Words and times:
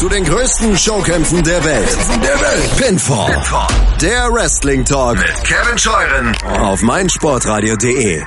zu 0.00 0.08
den 0.08 0.24
größten 0.24 0.78
Showkämpfen 0.78 1.44
der 1.44 1.62
Welt. 1.62 1.98
Der 2.22 2.40
Welt. 2.40 2.76
Pinfall. 2.78 3.34
Pinfall. 3.34 3.68
Der 4.00 4.32
Wrestling 4.32 4.82
Talk 4.82 5.18
mit 5.18 5.44
Kevin 5.44 5.76
Scheuren 5.76 6.34
auf 6.58 6.80
meinsportradio.de. 6.80 8.22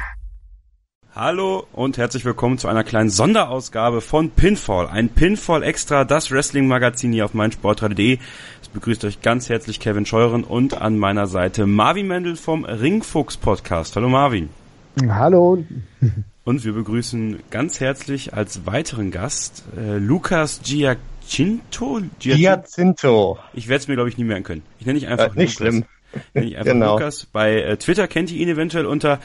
Hallo 1.15 1.65
und 1.73 1.97
herzlich 1.97 2.25
willkommen 2.25 2.59
zu 2.59 2.67
einer 2.67 2.83
kleinen 2.83 3.09
Sonderausgabe 3.09 4.01
von 4.01 4.29
Pinfall. 4.29 4.85
Ein 4.85 5.09
Pinfall 5.09 5.63
Extra, 5.63 6.05
das 6.05 6.29
Wrestling 6.29 6.67
Magazin 6.67 7.11
hier 7.11 7.25
auf 7.25 7.33
meinsportradio.de. 7.33 8.19
Es 8.61 8.67
begrüßt 8.67 9.03
euch 9.05 9.23
ganz 9.23 9.49
herzlich 9.49 9.79
Kevin 9.79 10.05
Scheuren 10.05 10.43
und 10.43 10.79
an 10.79 10.99
meiner 10.99 11.25
Seite 11.25 11.65
Marvin 11.65 12.05
Mendel 12.05 12.35
vom 12.35 12.65
Ringfuchs 12.65 13.37
Podcast. 13.37 13.95
Hallo 13.95 14.09
Marvin. 14.09 14.49
Hallo. 15.09 15.65
Und 16.45 16.65
wir 16.65 16.73
begrüßen 16.73 17.39
ganz 17.49 17.79
herzlich 17.79 18.35
als 18.35 18.67
weiteren 18.67 19.09
Gast 19.09 19.63
äh, 19.75 19.97
Lukas 19.97 20.61
Giacinto. 21.33 22.01
Giacinto. 22.19 23.39
Ich 23.53 23.67
werde 23.67 23.81
es 23.81 23.87
mir, 23.87 23.95
glaube 23.95 24.09
ich, 24.09 24.17
nie 24.17 24.23
merken 24.23 24.43
können. 24.43 24.61
Ich 24.79 24.85
nenne 24.85 24.99
dich 24.99 25.07
einfach 25.07 25.35
äh, 25.35 25.39
nicht 25.39 25.59
Lukas. 25.59 25.73
schlimm. 25.73 25.85
Nenne 26.35 26.47
ich 26.47 26.57
einfach 26.57 26.71
Genau. 26.73 26.93
Lukas. 26.93 27.25
Bei 27.25 27.61
äh, 27.61 27.77
Twitter 27.77 28.07
kennt 28.07 28.31
ihr 28.31 28.39
ihn 28.39 28.49
eventuell 28.49 28.85
unter 28.85 29.19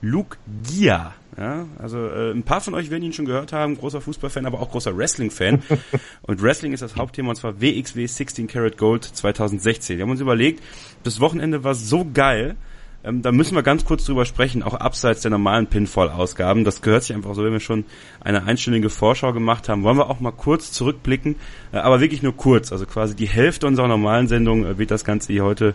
@lukegia. 0.00 1.14
Ja, 1.36 1.66
also 1.78 2.08
äh, 2.08 2.30
ein 2.32 2.42
paar 2.42 2.60
von 2.60 2.74
euch 2.74 2.90
werden 2.90 3.02
ihn 3.02 3.12
schon 3.14 3.24
gehört 3.24 3.52
haben, 3.52 3.76
großer 3.76 4.02
Fußballfan, 4.02 4.44
aber 4.44 4.60
auch 4.60 4.70
großer 4.70 4.96
Wrestling-Fan. 4.96 5.62
und 6.22 6.42
Wrestling 6.42 6.72
ist 6.74 6.82
das 6.82 6.96
Hauptthema 6.96 7.30
und 7.30 7.36
zwar 7.36 7.60
WXW 7.60 8.06
16 8.06 8.46
Karat 8.48 8.76
Gold 8.76 9.04
2016. 9.04 9.96
Wir 9.96 10.04
haben 10.04 10.10
uns 10.10 10.20
überlegt, 10.20 10.62
das 11.04 11.20
Wochenende 11.20 11.64
war 11.64 11.74
so 11.74 12.06
geil, 12.12 12.56
ähm, 13.04 13.22
da 13.22 13.32
müssen 13.32 13.54
wir 13.54 13.62
ganz 13.62 13.84
kurz 13.84 14.04
drüber 14.04 14.24
sprechen, 14.24 14.62
auch 14.62 14.74
abseits 14.74 15.22
der 15.22 15.30
normalen 15.30 15.66
Pinfall-Ausgaben. 15.66 16.64
Das 16.64 16.82
gehört 16.82 17.02
sich 17.02 17.14
einfach 17.16 17.34
so, 17.34 17.44
wenn 17.44 17.52
wir 17.52 17.60
schon 17.60 17.84
eine 18.20 18.44
einstündige 18.44 18.90
Vorschau 18.90 19.32
gemacht 19.32 19.68
haben, 19.68 19.82
wollen 19.82 19.96
wir 19.98 20.08
auch 20.08 20.20
mal 20.20 20.32
kurz 20.32 20.72
zurückblicken, 20.72 21.36
äh, 21.72 21.78
aber 21.78 22.00
wirklich 22.00 22.22
nur 22.22 22.36
kurz. 22.36 22.72
Also 22.72 22.86
quasi 22.86 23.16
die 23.16 23.28
Hälfte 23.28 23.66
unserer 23.66 23.88
normalen 23.88 24.28
Sendung 24.28 24.64
äh, 24.64 24.78
wird 24.78 24.90
das 24.90 25.04
Ganze 25.04 25.32
hier 25.32 25.44
heute 25.44 25.74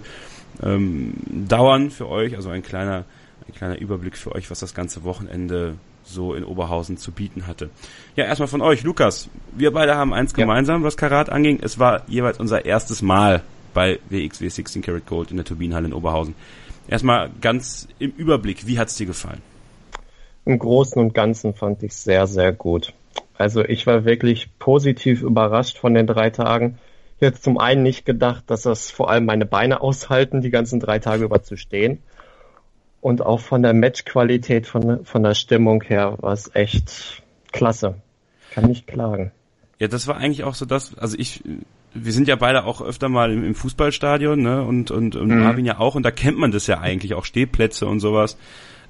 ähm, 0.63 1.13
dauern 1.27 1.91
für 1.91 2.07
euch. 2.09 2.35
Also 2.35 2.49
ein 2.49 2.63
kleiner, 2.63 3.05
ein 3.47 3.53
kleiner 3.53 3.79
Überblick 3.79 4.17
für 4.17 4.33
euch, 4.33 4.49
was 4.49 4.59
das 4.59 4.73
ganze 4.73 5.03
Wochenende 5.03 5.75
so 6.03 6.33
in 6.33 6.45
Oberhausen 6.45 6.97
zu 6.97 7.11
bieten 7.11 7.47
hatte. 7.47 7.69
Ja, 8.15 8.23
erstmal 8.25 8.47
von 8.47 8.61
euch, 8.61 8.83
Lukas. 8.83 9.29
Wir 9.51 9.71
beide 9.71 9.95
haben 9.95 10.13
eins 10.13 10.31
Ja. 10.31 10.37
gemeinsam, 10.37 10.83
was 10.83 10.95
Karat 10.95 11.29
anging. 11.29 11.59
Es 11.61 11.79
war 11.79 12.03
jeweils 12.07 12.39
unser 12.39 12.63
erstes 12.63 13.01
Mal 13.01 13.43
bei 13.73 13.99
WXW 14.09 14.47
16 14.47 14.81
Karat 14.81 15.05
Gold 15.05 15.31
in 15.31 15.37
der 15.37 15.45
Turbinenhalle 15.45 15.87
in 15.87 15.93
Oberhausen. 15.93 16.33
Erstmal 16.87 17.29
ganz 17.41 17.87
im 17.99 18.11
Überblick, 18.11 18.65
wie 18.65 18.79
hat's 18.79 18.95
dir 18.95 19.05
gefallen? 19.05 19.41
Im 20.45 20.57
Großen 20.59 21.01
und 21.01 21.13
Ganzen 21.13 21.53
fand 21.53 21.83
ich 21.83 21.93
sehr, 21.93 22.27
sehr 22.27 22.53
gut. 22.53 22.93
Also 23.37 23.63
ich 23.63 23.85
war 23.85 24.05
wirklich 24.05 24.57
positiv 24.59 25.21
überrascht 25.21 25.77
von 25.77 25.93
den 25.93 26.07
drei 26.07 26.29
Tagen. 26.29 26.79
Jetzt 27.19 27.43
zum 27.43 27.57
einen 27.57 27.83
nicht 27.83 28.05
gedacht, 28.05 28.45
dass 28.47 28.61
das 28.61 28.89
vor 28.89 29.09
allem 29.09 29.25
meine 29.25 29.45
Beine 29.45 29.81
aushalten, 29.81 30.41
die 30.41 30.49
ganzen 30.49 30.79
drei 30.79 30.99
Tage 30.99 31.25
über 31.25 31.43
zu 31.43 31.57
stehen. 31.57 32.01
Und 33.01 33.21
auch 33.21 33.41
von 33.41 33.61
der 33.61 33.73
Matchqualität, 33.73 34.65
von, 34.65 35.05
von 35.05 35.23
der 35.23 35.33
Stimmung 35.33 35.81
her 35.83 36.15
war 36.19 36.33
es 36.33 36.53
echt 36.55 37.21
klasse. 37.51 37.95
Kann 38.51 38.65
nicht 38.65 38.87
klagen. 38.87 39.31
Ja, 39.79 39.87
das 39.87 40.07
war 40.07 40.17
eigentlich 40.17 40.43
auch 40.43 40.55
so 40.55 40.65
das, 40.65 40.97
also 40.97 41.17
ich, 41.19 41.43
wir 41.93 42.13
sind 42.13 42.27
ja 42.27 42.35
beide 42.35 42.65
auch 42.65 42.81
öfter 42.81 43.09
mal 43.09 43.31
im, 43.31 43.43
im 43.43 43.55
Fußballstadion, 43.55 44.41
ne, 44.41 44.63
und, 44.63 44.91
und, 44.91 45.15
und 45.15 45.29
Mhm. 45.29 45.39
Marvin 45.39 45.65
ja 45.65 45.79
auch, 45.79 45.95
und 45.95 46.03
da 46.03 46.11
kennt 46.11 46.37
man 46.37 46.51
das 46.51 46.67
ja 46.67 46.79
eigentlich, 46.79 47.13
auch 47.15 47.25
Stehplätze 47.25 47.85
und 47.87 47.99
sowas. 47.99 48.37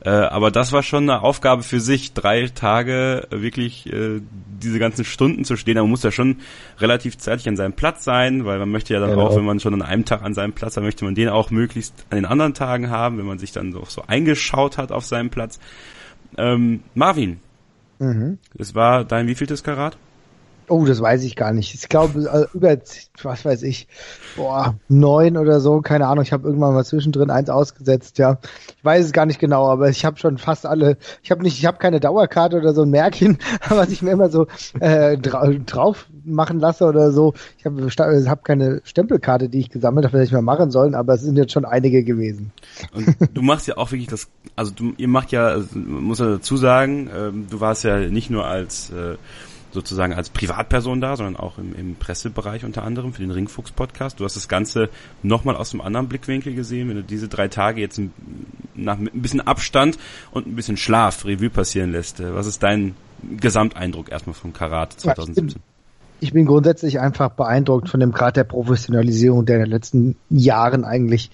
Äh, 0.02 0.10
aber 0.10 0.52
das 0.52 0.74
war 0.74 0.84
schon 0.84 1.04
eine 1.10 1.22
Aufgabe 1.24 1.64
für 1.64 1.80
sich, 1.80 2.14
drei 2.14 2.48
Tage 2.48 3.28
wirklich 3.32 3.92
äh, 3.92 4.22
diese 4.62 4.78
ganzen 4.78 5.04
Stunden 5.06 5.44
zu 5.44 5.56
stehen. 5.56 5.78
Aber 5.78 5.86
man 5.86 5.92
muss 5.92 6.04
ja 6.04 6.12
schon 6.12 6.38
relativ 6.80 7.18
zeitig 7.18 7.48
an 7.50 7.56
seinem 7.56 7.74
Platz 7.74 8.04
sein, 8.04 8.46
weil 8.46 8.60
man 8.60 8.70
möchte 8.70 8.94
ja 8.94 9.00
dann 9.00 9.10
Genau. 9.12 9.26
auch, 9.26 9.36
wenn 9.36 9.44
man 9.46 9.60
schon 9.60 9.74
an 9.74 9.82
einem 9.82 10.06
Tag 10.06 10.22
an 10.22 10.36
seinem 10.36 10.54
Platz 10.54 10.78
hat, 10.78 10.84
möchte 10.84 11.04
man 11.04 11.16
den 11.16 11.30
auch 11.30 11.50
möglichst 11.50 12.06
an 12.12 12.18
den 12.18 12.26
anderen 12.26 12.54
Tagen 12.54 12.92
haben, 12.92 13.18
wenn 13.18 13.26
man 13.26 13.40
sich 13.40 13.52
dann 13.54 13.72
so, 13.72 13.84
so 13.88 14.04
eingeschaut 14.06 14.78
hat 14.78 14.92
auf 14.92 15.04
seinem 15.04 15.32
Platz. 15.32 15.60
Ähm, 16.38 16.84
Marvin, 16.94 17.40
Mhm. 18.00 18.38
es 18.56 18.76
war 18.76 19.04
dein 19.04 19.26
wievieltes 19.26 19.64
Karat? 19.64 19.98
Oh, 20.70 20.86
das 20.86 21.00
weiß 21.00 21.24
ich 21.24 21.36
gar 21.36 21.54
nicht. 21.54 21.74
Ich 21.74 21.88
glaube, 21.88 22.20
äh, 22.30 22.56
über, 22.56 22.78
was 23.24 23.46
weiß 23.46 23.64
ich, 23.64 23.88
boah, 24.36 24.76
neun 24.90 25.38
oder 25.38 25.62
so, 25.62 25.82
keine 25.82 26.08
Ahnung. 26.08 26.24
Ich 26.24 26.34
habe 26.34 26.48
irgendwann 26.48 26.74
mal 26.74 26.84
zwischendrin 26.84 27.30
eins 27.30 27.50
ausgesetzt, 27.50 28.18
ja. 28.18 28.40
Ich 28.78 28.84
weiß 28.84 29.06
es 29.06 29.12
gar 29.14 29.26
nicht 29.26 29.40
genau, 29.40 29.68
aber 29.68 29.90
ich 29.90 30.04
habe 30.04 30.18
schon 30.18 30.38
fast 30.38 30.66
alle, 30.66 30.98
ich 31.24 31.32
habe 31.32 31.42
nicht, 31.44 31.58
ich 31.58 31.66
habe 31.66 31.78
keine 31.78 32.00
Dauerkarte 32.00 32.58
oder 32.58 32.74
so 32.74 32.82
ein 32.82 32.90
Märkchen, 32.90 33.38
was 33.70 33.92
ich 33.92 34.02
mir 34.02 34.12
immer 34.12 34.30
so 34.30 34.48
äh, 34.80 35.18
dra 35.18 35.48
drauf 35.66 36.08
machen 36.26 36.60
lasse 36.60 36.86
oder 36.86 37.12
so. 37.12 37.34
Ich 37.58 37.66
habe 37.66 37.88
hab 37.88 38.44
keine 38.44 38.82
Stempelkarte, 38.84 39.48
die 39.48 39.60
ich 39.60 39.70
gesammelt 39.70 40.06
habe, 40.06 40.18
hätte 40.18 40.28
ich 40.28 40.34
mal 40.34 40.42
machen 40.42 40.72
sollen, 40.72 40.96
aber 40.96 41.14
es 41.14 41.22
sind 41.22 41.38
jetzt 41.38 41.54
schon 41.54 41.66
einige 41.66 42.04
gewesen. 42.04 42.52
Und 42.94 43.16
du 43.34 43.42
machst 43.42 43.68
ja 43.68 43.78
auch 43.78 43.92
wirklich 43.92 44.08
das, 44.08 44.28
also 44.56 44.72
du, 44.74 44.94
ihr 44.98 45.08
macht 45.08 45.32
ja, 45.32 45.48
also, 45.48 45.78
muss 45.78 46.20
ja 46.20 46.28
dazu 46.28 46.58
sagen, 46.58 47.10
ähm, 47.16 47.48
du 47.50 47.62
warst 47.62 47.84
ja 47.84 47.98
nicht 48.00 48.30
nur 48.30 48.46
als 48.46 48.90
äh, 48.90 49.16
sozusagen 49.72 50.14
als 50.14 50.30
Privatperson 50.30 51.02
da, 51.02 51.16
sondern 51.16 51.36
auch 51.36 51.58
im, 51.58 51.76
im 51.76 51.96
Pressebereich 51.96 52.66
unter 52.66 52.84
anderem 52.84 53.14
für 53.14 53.22
den 53.22 53.32
Ringfuchs 53.32 53.72
Podcast. 53.72 54.20
Du 54.20 54.26
hast 54.26 54.36
das 54.36 54.48
Ganze 54.48 54.90
nochmal 55.24 55.56
aus 55.56 55.74
einem 55.74 55.82
anderen 55.82 56.08
Blickwinkel 56.08 56.56
gesehen, 56.56 56.90
wenn 56.90 56.96
du 56.96 57.04
diese 57.04 57.28
drei 57.28 57.48
Tage 57.48 57.82
jetzt 57.82 58.02
nach 58.76 58.98
ein 58.98 59.10
bisschen 59.14 59.42
Abstand 59.42 59.98
und 60.32 60.48
ein 60.48 60.56
bisschen 60.56 60.78
Schlaf 60.78 61.26
Revue 61.26 61.50
passieren 61.50 61.92
lässt. 61.92 62.20
Äh, 62.20 62.34
Was 62.34 62.48
ist 62.48 62.64
dein 62.64 62.96
Gesamteindruck 63.40 64.12
erstmal 64.12 64.36
vom 64.36 64.54
Karat 64.54 64.94
2017? 64.94 65.62
ich 66.20 66.34
bin 66.34 66.46
grundsätzlich 66.46 67.00
einfach 67.00 67.30
beeindruckt 67.30 67.90
von 67.90 68.00
dem 68.00 68.12
Grad 68.12 68.38
der 68.38 68.44
Professionalisierung, 68.44 69.46
der 69.46 69.58
in 69.58 69.64
den 69.64 69.72
letzten 69.72 70.16
Jahren 70.30 70.84
eigentlich 70.84 71.32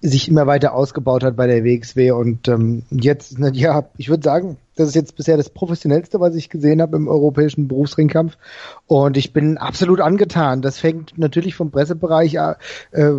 sich 0.00 0.28
immer 0.28 0.46
weiter 0.46 0.74
ausgebaut 0.74 1.24
hat 1.24 1.36
bei 1.36 1.46
der 1.46 1.64
WXW 1.64 2.12
und 2.12 2.46
ähm, 2.48 2.84
jetzt, 2.90 3.38
na, 3.38 3.50
ja, 3.50 3.88
ich 3.96 4.08
würde 4.08 4.22
sagen, 4.22 4.56
das 4.76 4.88
ist 4.88 4.94
jetzt 4.94 5.16
bisher 5.16 5.36
das 5.36 5.50
professionellste, 5.50 6.20
was 6.20 6.36
ich 6.36 6.50
gesehen 6.50 6.80
habe 6.80 6.96
im 6.96 7.08
europäischen 7.08 7.66
Berufsringkampf. 7.66 8.38
Und 8.86 9.16
ich 9.16 9.32
bin 9.32 9.58
absolut 9.58 10.00
angetan. 10.00 10.62
Das 10.62 10.78
fängt 10.78 11.18
natürlich 11.18 11.56
vom 11.56 11.72
Pressebereich, 11.72 12.34
äh, 12.34 12.54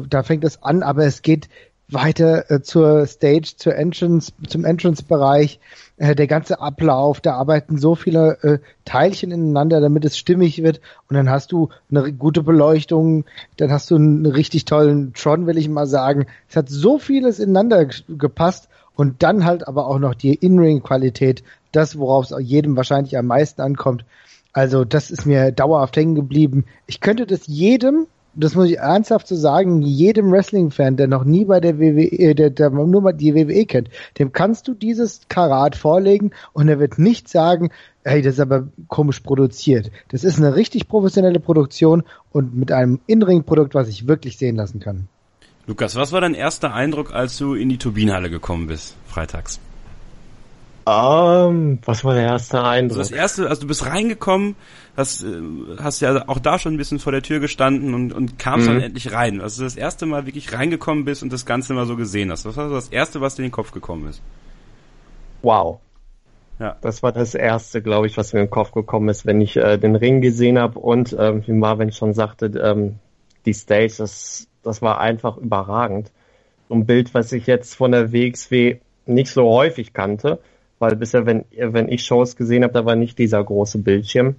da 0.10 0.24
fängt 0.24 0.46
es 0.46 0.64
an, 0.64 0.84
aber 0.84 1.06
es 1.06 1.22
geht 1.22 1.50
weiter 1.90 2.50
äh, 2.50 2.62
zur 2.62 3.06
Stage, 3.08 3.56
zur 3.58 3.76
Entrance, 3.76 4.32
zum 4.48 4.64
Entrance-Bereich, 4.64 5.60
äh, 6.00 6.16
der 6.16 6.28
ganze 6.28 6.62
Ablauf, 6.62 7.20
da 7.20 7.36
arbeiten 7.36 7.78
so 7.78 7.94
viele 7.94 8.38
äh, 8.42 8.60
Teilchen 8.86 9.32
ineinander, 9.32 9.82
damit 9.82 10.06
es 10.06 10.18
stimmig 10.18 10.64
wird 10.64 10.80
und 11.10 11.16
dann 11.16 11.30
hast 11.30 11.52
du 11.52 11.70
eine 11.92 12.12
gute 12.14 12.42
Beleuchtung, 12.42 13.26
dann 13.58 13.72
hast 13.72 13.92
du 13.92 13.96
einen 13.96 14.26
richtig 14.26 14.66
tollen 14.66 15.14
Tron, 15.14 15.46
will 15.46 15.58
ich 15.58 15.68
mal 15.68 15.88
sagen. 15.88 16.26
Es 16.50 16.56
hat 16.56 16.70
so 16.70 17.00
vieles 17.00 17.40
ineinander 17.40 17.86
gepasst 18.08 18.70
und 18.96 19.22
dann 19.24 19.44
halt 19.44 19.68
aber 19.68 19.88
auch 19.88 20.00
noch 20.00 20.16
die 20.16 20.34
In-Ring-Qualität, 20.34 21.44
das, 21.74 22.00
worauf 22.00 22.32
es 22.32 22.38
jedem 22.40 22.78
wahrscheinlich 22.78 23.18
am 23.18 23.28
meisten 23.28 23.62
ankommt. 23.62 24.06
Also 24.54 24.86
das 24.86 25.12
ist 25.12 25.26
mir 25.26 25.52
dauerhaft 25.52 25.98
hängen 25.98 26.16
geblieben. 26.16 26.66
Ich 26.88 27.02
könnte 27.02 27.28
das 27.28 27.46
jedem, 27.46 28.08
das 28.40 28.56
muss 28.56 28.70
ich 28.70 28.78
ernsthaft 28.78 29.28
so 29.28 29.36
sagen, 29.36 29.82
jedem 29.82 30.32
Wrestling-Fan, 30.32 30.98
der 30.98 31.08
noch 31.08 31.24
nie 31.24 31.46
bei 31.46 31.60
der 31.60 31.80
WWE, 31.80 32.06
äh, 32.06 32.34
der, 32.34 32.50
der 32.50 32.70
nur 32.70 33.02
mal 33.02 33.14
die 33.14 33.36
WWE 33.36 33.66
kennt, 33.66 33.90
dem 34.18 34.32
kannst 34.32 34.68
du 34.68 34.74
dieses 34.74 35.22
Karat 35.30 35.76
vorlegen 35.76 36.32
und 36.54 36.68
er 36.68 36.80
wird 36.80 36.98
nicht 36.98 37.28
sagen, 37.28 37.70
hey, 38.04 38.22
das 38.22 38.36
ist 38.36 38.40
aber 38.40 38.68
komisch 38.88 39.20
produziert. 39.20 39.92
Das 40.10 40.24
ist 40.24 40.38
eine 40.38 40.56
richtig 40.56 40.88
professionelle 40.88 41.40
Produktion 41.40 42.04
und 42.32 42.56
mit 42.56 42.72
einem 42.72 43.00
In-Ring-Produkt, 43.08 43.76
was 43.76 43.90
ich 43.90 44.08
wirklich 44.08 44.38
sehen 44.38 44.56
lassen 44.56 44.80
kann. 44.80 45.08
Lukas, 45.68 45.96
was 45.96 46.12
war 46.12 46.22
dein 46.22 46.34
erster 46.34 46.74
Eindruck, 46.74 47.14
als 47.14 47.38
du 47.38 47.54
in 47.54 47.70
die 47.70 47.78
Turbinenhalle 47.78 48.30
gekommen 48.30 48.68
bist, 48.68 48.96
freitags? 49.06 49.60
Ähm, 50.92 51.80
was 51.86 52.04
war 52.04 52.14
der 52.16 52.24
erste 52.24 52.58
Also 52.60 52.70
Eindruck? 52.70 52.98
das 53.00 53.12
erste, 53.12 53.48
also 53.50 53.62
du 53.62 53.68
bist 53.68 53.86
reingekommen, 53.86 54.56
hast, 54.98 55.24
äh, 55.24 55.28
hast 55.82 56.00
ja 56.02 56.28
auch 56.28 56.40
da 56.40 56.58
schon 56.58 56.74
ein 56.74 56.78
bisschen 56.78 57.00
vor 57.00 57.12
der 57.12 57.22
Tür 57.22 57.40
gestanden 57.40 57.94
und, 57.94 58.12
und 58.14 58.40
kamst 58.40 58.68
Mhm. 58.68 58.74
dann 58.74 58.82
endlich 58.82 59.12
rein. 59.14 59.42
Also 59.42 59.64
das 59.64 59.76
erste 59.76 60.06
Mal 60.06 60.26
wirklich 60.26 60.54
reingekommen 60.54 61.06
bist 61.06 61.22
und 61.24 61.32
das 61.34 61.46
Ganze 61.46 61.74
mal 61.74 61.86
so 61.86 61.96
gesehen 61.96 62.32
hast. 62.32 62.46
Was 62.46 62.58
war 62.58 62.70
so 62.70 62.76
das 62.76 62.90
erste, 62.90 63.22
was 63.22 63.36
dir 63.36 63.44
in 63.44 63.50
den 63.50 63.54
Kopf 63.54 63.72
gekommen 63.72 64.08
ist? 64.10 64.22
Wow. 65.42 65.80
Ja. 66.60 66.78
Das 66.82 67.04
war 67.04 67.12
das 67.14 67.36
erste, 67.36 67.82
glaube 67.82 68.08
ich, 68.08 68.18
was 68.18 68.34
mir 68.34 68.42
in 68.42 68.46
den 68.48 68.52
Kopf 68.52 68.72
gekommen 68.72 69.08
ist, 69.10 69.26
wenn 69.26 69.40
ich 69.42 69.56
äh, 69.56 69.78
den 69.78 69.96
Ring 69.96 70.22
gesehen 70.22 70.60
habe 70.60 70.80
und 70.80 71.16
ähm, 71.18 71.44
wie 71.48 71.54
Marvin 71.54 71.92
schon 71.92 72.14
sagte, 72.14 72.48
ähm, 72.62 73.00
die 73.46 73.54
Stage, 73.54 73.94
das, 74.00 74.48
das 74.64 74.82
war 74.82 75.00
einfach 75.00 75.38
überragend. 75.38 76.12
So 76.68 76.76
ein 76.76 76.86
Bild, 76.86 77.14
was 77.14 77.32
ich 77.32 77.48
jetzt 77.48 77.76
von 77.76 77.92
der 77.92 78.12
WXW 78.12 78.80
nicht 79.06 79.32
so 79.32 79.46
häufig 79.50 79.94
kannte, 79.94 80.40
weil 80.80 80.96
bisher, 80.96 81.26
wenn, 81.26 81.46
wenn 81.56 81.90
ich 81.90 82.04
Shows 82.04 82.36
gesehen 82.36 82.64
habe, 82.64 82.74
da 82.74 82.86
war 82.86 82.96
nicht 82.96 83.20
dieser 83.20 83.44
große 83.44 83.80
Bildschirm. 83.80 84.38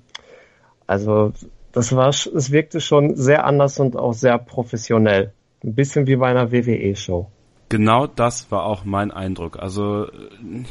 Also 0.87 1.33
das 1.73 1.95
war, 1.95 2.09
es 2.09 2.51
wirkte 2.51 2.81
schon 2.81 3.15
sehr 3.17 3.45
anders 3.45 3.79
und 3.79 3.97
auch 3.97 4.15
sehr 4.15 4.39
professionell. 4.39 5.33
Ein 5.63 5.75
bisschen 5.75 6.07
wie 6.07 6.17
bei 6.17 6.29
einer 6.29 6.51
WWE-Show. 6.51 7.29
Genau 7.69 8.09
das 8.09 8.51
war 8.51 8.65
auch 8.65 8.85
mein 8.85 9.13
Eindruck. 9.13 9.59
Also 9.61 10.09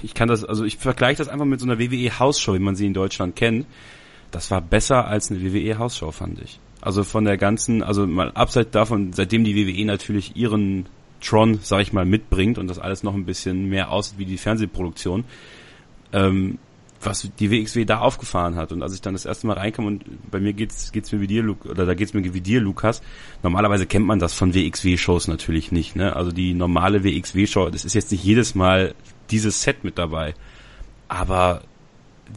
ich 0.03 0.13
kann 0.13 0.27
das, 0.27 0.43
also 0.43 0.65
ich 0.65 0.77
vergleiche 0.77 1.19
das 1.19 1.29
einfach 1.29 1.45
mit 1.45 1.61
so 1.61 1.65
einer 1.65 1.79
WWE 1.79 2.19
Hausshow, 2.19 2.53
wie 2.55 2.59
man 2.59 2.75
sie 2.75 2.87
in 2.87 2.93
Deutschland 2.93 3.37
kennt. 3.37 3.65
Das 4.31 4.51
war 4.51 4.61
besser 4.61 5.07
als 5.07 5.31
eine 5.31 5.41
WWE 5.41 5.77
Hausshow, 5.77 6.11
fand 6.11 6.41
ich. 6.41 6.59
Also 6.81 7.03
von 7.03 7.23
der 7.23 7.37
ganzen, 7.37 7.83
also 7.83 8.05
mal 8.05 8.31
abseits 8.31 8.71
davon, 8.71 9.13
seitdem 9.13 9.43
die 9.43 9.55
WWE 9.55 9.85
natürlich 9.85 10.35
ihren 10.35 10.87
Tron, 11.21 11.59
sag 11.61 11.81
ich 11.81 11.93
mal, 11.93 12.05
mitbringt 12.05 12.57
und 12.57 12.67
das 12.67 12.79
alles 12.79 13.03
noch 13.03 13.13
ein 13.13 13.25
bisschen 13.25 13.69
mehr 13.69 13.91
aussieht 13.91 14.19
wie 14.19 14.25
die 14.25 14.37
Fernsehproduktion, 14.37 15.25
ähm, 16.13 16.57
was 17.01 17.29
die 17.39 17.51
WXW 17.51 17.85
da 17.85 17.99
aufgefahren 17.99 18.55
hat. 18.55 18.71
Und 18.71 18.83
als 18.83 18.93
ich 18.93 19.01
dann 19.01 19.13
das 19.13 19.25
erste 19.25 19.47
Mal 19.47 19.53
reinkam 19.53 19.85
und 19.85 20.03
bei 20.29 20.39
mir 20.39 20.53
geht's, 20.53 20.91
geht's 20.91 21.11
mir 21.11 21.21
wie 21.21 21.27
dir, 21.27 21.43
Luke, 21.43 21.69
oder 21.69 21.85
da 21.85 21.93
geht's 21.93 22.13
mir 22.13 22.33
wie 22.33 22.41
dir, 22.41 22.59
Lukas. 22.59 23.01
Normalerweise 23.41 23.85
kennt 23.85 24.05
man 24.05 24.19
das 24.19 24.33
von 24.33 24.53
WXW-Shows 24.53 25.27
natürlich 25.27 25.71
nicht, 25.71 25.95
ne? 25.95 26.15
Also 26.15 26.31
die 26.31 26.53
normale 26.53 27.03
WXW-Show, 27.03 27.69
das 27.69 27.85
ist 27.85 27.93
jetzt 27.93 28.11
nicht 28.11 28.23
jedes 28.23 28.55
Mal 28.55 28.95
dieses 29.31 29.61
Set 29.61 29.83
mit 29.83 29.97
dabei. 29.97 30.33
Aber 31.07 31.61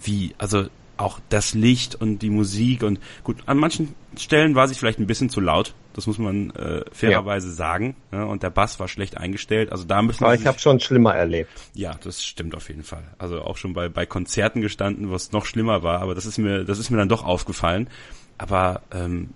wie, 0.04 0.34
also 0.38 0.66
auch 0.96 1.18
das 1.28 1.54
Licht 1.54 1.94
und 1.96 2.20
die 2.20 2.30
Musik 2.30 2.82
und 2.82 3.00
gut, 3.24 3.38
an 3.46 3.58
manchen 3.58 3.94
Stellen 4.16 4.54
war 4.54 4.68
sie 4.68 4.74
vielleicht 4.74 5.00
ein 5.00 5.06
bisschen 5.06 5.30
zu 5.30 5.40
laut, 5.40 5.74
das 5.94 6.06
muss 6.06 6.18
man 6.18 6.50
äh, 6.50 6.84
fairerweise 6.92 7.48
ja. 7.48 7.54
sagen. 7.54 7.96
Ja, 8.12 8.24
und 8.24 8.42
der 8.42 8.50
Bass 8.50 8.80
war 8.80 8.88
schlecht 8.88 9.16
eingestellt. 9.16 9.72
Also 9.72 9.84
da 9.84 10.02
müssen 10.02 10.24
Aber 10.24 10.34
ich 10.34 10.46
habe 10.46 10.58
schon 10.58 10.80
schlimmer 10.80 11.14
erlebt. 11.14 11.50
Ja, 11.74 11.94
das 12.02 12.24
stimmt 12.24 12.54
auf 12.54 12.68
jeden 12.68 12.82
Fall. 12.82 13.04
Also 13.18 13.42
auch 13.42 13.56
schon 13.56 13.74
bei, 13.74 13.88
bei 13.88 14.06
Konzerten 14.06 14.60
gestanden, 14.60 15.10
wo 15.10 15.14
es 15.14 15.32
noch 15.32 15.46
schlimmer 15.46 15.82
war, 15.82 16.00
aber 16.00 16.14
das 16.14 16.26
ist 16.26 16.38
mir, 16.38 16.64
das 16.64 16.78
ist 16.78 16.90
mir 16.90 16.96
dann 16.96 17.08
doch 17.08 17.24
aufgefallen. 17.24 17.88
Aber 18.38 18.82
ähm, 18.92 19.30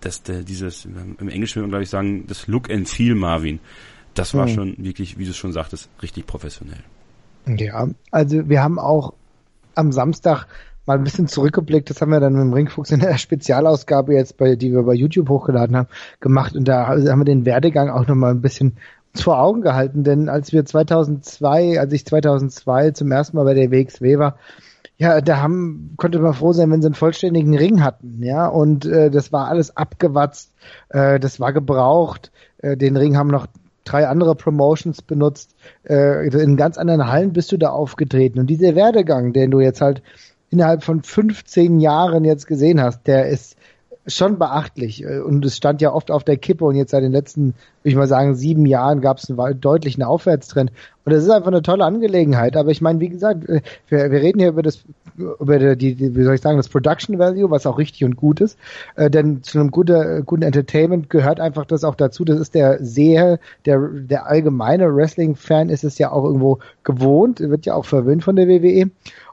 das, 0.00 0.22
der, 0.22 0.42
dieses, 0.42 0.84
im 0.84 1.28
Englischen 1.28 1.56
würde 1.56 1.66
man 1.66 1.70
glaube 1.70 1.84
ich 1.84 1.90
sagen, 1.90 2.26
das 2.26 2.46
Look 2.46 2.70
and 2.70 2.88
Feel 2.88 3.14
Marvin, 3.14 3.60
das 4.14 4.34
war 4.34 4.46
hm. 4.46 4.54
schon 4.54 4.74
wirklich, 4.78 5.18
wie 5.18 5.24
du 5.24 5.30
es 5.30 5.36
schon 5.36 5.52
sagtest, 5.52 5.88
richtig 6.02 6.26
professionell. 6.26 6.82
Ja, 7.46 7.88
also 8.10 8.48
wir 8.48 8.62
haben 8.62 8.78
auch 8.78 9.14
am 9.74 9.92
Samstag 9.92 10.46
mal 10.88 10.96
ein 10.96 11.04
bisschen 11.04 11.28
zurückgeblickt, 11.28 11.90
das 11.90 12.00
haben 12.00 12.10
wir 12.10 12.18
dann 12.18 12.32
mit 12.32 12.42
dem 12.42 12.52
Ringfuchs 12.52 12.90
in 12.90 13.00
der 13.00 13.18
Spezialausgabe 13.18 14.14
jetzt, 14.14 14.38
bei, 14.38 14.56
die 14.56 14.72
wir 14.72 14.82
bei 14.82 14.94
YouTube 14.94 15.28
hochgeladen 15.28 15.76
haben, 15.76 15.88
gemacht. 16.18 16.56
Und 16.56 16.66
da 16.66 16.88
haben 16.88 17.04
wir 17.04 17.24
den 17.24 17.44
Werdegang 17.46 17.90
auch 17.90 18.08
nochmal 18.08 18.32
ein 18.32 18.40
bisschen 18.40 18.78
vor 19.14 19.40
Augen 19.40 19.62
gehalten, 19.62 20.02
denn 20.02 20.28
als 20.28 20.52
wir 20.52 20.64
2002, 20.64 21.80
als 21.80 21.92
ich 21.92 22.06
2002 22.06 22.92
zum 22.92 23.10
ersten 23.10 23.36
Mal 23.36 23.44
bei 23.44 23.54
der 23.54 23.70
WXW 23.70 24.18
war, 24.18 24.36
ja, 24.96 25.20
da 25.20 25.40
haben, 25.40 25.94
konnte 25.96 26.18
man 26.18 26.34
froh 26.34 26.52
sein, 26.52 26.70
wenn 26.70 26.82
sie 26.82 26.88
einen 26.88 26.94
vollständigen 26.94 27.56
Ring 27.56 27.82
hatten, 27.82 28.22
ja, 28.22 28.46
und 28.48 28.84
äh, 28.84 29.10
das 29.10 29.32
war 29.32 29.48
alles 29.48 29.76
abgewatzt, 29.76 30.52
äh, 30.88 31.20
das 31.20 31.40
war 31.40 31.52
gebraucht, 31.52 32.32
äh, 32.58 32.76
den 32.76 32.96
Ring 32.96 33.16
haben 33.16 33.28
noch 33.28 33.46
drei 33.84 34.06
andere 34.06 34.34
Promotions 34.34 35.02
benutzt, 35.02 35.54
äh, 35.88 36.28
in 36.28 36.56
ganz 36.56 36.78
anderen 36.78 37.06
Hallen 37.08 37.32
bist 37.32 37.50
du 37.52 37.56
da 37.56 37.70
aufgetreten. 37.70 38.38
Und 38.38 38.48
dieser 38.48 38.74
Werdegang, 38.74 39.32
den 39.32 39.50
du 39.50 39.60
jetzt 39.60 39.80
halt 39.80 40.02
innerhalb 40.50 40.82
von 40.82 41.02
15 41.02 41.80
Jahren 41.80 42.24
jetzt 42.24 42.46
gesehen 42.46 42.80
hast, 42.80 43.06
der 43.06 43.28
ist 43.28 43.56
schon 44.08 44.38
beachtlich. 44.38 45.04
Und 45.06 45.44
es 45.44 45.56
stand 45.56 45.80
ja 45.80 45.92
oft 45.92 46.10
auf 46.10 46.24
der 46.24 46.36
Kippe 46.36 46.64
und 46.64 46.76
jetzt 46.76 46.90
seit 46.90 47.02
den 47.02 47.12
letzten, 47.12 47.48
würde 47.82 47.90
ich 47.90 47.94
mal 47.94 48.08
sagen, 48.08 48.34
sieben 48.34 48.66
Jahren 48.66 49.00
gab 49.00 49.18
es 49.18 49.30
einen 49.30 49.60
deutlichen 49.60 50.02
Aufwärtstrend. 50.02 50.72
Und 51.04 51.12
das 51.12 51.24
ist 51.24 51.30
einfach 51.30 51.48
eine 51.48 51.62
tolle 51.62 51.84
Angelegenheit. 51.84 52.56
Aber 52.56 52.70
ich 52.70 52.80
meine, 52.80 53.00
wie 53.00 53.08
gesagt, 53.08 53.48
äh, 53.48 53.60
wir, 53.88 54.10
wir 54.10 54.20
reden 54.20 54.40
hier 54.40 54.48
über 54.48 54.62
das, 54.62 54.84
über 55.16 55.74
die, 55.74 55.94
die, 55.94 56.16
wie 56.16 56.22
soll 56.22 56.34
ich 56.34 56.40
sagen, 56.40 56.56
das 56.56 56.68
Production 56.68 57.18
Value, 57.18 57.50
was 57.50 57.66
auch 57.66 57.78
richtig 57.78 58.04
und 58.04 58.16
gut 58.16 58.40
ist. 58.40 58.58
Äh, 58.96 59.10
denn 59.10 59.42
zu 59.42 59.58
einem 59.58 59.70
guten, 59.70 60.24
guten 60.26 60.42
Entertainment 60.42 61.10
gehört 61.10 61.40
einfach 61.40 61.66
das 61.66 61.84
auch 61.84 61.94
dazu. 61.94 62.24
Das 62.24 62.38
ist 62.38 62.54
der 62.54 62.84
Seher, 62.84 63.38
der, 63.64 63.88
der 63.88 64.26
allgemeine 64.26 64.94
Wrestling-Fan 64.94 65.68
ist 65.68 65.84
es 65.84 65.98
ja 65.98 66.12
auch 66.12 66.24
irgendwo 66.24 66.58
gewohnt, 66.84 67.40
wird 67.40 67.66
ja 67.66 67.74
auch 67.74 67.84
verwöhnt 67.84 68.24
von 68.24 68.36
der 68.36 68.48
WWE. 68.48 68.90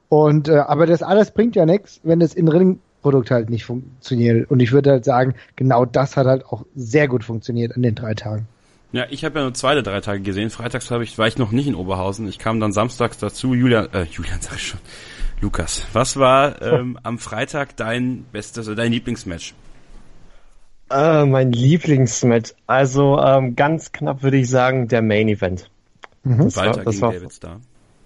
Und 0.10 0.48
äh, 0.50 0.58
aber 0.58 0.86
das 0.86 1.04
alles 1.04 1.32
bringt 1.32 1.56
ja 1.56 1.66
nichts, 1.66 2.00
wenn 2.04 2.20
das 2.20 2.34
in 2.34 2.48
Ringprodukt 2.48 3.32
halt 3.32 3.50
nicht 3.50 3.66
funktioniert. 3.66 4.50
Und 4.50 4.60
ich 4.60 4.72
würde 4.72 4.92
halt 4.92 5.06
sagen, 5.06 5.36
genau 5.56 5.86
das 5.86 6.16
hat 6.18 6.28
halt 6.28 6.46
auch 6.46 6.66
sehr 6.76 7.08
gut 7.08 7.24
funktioniert 7.24 7.76
an 7.76 7.82
den 7.82 7.96
drei 7.96 8.14
Tagen. 8.14 8.48
Ja, 8.92 9.06
ich 9.10 9.26
habe 9.26 9.40
ja 9.40 9.44
nur 9.44 9.54
zwei 9.54 9.74
der 9.74 9.84
drei 9.84 10.00
Tage 10.00 10.22
gesehen. 10.22 10.50
Freitags 10.50 10.90
habe 10.90 11.04
ich, 11.04 11.18
war 11.18 11.28
ich 11.28 11.38
noch 11.38 11.52
nicht 11.52 11.68
in 11.68 11.76
Oberhausen. 11.76 12.30
Ich 12.30 12.40
kam 12.40 12.60
dann 12.60 12.72
samstags 12.72 13.18
dazu. 13.18 13.54
Julian, 13.54 13.90
äh, 13.94 14.04
Julian 14.04 14.38
sag 14.42 14.56
ich 14.56 14.68
schon. 14.68 14.80
Lukas, 15.42 15.86
was 15.92 16.18
war 16.18 16.62
ähm, 16.62 16.98
am 17.04 17.20
Freitag 17.20 17.76
dein 17.76 18.26
bestes, 18.32 18.68
oder 18.68 18.78
dein 18.78 18.92
Lieblingsmatch? 18.92 19.54
Äh, 20.90 21.26
mein 21.26 21.52
Lieblingsmatch. 21.52 22.54
Also 22.68 23.20
ähm, 23.20 23.56
ganz 23.56 23.92
knapp 23.92 24.24
würde 24.24 24.38
ich 24.38 24.50
sagen, 24.50 24.88
der 24.88 25.02
Main 25.02 25.28
Event. 25.28 25.70
Mhm. 26.24 26.46
Das 26.46 26.56
Walter 26.56 26.78
war, 26.78 26.84
das 26.86 26.94
gegen 26.94 27.02
war, 27.02 27.12
David 27.12 27.34
Starr. 27.34 27.60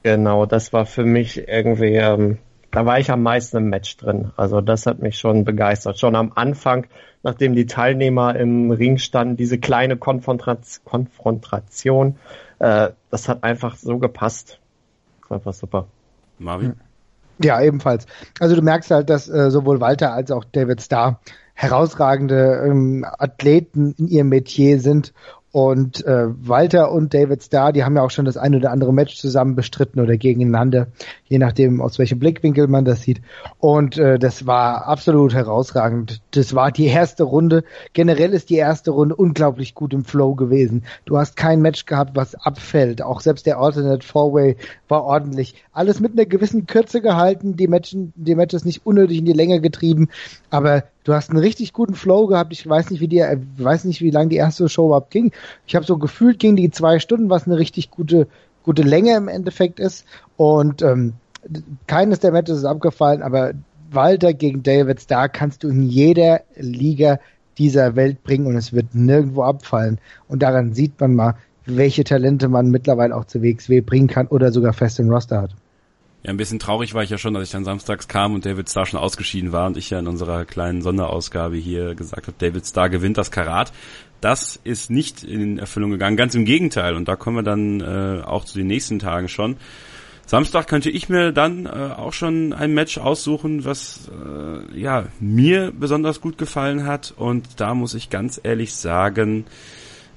Genau, 0.03 0.45
das 0.45 0.73
war 0.73 0.85
für 0.85 1.03
mich 1.03 1.47
irgendwie, 1.47 1.95
ähm, 1.95 2.37
da 2.71 2.85
war 2.85 2.99
ich 2.99 3.11
am 3.11 3.23
meisten 3.23 3.57
im 3.57 3.69
Match 3.69 3.97
drin. 3.97 4.31
Also 4.37 4.61
das 4.61 4.85
hat 4.85 4.99
mich 4.99 5.17
schon 5.17 5.43
begeistert. 5.43 5.99
Schon 5.99 6.15
am 6.15 6.31
Anfang, 6.35 6.87
nachdem 7.23 7.53
die 7.53 7.65
Teilnehmer 7.65 8.35
im 8.35 8.71
Ring 8.71 8.97
standen, 8.97 9.35
diese 9.35 9.57
kleine 9.57 9.97
Konfrontation, 9.97 10.85
Konfrontation 10.85 12.15
äh, 12.59 12.89
das 13.09 13.27
hat 13.27 13.43
einfach 13.43 13.75
so 13.75 13.97
gepasst. 13.97 14.59
Das 15.21 15.29
war 15.29 15.37
einfach 15.37 15.53
super. 15.53 15.87
Marvin? 16.37 16.75
Ja, 17.41 17.61
ebenfalls. 17.61 18.05
Also 18.39 18.55
du 18.55 18.61
merkst 18.61 18.91
halt, 18.91 19.09
dass 19.09 19.29
äh, 19.29 19.49
sowohl 19.49 19.79
Walter 19.79 20.13
als 20.13 20.29
auch 20.29 20.43
David 20.43 20.81
Starr 20.81 21.21
herausragende 21.53 22.63
ähm, 22.65 23.05
Athleten 23.05 23.95
in 23.97 24.07
ihrem 24.07 24.29
Metier 24.29 24.79
sind 24.79 25.13
und 25.51 26.05
äh, 26.05 26.27
Walter 26.47 26.91
und 26.91 27.13
David 27.13 27.43
Starr, 27.43 27.73
die 27.73 27.83
haben 27.83 27.95
ja 27.95 28.03
auch 28.03 28.11
schon 28.11 28.25
das 28.25 28.37
ein 28.37 28.53
oder 28.53 28.71
andere 28.71 28.93
Match 28.93 29.17
zusammen 29.17 29.55
bestritten 29.55 29.99
oder 29.99 30.15
gegeneinander, 30.15 30.87
je 31.25 31.39
nachdem, 31.39 31.81
aus 31.81 31.97
welchem 31.97 32.19
Blickwinkel 32.19 32.67
man 32.67 32.85
das 32.85 33.01
sieht. 33.01 33.21
Und 33.57 33.97
äh, 33.97 34.19
das 34.19 34.45
war 34.45 34.85
absolut 34.85 35.33
herausragend. 35.33 36.21
Das 36.31 36.53
war 36.53 36.71
die 36.71 36.85
erste 36.85 37.23
Runde. 37.23 37.63
Generell 37.93 38.33
ist 38.33 38.51
die 38.51 38.57
erste 38.57 38.91
Runde 38.91 39.15
unglaublich 39.15 39.73
gut 39.73 39.93
im 39.93 40.05
Flow 40.05 40.35
gewesen. 40.35 40.83
Du 41.05 41.17
hast 41.17 41.35
kein 41.35 41.61
Match 41.61 41.85
gehabt, 41.85 42.15
was 42.15 42.35
abfällt. 42.35 43.01
Auch 43.01 43.21
selbst 43.21 43.47
der 43.47 43.57
Alternate 43.57 44.05
Four-Way 44.05 44.55
war 44.87 45.03
ordentlich. 45.03 45.63
Alles 45.73 45.99
mit 45.99 46.13
einer 46.13 46.25
gewissen 46.25 46.67
Kürze 46.67 47.01
gehalten, 47.01 47.55
die 47.55 47.67
Matches, 47.67 47.97
die 48.13 48.35
Matches 48.35 48.65
nicht 48.65 48.85
unnötig 48.85 49.17
in 49.17 49.25
die 49.25 49.33
Länge 49.33 49.61
getrieben, 49.61 50.09
aber 50.51 50.83
du 51.09 51.15
hast 51.15 51.31
einen 51.31 51.39
richtig 51.39 51.73
guten 51.73 51.95
Flow 51.95 52.27
gehabt. 52.27 52.53
Ich 52.53 52.67
weiß 52.69 52.91
nicht, 52.91 53.01
wie 53.01 53.07
die, 53.07 53.23
weiß 53.57 53.85
nicht, 53.85 54.01
wie 54.01 54.11
lange 54.11 54.29
die 54.29 54.35
erste 54.35 54.69
Show 54.69 54.85
überhaupt 54.85 55.09
ging. 55.09 55.31
Ich 55.65 55.75
habe 55.75 55.85
so 55.85 55.97
gefühlt 55.97 56.37
ging 56.37 56.55
die 56.55 56.69
zwei 56.69 56.99
Stunden, 56.99 57.31
was 57.31 57.47
eine 57.47 57.57
richtig 57.57 57.89
gute, 57.89 58.27
gute 58.63 58.83
Länge 58.83 59.15
im 59.15 59.27
Endeffekt 59.27 59.79
ist. 59.79 60.05
Und 60.37 60.83
ähm, 60.83 61.13
keines 61.87 62.19
der 62.19 62.31
Matches 62.31 62.59
ist 62.59 62.65
abgefallen, 62.65 63.23
aber 63.23 63.53
Walter 63.89 64.33
gegen 64.33 64.61
David 64.61 65.01
Starr 65.01 65.29
kannst 65.29 65.63
du 65.63 65.69
in 65.69 65.81
jeder 65.81 66.41
Liga 66.55 67.19
dieser 67.57 67.95
Welt 67.95 68.23
bringen 68.23 68.45
und 68.45 68.55
es 68.55 68.71
wird 68.71 68.93
nirgendwo 68.93 69.41
abfallen. 69.41 69.97
Und 70.27 70.43
daran 70.43 70.73
sieht 70.73 70.99
man 70.99 71.15
mal, 71.15 71.35
welche 71.65 72.03
Talente 72.03 72.49
man 72.49 72.69
mittlerweile 72.69 73.15
auch 73.15 73.25
zu 73.25 73.41
WXW 73.41 73.81
bringen 73.81 74.07
kann 74.07 74.27
oder 74.27 74.51
sogar 74.51 74.73
fest 74.73 74.99
im 74.99 75.09
Roster 75.09 75.41
hat. 75.41 75.55
Ja, 76.23 76.31
ein 76.31 76.37
bisschen 76.37 76.59
traurig 76.59 76.93
war 76.93 77.03
ich 77.03 77.09
ja 77.09 77.17
schon, 77.17 77.35
als 77.37 77.45
ich 77.45 77.51
dann 77.51 77.63
samstags 77.63 78.09
kam 78.09 78.33
und 78.33 78.45
David 78.45 78.69
Starr 78.69 78.85
schon 78.85 78.99
ausgeschieden 78.99 79.53
war 79.53 79.67
und 79.67 79.77
ich 79.77 79.89
ja 79.89 79.99
in 79.99 80.07
unserer 80.07 80.43
kleinen 80.43 80.81
Sonderausgabe 80.81 81.55
hier 81.55 81.95
gesagt 81.95 82.27
habe, 82.27 82.35
David 82.37 82.65
Starr 82.65 82.89
gewinnt 82.89 83.17
das 83.17 83.31
Karat. 83.31 83.71
Das 84.19 84.59
ist 84.65 84.89
nicht 84.89 85.23
in 85.23 85.59
Erfüllung 85.59 85.91
gegangen, 85.91 86.17
ganz 86.17 86.35
im 86.35 86.43
Gegenteil. 86.43 86.95
Und 86.95 87.07
da 87.07 87.15
kommen 87.15 87.37
wir 87.37 87.43
dann 87.43 87.79
äh, 87.79 88.21
auch 88.25 88.43
zu 88.43 88.57
den 88.57 88.67
nächsten 88.67 88.99
Tagen 88.99 89.29
schon. 89.29 89.55
Samstag 90.25 90.67
könnte 90.67 90.89
ich 90.89 91.07
mir 91.07 91.31
dann 91.31 91.65
äh, 91.65 91.69
auch 91.69 92.13
schon 92.13 92.51
ein 92.51 92.73
Match 92.73 92.97
aussuchen, 92.97 93.63
was 93.63 94.11
äh, 94.11 94.77
ja 94.77 95.05
mir 95.21 95.71
besonders 95.71 96.19
gut 96.19 96.37
gefallen 96.37 96.85
hat. 96.85 97.13
Und 97.15 97.61
da 97.61 97.73
muss 97.73 97.93
ich 97.93 98.09
ganz 98.09 98.39
ehrlich 98.43 98.73
sagen, 98.75 99.45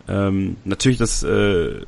ähm, 0.08 0.56
natürlich 0.64 0.98
das 0.98 1.22
äh, 1.22 1.82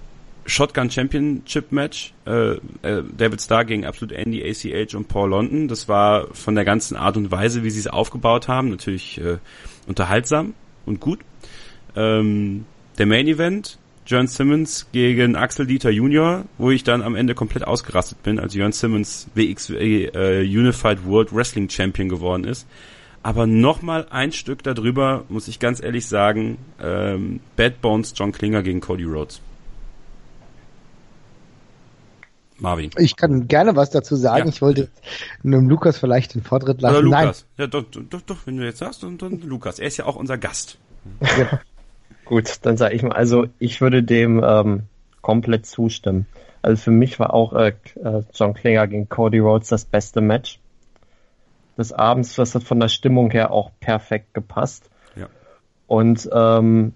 Shotgun 0.47 0.91
Championship 0.91 1.73
Match. 1.73 2.13
Äh, 2.27 2.55
äh, 2.83 3.03
David 3.17 3.41
Starr 3.41 3.65
gegen 3.65 3.85
Absolute 3.85 4.17
Andy, 4.17 4.43
ACH 4.43 4.95
und 4.95 5.09
Paul 5.09 5.31
London. 5.31 5.69
Das 5.69 5.89
war 5.89 6.29
von 6.33 6.55
der 6.55 6.65
ganzen 6.65 6.97
Art 6.97 7.17
und 7.17 7.31
Weise, 7.31 7.65
wie 7.65 7.71
sie 7.71 7.81
es 7.81 7.87
aufgebaut 7.87 8.49
haben, 8.49 8.71
natürlich 8.71 9.21
äh, 9.21 9.39
unterhaltsam 9.87 10.55
und 10.87 11.01
gut. 11.01 11.21
Ähm, 11.97 12.67
der 12.99 13.07
Main 13.07 13.27
Event, 13.27 13.79
Jörn 14.07 14.27
Simmons 14.27 14.89
gegen 14.93 15.35
Axel 15.35 15.67
Dieter 15.67 15.91
Jr., 15.91 16.45
wo 16.59 16.71
ich 16.71 16.85
dann 16.85 17.03
am 17.03 17.17
Ende 17.17 17.35
komplett 17.35 17.67
ausgerastet 17.67 18.23
bin, 18.23 18.39
als 18.39 18.55
Jörn 18.55 18.73
Simmons 18.73 19.29
WXW 19.35 20.07
äh, 20.07 20.43
Unified 20.43 21.05
World 21.07 21.35
Wrestling 21.35 21.69
Champion 21.71 22.09
geworden 22.09 22.45
ist. 22.45 22.67
Aber 23.23 23.47
nochmal 23.47 24.07
ein 24.11 24.33
Stück 24.33 24.63
darüber, 24.63 25.25
muss 25.31 25.49
ich 25.49 25.59
ganz 25.59 25.83
ehrlich 25.83 26.07
sagen, 26.07 26.59
ähm, 26.79 27.41
Bad 27.57 27.81
Bones 27.81 28.13
John 28.15 28.33
Klinger 28.33 28.63
gegen 28.63 28.81
Cody 28.81 29.05
Rhodes. 29.05 29.41
Marvin. 32.59 32.91
Ich 32.99 33.17
kann 33.17 33.49
gerne 33.49 33.77
was 33.77 33.91
dazu 33.91 34.17
sagen. 34.17 34.47
Ja. 34.47 34.53
Ich 34.53 34.63
wollte 34.63 34.89
einem 35.43 35.69
Lukas 35.69 35.99
vielleicht 35.99 36.35
den 36.35 36.43
Vortritt 36.43 36.81
lassen. 36.81 36.97
Oder 36.97 37.05
Lukas. 37.05 37.47
Nein. 37.57 37.65
Ja, 37.65 37.67
doch, 37.67 37.85
doch, 37.91 38.21
doch, 38.21 38.47
wenn 38.47 38.57
du 38.57 38.65
jetzt 38.65 38.79
sagst, 38.79 39.03
dann, 39.03 39.19
dann 39.19 39.41
Lukas. 39.41 39.79
Er 39.79 39.89
ist 39.89 39.97
ja 39.97 40.07
auch 40.07 40.17
unser 40.17 40.39
Gast. 40.39 40.79
Ja. 41.21 41.61
Gut, 42.25 42.61
dann 42.63 42.77
sage 42.77 42.95
ich 42.95 43.03
mal, 43.03 43.13
also 43.13 43.47
ich 43.59 43.81
würde 43.81 44.03
dem 44.03 44.43
ähm, 44.43 44.85
komplett 45.21 45.67
zustimmen. 45.67 46.27
Also 46.63 46.85
für 46.85 46.91
mich 46.91 47.19
war 47.19 47.35
auch 47.35 47.53
äh, 47.53 47.75
äh 48.03 48.23
John 48.33 48.55
Klinger 48.55 48.87
gegen 48.87 49.09
Cody 49.11 49.41
Rhodes 49.41 49.69
das 49.69 49.85
beste 49.85 50.23
Match 50.23 50.59
des 51.77 51.93
Abends. 51.93 52.37
Das 52.37 52.55
hat 52.55 52.63
von 52.63 52.81
der 52.81 52.89
Stimmung 52.89 53.31
her 53.31 53.51
auch 53.51 53.73
perfekt 53.81 54.33
gepasst. 54.33 54.89
Und 55.87 56.29
ähm, 56.33 56.95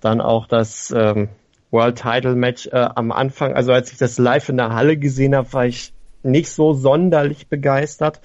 dann 0.00 0.20
auch 0.20 0.46
das 0.46 0.92
ähm, 0.96 1.28
World 1.74 1.98
Title 1.98 2.36
Match 2.36 2.68
äh, 2.68 2.88
am 2.94 3.12
Anfang, 3.12 3.52
also 3.52 3.72
als 3.72 3.90
ich 3.92 3.98
das 3.98 4.16
live 4.16 4.48
in 4.48 4.56
der 4.56 4.72
Halle 4.72 4.96
gesehen 4.96 5.34
habe, 5.34 5.52
war 5.52 5.66
ich 5.66 5.92
nicht 6.22 6.48
so 6.48 6.72
sonderlich 6.72 7.48
begeistert. 7.48 8.20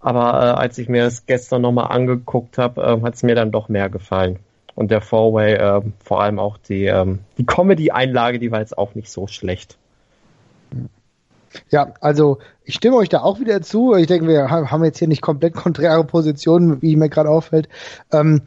Aber 0.00 0.20
äh, 0.20 0.60
als 0.60 0.78
ich 0.78 0.88
mir 0.88 1.02
das 1.02 1.26
gestern 1.26 1.62
nochmal 1.62 1.90
angeguckt 1.90 2.58
habe, 2.58 2.80
äh, 2.80 3.02
hat 3.02 3.14
es 3.14 3.24
mir 3.24 3.34
dann 3.34 3.50
doch 3.50 3.68
mehr 3.68 3.90
gefallen. 3.90 4.38
Und 4.76 4.90
der 4.92 5.00
Four-Way, 5.00 5.54
äh, 5.54 5.80
vor 6.04 6.22
allem 6.22 6.38
auch 6.38 6.58
die, 6.58 6.84
ähm, 6.84 7.20
die 7.38 7.44
Comedy-Einlage, 7.44 8.38
die 8.38 8.52
war 8.52 8.60
jetzt 8.60 8.78
auch 8.78 8.94
nicht 8.94 9.10
so 9.10 9.26
schlecht. 9.26 9.76
Ja, 11.70 11.94
also 12.00 12.38
ich 12.64 12.74
stimme 12.74 12.96
euch 12.96 13.08
da 13.08 13.22
auch 13.22 13.40
wieder 13.40 13.62
zu. 13.62 13.94
Ich 13.94 14.06
denke, 14.06 14.28
wir 14.28 14.50
haben 14.50 14.84
jetzt 14.84 14.98
hier 14.98 15.08
nicht 15.08 15.22
komplett 15.22 15.54
konträre 15.54 16.04
Positionen, 16.04 16.82
wie 16.82 16.94
mir 16.94 17.08
gerade 17.08 17.30
auffällt. 17.30 17.68
Ähm, 18.12 18.42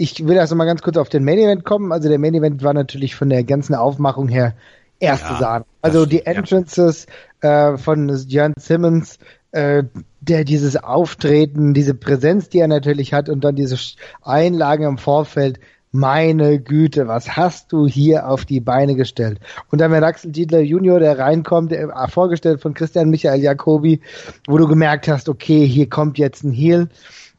ich 0.00 0.26
will 0.26 0.36
erst 0.36 0.54
mal 0.54 0.64
ganz 0.64 0.80
kurz 0.80 0.96
auf 0.96 1.10
den 1.10 1.24
Main 1.24 1.38
Event 1.38 1.64
kommen. 1.64 1.92
Also 1.92 2.08
der 2.08 2.18
Main 2.18 2.34
Event 2.34 2.64
war 2.64 2.72
natürlich 2.72 3.14
von 3.14 3.28
der 3.28 3.44
ganzen 3.44 3.74
Aufmachung 3.74 4.28
her 4.28 4.54
erste 4.98 5.34
ja, 5.34 5.38
Sahne. 5.38 5.64
Also 5.82 6.06
die 6.06 6.24
Entrances 6.24 7.06
ja. 7.42 7.74
äh, 7.74 7.78
von 7.78 8.08
Jan 8.26 8.54
Simmons, 8.58 9.18
äh, 9.52 9.82
der 10.20 10.44
dieses 10.44 10.76
Auftreten, 10.82 11.74
diese 11.74 11.92
Präsenz, 11.92 12.48
die 12.48 12.60
er 12.60 12.68
natürlich 12.68 13.12
hat 13.12 13.28
und 13.28 13.44
dann 13.44 13.56
diese 13.56 13.76
Einlagen 14.22 14.84
im 14.84 14.96
Vorfeld, 14.96 15.60
meine 15.92 16.60
Güte, 16.60 17.06
was 17.06 17.36
hast 17.36 17.70
du 17.72 17.86
hier 17.86 18.26
auf 18.26 18.46
die 18.46 18.60
Beine 18.60 18.94
gestellt? 18.94 19.38
Und 19.70 19.82
dann 19.82 19.90
mit 19.90 20.02
Axel 20.02 20.32
Dietler 20.32 20.60
Junior, 20.60 20.98
der 21.00 21.18
reinkommt, 21.18 21.72
der, 21.72 21.90
äh, 21.90 22.08
vorgestellt 22.08 22.62
von 22.62 22.72
Christian 22.72 23.10
Michael 23.10 23.42
Jacobi, 23.42 24.00
wo 24.46 24.56
du 24.56 24.66
gemerkt 24.66 25.08
hast, 25.08 25.28
okay, 25.28 25.66
hier 25.66 25.90
kommt 25.90 26.16
jetzt 26.16 26.42
ein 26.42 26.52
Heel. 26.52 26.88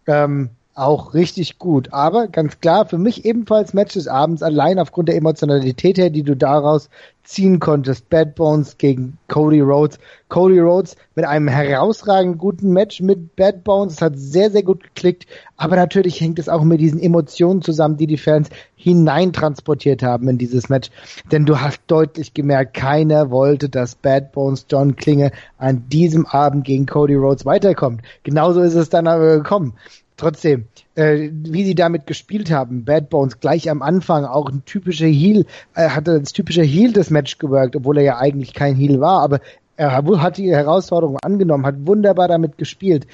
Ähm, 0.05 0.51
auch 0.81 1.13
richtig 1.13 1.59
gut. 1.59 1.93
Aber 1.93 2.27
ganz 2.27 2.59
klar, 2.59 2.87
für 2.87 2.97
mich 2.97 3.23
ebenfalls 3.23 3.73
Match 3.73 3.93
des 3.93 4.07
Abends, 4.07 4.41
allein 4.41 4.79
aufgrund 4.79 5.09
der 5.09 5.15
Emotionalität 5.15 5.97
her, 5.99 6.09
die 6.09 6.23
du 6.23 6.35
daraus 6.35 6.89
ziehen 7.23 7.59
konntest. 7.59 8.09
Bad 8.09 8.33
Bones 8.33 8.79
gegen 8.79 9.19
Cody 9.27 9.61
Rhodes. 9.61 9.99
Cody 10.27 10.59
Rhodes 10.59 10.95
mit 11.13 11.25
einem 11.25 11.47
herausragend 11.47 12.39
guten 12.39 12.73
Match 12.73 12.99
mit 12.99 13.35
Bad 13.35 13.63
Bones. 13.63 13.93
Es 13.93 14.01
hat 14.01 14.13
sehr, 14.17 14.49
sehr 14.49 14.63
gut 14.63 14.83
geklickt. 14.83 15.27
Aber 15.55 15.75
natürlich 15.75 16.19
hängt 16.19 16.39
es 16.39 16.49
auch 16.49 16.63
mit 16.63 16.81
diesen 16.81 16.99
Emotionen 16.99 17.61
zusammen, 17.61 17.97
die 17.97 18.07
die 18.07 18.17
Fans 18.17 18.49
hineintransportiert 18.75 20.01
haben 20.01 20.27
in 20.29 20.39
dieses 20.39 20.67
Match. 20.67 20.89
Denn 21.31 21.45
du 21.45 21.61
hast 21.61 21.79
deutlich 21.85 22.33
gemerkt, 22.33 22.73
keiner 22.73 23.29
wollte, 23.29 23.69
dass 23.69 23.93
Bad 23.93 24.31
Bones 24.31 24.65
John 24.67 24.95
Klinge 24.95 25.31
an 25.59 25.87
diesem 25.89 26.25
Abend 26.25 26.65
gegen 26.65 26.87
Cody 26.87 27.15
Rhodes 27.15 27.45
weiterkommt. 27.45 28.01
Genauso 28.23 28.61
ist 28.61 28.73
es 28.73 28.89
dann 28.89 29.05
aber 29.05 29.37
gekommen 29.37 29.75
trotzdem, 30.21 30.65
äh, 30.95 31.29
wie 31.31 31.65
sie 31.65 31.75
damit 31.75 32.05
gespielt 32.05 32.51
haben, 32.51 32.85
Bad 32.85 33.09
Bones 33.09 33.39
gleich 33.39 33.69
am 33.69 33.81
Anfang 33.81 34.23
auch 34.23 34.49
ein 34.49 34.63
typischer 34.65 35.07
Heel, 35.07 35.45
äh, 35.75 35.89
hatte 35.89 36.19
das 36.19 36.31
typische 36.31 36.61
Heel 36.61 36.93
des 36.93 37.09
Match 37.09 37.37
gewirkt, 37.39 37.75
obwohl 37.75 37.97
er 37.97 38.03
ja 38.03 38.17
eigentlich 38.17 38.53
kein 38.53 38.75
Heel 38.75 39.01
war, 39.01 39.21
aber 39.21 39.39
er 39.77 39.93
hat 39.93 40.37
die 40.37 40.51
Herausforderung 40.51 41.17
angenommen, 41.19 41.65
hat 41.65 41.87
wunderbar 41.87 42.27
damit 42.27 42.57
gespielt. 42.57 43.07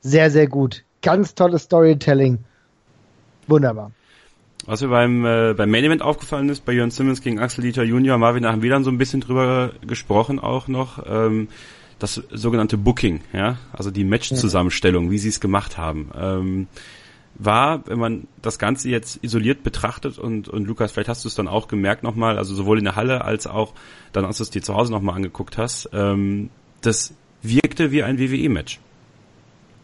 Sehr, 0.00 0.30
sehr 0.30 0.48
gut. 0.48 0.82
Ganz 1.00 1.34
tolles 1.34 1.62
Storytelling. 1.62 2.38
Wunderbar. 3.46 3.92
Was 4.66 4.82
mir 4.82 4.88
beim, 4.88 5.24
äh, 5.24 5.54
beim 5.54 5.70
Main 5.70 5.84
Event 5.84 6.02
aufgefallen 6.02 6.48
ist, 6.48 6.64
bei 6.64 6.72
Jörn 6.72 6.90
Simmons 6.90 7.22
gegen 7.22 7.38
Axel 7.38 7.62
Dieter 7.62 7.84
Junior, 7.84 8.18
Marvin, 8.18 8.42
da 8.42 8.52
haben 8.52 8.62
wir 8.62 8.70
dann 8.70 8.84
so 8.84 8.90
ein 8.90 8.98
bisschen 8.98 9.20
drüber 9.20 9.72
gesprochen 9.86 10.40
auch 10.40 10.66
noch. 10.66 11.04
Ähm, 11.08 11.48
das 11.98 12.22
sogenannte 12.30 12.78
Booking, 12.78 13.20
ja, 13.32 13.58
also 13.72 13.90
die 13.90 14.04
Match-Zusammenstellung, 14.04 15.10
wie 15.10 15.18
sie 15.18 15.28
es 15.28 15.40
gemacht 15.40 15.78
haben, 15.78 16.10
ähm, 16.16 16.66
war, 17.34 17.86
wenn 17.86 17.98
man 17.98 18.26
das 18.42 18.58
Ganze 18.58 18.88
jetzt 18.88 19.22
isoliert 19.22 19.62
betrachtet 19.62 20.18
und, 20.18 20.48
und 20.48 20.66
Lukas, 20.66 20.92
vielleicht 20.92 21.08
hast 21.08 21.24
du 21.24 21.28
es 21.28 21.34
dann 21.34 21.48
auch 21.48 21.68
gemerkt 21.68 22.02
nochmal, 22.02 22.36
also 22.36 22.54
sowohl 22.54 22.78
in 22.78 22.84
der 22.84 22.96
Halle 22.96 23.24
als 23.24 23.46
auch 23.46 23.74
dann, 24.12 24.24
als 24.24 24.38
du 24.38 24.42
es 24.42 24.50
dir 24.50 24.62
zu 24.62 24.74
Hause 24.74 24.92
nochmal 24.92 25.14
angeguckt 25.14 25.56
hast, 25.56 25.88
ähm, 25.92 26.50
das 26.80 27.14
wirkte 27.42 27.92
wie 27.92 28.02
ein 28.02 28.18
WWE-Match 28.18 28.80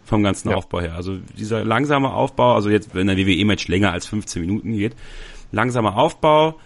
vom 0.05 0.23
ganzen 0.23 0.51
ja. 0.51 0.57
Aufbau 0.57 0.81
her. 0.81 0.95
Also 0.95 1.17
dieser 1.39 1.65
langsame 1.65 2.13
Aufbau, 2.13 2.55
also 2.55 2.71
jetzt, 2.71 2.95
wenn 2.95 3.09
ein 3.09 3.17
WWE-Match 3.17 3.69
länger 3.69 3.93
als 3.93 4.07
15 4.07 4.43
Minuten 4.43 4.73
geht, 4.73 4.95
langsamer 5.53 5.97
Aufbau, 5.97 6.59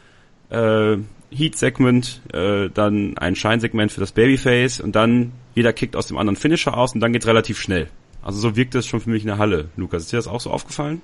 äh, 0.50 0.96
Heat-Segment, 1.30 2.22
äh, 2.32 2.70
dann 2.70 3.18
ein 3.18 3.34
Shine-Segment 3.34 3.92
für 3.92 4.00
das 4.00 4.12
Babyface 4.12 4.80
und 4.80 4.96
dann 4.96 5.32
jeder 5.54 5.72
kickt 5.72 5.96
aus 5.96 6.06
dem 6.06 6.16
anderen 6.16 6.36
Finisher 6.36 6.76
aus 6.76 6.94
und 6.94 7.00
dann 7.00 7.12
geht's 7.12 7.26
relativ 7.26 7.58
schnell. 7.58 7.88
Also 8.22 8.40
so 8.40 8.56
wirkt 8.56 8.74
es 8.74 8.86
schon 8.86 9.00
für 9.00 9.10
mich 9.10 9.22
in 9.22 9.28
der 9.28 9.38
Halle. 9.38 9.68
Lukas, 9.76 10.04
ist 10.04 10.12
dir 10.12 10.16
das 10.16 10.28
auch 10.28 10.40
so 10.40 10.50
aufgefallen? 10.50 11.00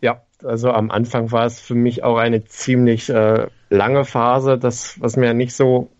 Ja, 0.00 0.22
also 0.42 0.70
am 0.70 0.90
Anfang 0.90 1.30
war 1.30 1.44
es 1.44 1.60
für 1.60 1.74
mich 1.74 2.02
auch 2.02 2.16
eine 2.16 2.44
ziemlich 2.44 3.10
äh, 3.10 3.48
lange 3.68 4.04
Phase, 4.04 4.58
das, 4.58 5.00
was 5.00 5.16
mir 5.16 5.34
nicht 5.34 5.54
so 5.54 5.90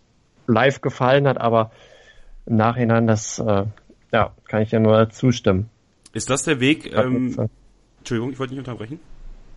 live 0.47 0.81
gefallen 0.81 1.27
hat, 1.27 1.39
aber 1.39 1.71
im 2.45 2.55
Nachhinein, 2.55 3.07
das 3.07 3.39
äh, 3.39 3.65
ja, 4.11 4.33
kann 4.47 4.61
ich 4.63 4.71
ja 4.71 4.79
nur 4.79 5.09
zustimmen. 5.09 5.69
Ist 6.13 6.29
das 6.29 6.43
der 6.43 6.59
Weg? 6.59 6.91
Ähm, 6.93 7.49
Entschuldigung, 7.99 8.31
ich 8.31 8.39
wollte 8.39 8.53
nicht 8.53 8.67
unterbrechen. 8.67 8.99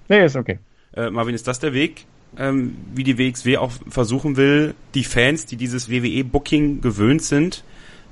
Nee, 0.09 0.25
ist 0.25 0.37
okay. 0.37 0.59
Äh, 0.95 1.11
Marvin, 1.11 1.35
ist 1.35 1.49
das 1.49 1.59
der 1.59 1.73
Weg, 1.73 2.07
ähm, 2.39 2.77
wie 2.95 3.05
die 3.05 3.19
WXW 3.19 3.57
auch 3.59 3.73
versuchen 3.89 4.37
will, 4.37 4.75
die 4.95 5.05
Fans, 5.05 5.47
die 5.47 5.57
dieses 5.57 5.91
WWE-Booking 5.91 6.81
gewöhnt 6.81 7.23
sind, 7.23 7.65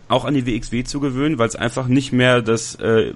auch 0.09 0.25
an 0.25 0.35
die 0.35 0.47
WXW 0.47 0.85
zu 0.85 1.01
gewöhnen, 1.01 1.39
weil 1.39 1.49
es 1.49 1.57
einfach 1.57 1.87
nicht 1.89 2.13
mehr 2.13 2.43
das, 2.43 2.75
äh, 2.77 3.15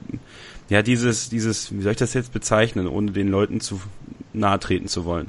ja, 0.68 0.82
dieses, 0.82 1.28
dieses, 1.28 1.76
wie 1.76 1.82
soll 1.82 1.92
ich 1.92 1.98
das 1.98 2.14
jetzt 2.14 2.32
bezeichnen, 2.32 2.88
ohne 2.88 3.12
den 3.12 3.28
Leuten 3.28 3.60
zu 3.60 3.80
nahe 4.32 4.58
treten 4.58 4.88
zu 4.88 5.04
wollen. 5.04 5.28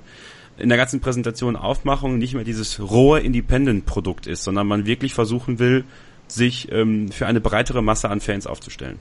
In 0.58 0.70
der 0.70 0.78
ganzen 0.78 1.02
Präsentation 1.02 1.56
Aufmachung 1.56 2.18
nicht 2.18 2.34
mehr 2.34 2.44
dieses 2.44 2.80
rohe 2.80 3.20
Independent-Produkt 3.20 4.26
ist, 4.26 4.44
sondern 4.44 4.66
man 4.66 4.86
wirklich 4.86 5.14
versuchen 5.14 5.60
will, 5.60 5.84
sich 6.28 6.72
ähm, 6.72 7.12
für 7.12 7.28
eine 7.28 7.42
breitere 7.42 7.82
Masse 7.82 8.10
an 8.10 8.22
Fans 8.22 8.48
aufzustellen. 8.48 8.98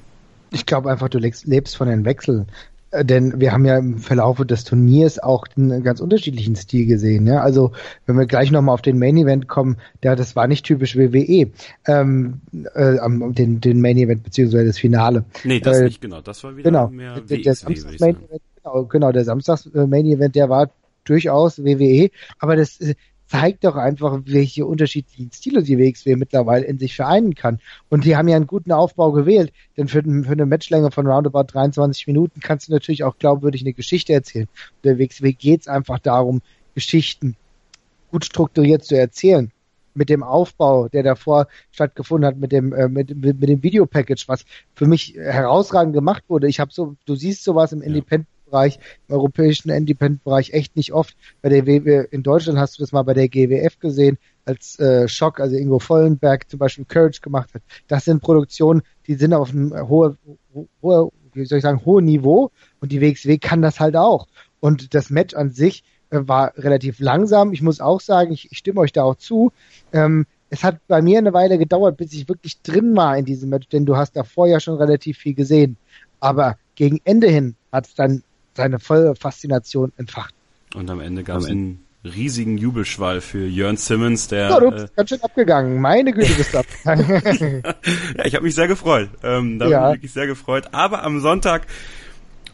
Ich 0.50 0.66
glaube 0.66 0.90
einfach, 0.90 1.08
du 1.08 1.18
lebst 1.18 1.76
von 1.76 1.88
den 1.88 2.04
Wechseln. 2.04 2.46
Äh, 2.90 3.04
denn 3.04 3.40
wir 3.40 3.52
haben 3.52 3.64
ja 3.64 3.78
im 3.78 3.98
Verlauf 3.98 4.38
des 4.38 4.64
Turniers 4.64 5.18
auch 5.18 5.46
einen 5.56 5.82
ganz 5.82 6.00
unterschiedlichen 6.00 6.56
Stil 6.56 6.86
gesehen. 6.86 7.26
Ja? 7.26 7.40
Also 7.40 7.72
wenn 8.06 8.16
wir 8.16 8.26
gleich 8.26 8.50
nochmal 8.50 8.74
auf 8.74 8.82
den 8.82 8.98
Main 8.98 9.16
Event 9.16 9.48
kommen, 9.48 9.76
der, 10.02 10.16
das 10.16 10.36
war 10.36 10.46
nicht 10.46 10.64
typisch 10.64 10.96
WWE, 10.96 11.50
ähm, 11.86 12.40
äh, 12.74 12.96
den, 13.32 13.60
den 13.60 13.80
Main 13.80 13.98
Event 13.98 14.22
beziehungsweise 14.22 14.66
das 14.66 14.78
Finale. 14.78 15.24
Nee, 15.44 15.60
das 15.60 15.80
äh, 15.80 15.84
nicht 15.84 16.00
genau. 16.00 16.20
Das 16.20 16.42
war 16.44 16.56
wieder 16.56 16.70
genau, 16.70 16.88
mehr 16.88 17.20
der, 17.20 17.38
der 17.38 17.54
Samstags 17.54 18.00
Main 18.00 18.16
Event, 18.16 18.42
genau, 18.62 18.84
genau, 18.84 19.12
der 19.12 19.24
Samstags 19.24 19.66
äh, 19.66 19.86
Main 19.86 20.06
Event, 20.06 20.34
der 20.34 20.48
war 20.48 20.70
durchaus 21.04 21.62
WWE, 21.64 22.10
aber 22.38 22.56
das 22.56 22.80
äh, 22.80 22.94
zeigt 23.26 23.64
doch 23.64 23.76
einfach, 23.76 24.20
welche 24.24 24.66
unterschiedlichen 24.66 25.30
Stile 25.32 25.62
die 25.62 25.78
WXW 25.78 26.16
mittlerweile 26.16 26.64
in 26.64 26.78
sich 26.78 26.94
vereinen 26.94 27.34
kann. 27.34 27.58
Und 27.88 28.04
die 28.04 28.16
haben 28.16 28.28
ja 28.28 28.36
einen 28.36 28.46
guten 28.46 28.72
Aufbau 28.72 29.12
gewählt, 29.12 29.52
denn 29.76 29.88
für, 29.88 30.02
für 30.02 30.32
eine 30.32 30.46
Matchlänge 30.46 30.90
von 30.90 31.06
roundabout 31.06 31.44
23 31.52 32.06
Minuten 32.06 32.40
kannst 32.40 32.68
du 32.68 32.72
natürlich 32.72 33.04
auch 33.04 33.18
glaubwürdig 33.18 33.62
eine 33.62 33.72
Geschichte 33.72 34.12
erzählen. 34.12 34.48
Und 34.76 34.84
der 34.84 34.98
WXW 34.98 35.32
geht 35.32 35.62
es 35.62 35.68
einfach 35.68 35.98
darum, 35.98 36.40
Geschichten 36.74 37.36
gut 38.10 38.24
strukturiert 38.24 38.84
zu 38.84 38.96
erzählen. 38.96 39.50
Mit 39.94 40.10
dem 40.10 40.22
Aufbau, 40.22 40.88
der 40.88 41.02
davor 41.02 41.48
stattgefunden 41.70 42.26
hat, 42.28 42.36
mit 42.36 42.52
dem 42.52 42.74
äh, 42.74 42.86
mit, 42.86 43.16
mit, 43.16 43.40
mit 43.40 43.48
dem 43.48 43.62
Videopackage, 43.62 44.28
was 44.28 44.44
für 44.74 44.86
mich 44.86 45.14
herausragend 45.14 45.94
gemacht 45.94 46.24
wurde. 46.28 46.48
Ich 46.48 46.60
habe 46.60 46.70
so, 46.70 46.96
du 47.06 47.14
siehst 47.14 47.42
sowas 47.42 47.72
im 47.72 47.80
Independent 47.80 48.28
Bereich, 48.46 48.78
im 49.08 49.14
europäischen 49.14 49.70
Independent-Bereich 49.70 50.52
echt 50.52 50.76
nicht 50.76 50.92
oft. 50.92 51.16
Bei 51.42 51.48
der 51.48 51.66
WW 51.66 52.06
in 52.10 52.22
Deutschland 52.22 52.58
hast 52.58 52.78
du 52.78 52.82
das 52.82 52.92
mal 52.92 53.02
bei 53.02 53.14
der 53.14 53.28
GWF 53.28 53.78
gesehen, 53.78 54.18
als 54.44 54.78
äh, 54.78 55.08
Schock, 55.08 55.40
also 55.40 55.56
Ingo 55.56 55.78
Vollenberg 55.78 56.48
zum 56.48 56.58
Beispiel 56.58 56.84
Courage 56.84 57.20
gemacht 57.20 57.52
hat. 57.54 57.62
Das 57.88 58.04
sind 58.04 58.22
Produktionen, 58.22 58.82
die 59.06 59.14
sind 59.14 59.34
auf 59.34 59.50
einem 59.50 59.72
hohen, 59.88 60.16
hohe, 60.82 61.10
wie 61.34 61.44
soll 61.44 61.58
ich 61.58 61.64
sagen, 61.64 61.84
hohen 61.84 62.04
Niveau 62.04 62.50
und 62.80 62.92
die 62.92 63.00
WXW 63.00 63.38
kann 63.38 63.62
das 63.62 63.80
halt 63.80 63.96
auch. 63.96 64.26
Und 64.60 64.94
das 64.94 65.10
Match 65.10 65.34
an 65.34 65.50
sich 65.50 65.84
äh, 66.10 66.20
war 66.22 66.56
relativ 66.56 67.00
langsam. 67.00 67.52
Ich 67.52 67.62
muss 67.62 67.80
auch 67.80 68.00
sagen, 68.00 68.32
ich, 68.32 68.50
ich 68.50 68.58
stimme 68.58 68.80
euch 68.80 68.92
da 68.92 69.02
auch 69.02 69.16
zu. 69.16 69.52
Ähm, 69.92 70.26
es 70.48 70.62
hat 70.62 70.78
bei 70.86 71.02
mir 71.02 71.18
eine 71.18 71.32
Weile 71.32 71.58
gedauert, 71.58 71.96
bis 71.96 72.12
ich 72.12 72.28
wirklich 72.28 72.62
drin 72.62 72.94
war 72.96 73.18
in 73.18 73.24
diesem 73.24 73.50
Match, 73.50 73.68
denn 73.68 73.84
du 73.84 73.96
hast 73.96 74.16
davor 74.16 74.46
ja 74.46 74.60
schon 74.60 74.76
relativ 74.76 75.18
viel 75.18 75.34
gesehen. 75.34 75.76
Aber 76.20 76.56
gegen 76.76 77.00
Ende 77.04 77.28
hin 77.28 77.56
hat 77.72 77.86
es 77.86 77.94
dann 77.94 78.22
seine 78.56 78.78
volle 78.78 79.14
Faszination 79.14 79.92
entfacht. 79.96 80.34
Und 80.74 80.90
am 80.90 81.00
Ende 81.00 81.22
gab 81.22 81.38
es 81.38 81.46
einen 81.46 81.84
riesigen 82.04 82.58
Jubelschwall 82.58 83.20
für 83.20 83.46
Jörn 83.46 83.76
Simmons, 83.76 84.28
der. 84.28 84.50
Ja, 84.50 84.60
du 84.60 84.70
bist 84.70 84.84
äh, 84.84 84.88
ganz 84.96 85.08
schön 85.08 85.22
abgegangen. 85.22 85.80
Meine 85.80 86.12
Güte, 86.12 86.32
bist 86.34 86.54
du 86.54 86.58
abgegangen. 86.58 87.62
ja, 88.16 88.24
ich 88.24 88.34
habe 88.34 88.44
mich 88.44 88.54
sehr 88.54 88.68
gefreut. 88.68 89.10
Ähm, 89.22 89.58
da 89.58 89.68
ja. 89.68 89.80
habe 89.80 89.88
ich 89.88 89.96
wirklich 89.96 90.12
sehr 90.12 90.26
gefreut. 90.26 90.68
Aber 90.72 91.02
am 91.02 91.20
Sonntag, 91.20 91.66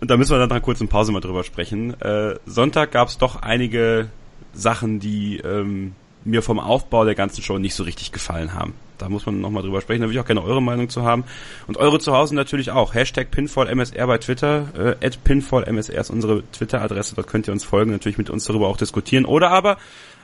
und 0.00 0.11
da 0.11 0.16
müssen 0.16 0.32
wir 0.32 0.38
dann 0.38 0.49
nach 0.49 0.62
kurz 0.62 0.80
in 0.80 0.88
Pause 0.88 1.12
mal 1.12 1.21
drüber 1.21 1.44
sprechen, 1.44 2.00
äh, 2.00 2.37
Sonntag 2.47 2.92
gab 2.92 3.09
es 3.09 3.18
doch 3.18 3.37
einige 3.37 4.09
Sachen, 4.54 5.00
die 5.00 5.38
ähm, 5.38 5.94
mir 6.25 6.42
vom 6.42 6.61
Aufbau 6.61 7.04
der 7.04 7.14
ganzen 7.14 7.42
Show 7.42 7.59
nicht 7.59 7.75
so 7.75 7.82
richtig 7.82 8.12
gefallen 8.12 8.54
haben 8.54 8.75
da 9.02 9.09
muss 9.09 9.26
man 9.26 9.40
nochmal 9.40 9.62
drüber 9.62 9.80
sprechen. 9.80 10.00
Da 10.00 10.06
würde 10.06 10.14
ich 10.14 10.21
auch 10.21 10.26
gerne 10.26 10.44
eure 10.44 10.62
Meinung 10.62 10.88
zu 10.88 11.02
haben. 11.02 11.25
Und 11.66 11.76
eure 11.76 11.99
zu 11.99 12.12
Hause 12.12 12.35
natürlich 12.35 12.71
auch. 12.71 12.94
Hashtag 12.94 13.30
PinfallMSR 13.30 14.06
bei 14.06 14.18
Twitter. 14.18 14.97
Äh, 15.00 15.11
PinfallMSR 15.25 16.00
ist 16.00 16.11
unsere 16.11 16.42
Twitter-Adresse. 16.52 17.16
Dort 17.16 17.26
könnt 17.26 17.49
ihr 17.49 17.52
uns 17.52 17.64
folgen, 17.64 17.90
natürlich 17.90 18.18
mit 18.18 18.30
uns 18.30 18.44
darüber 18.44 18.68
auch 18.68 18.76
diskutieren. 18.76 19.25
Oder 19.25 19.50
aber 19.50 19.76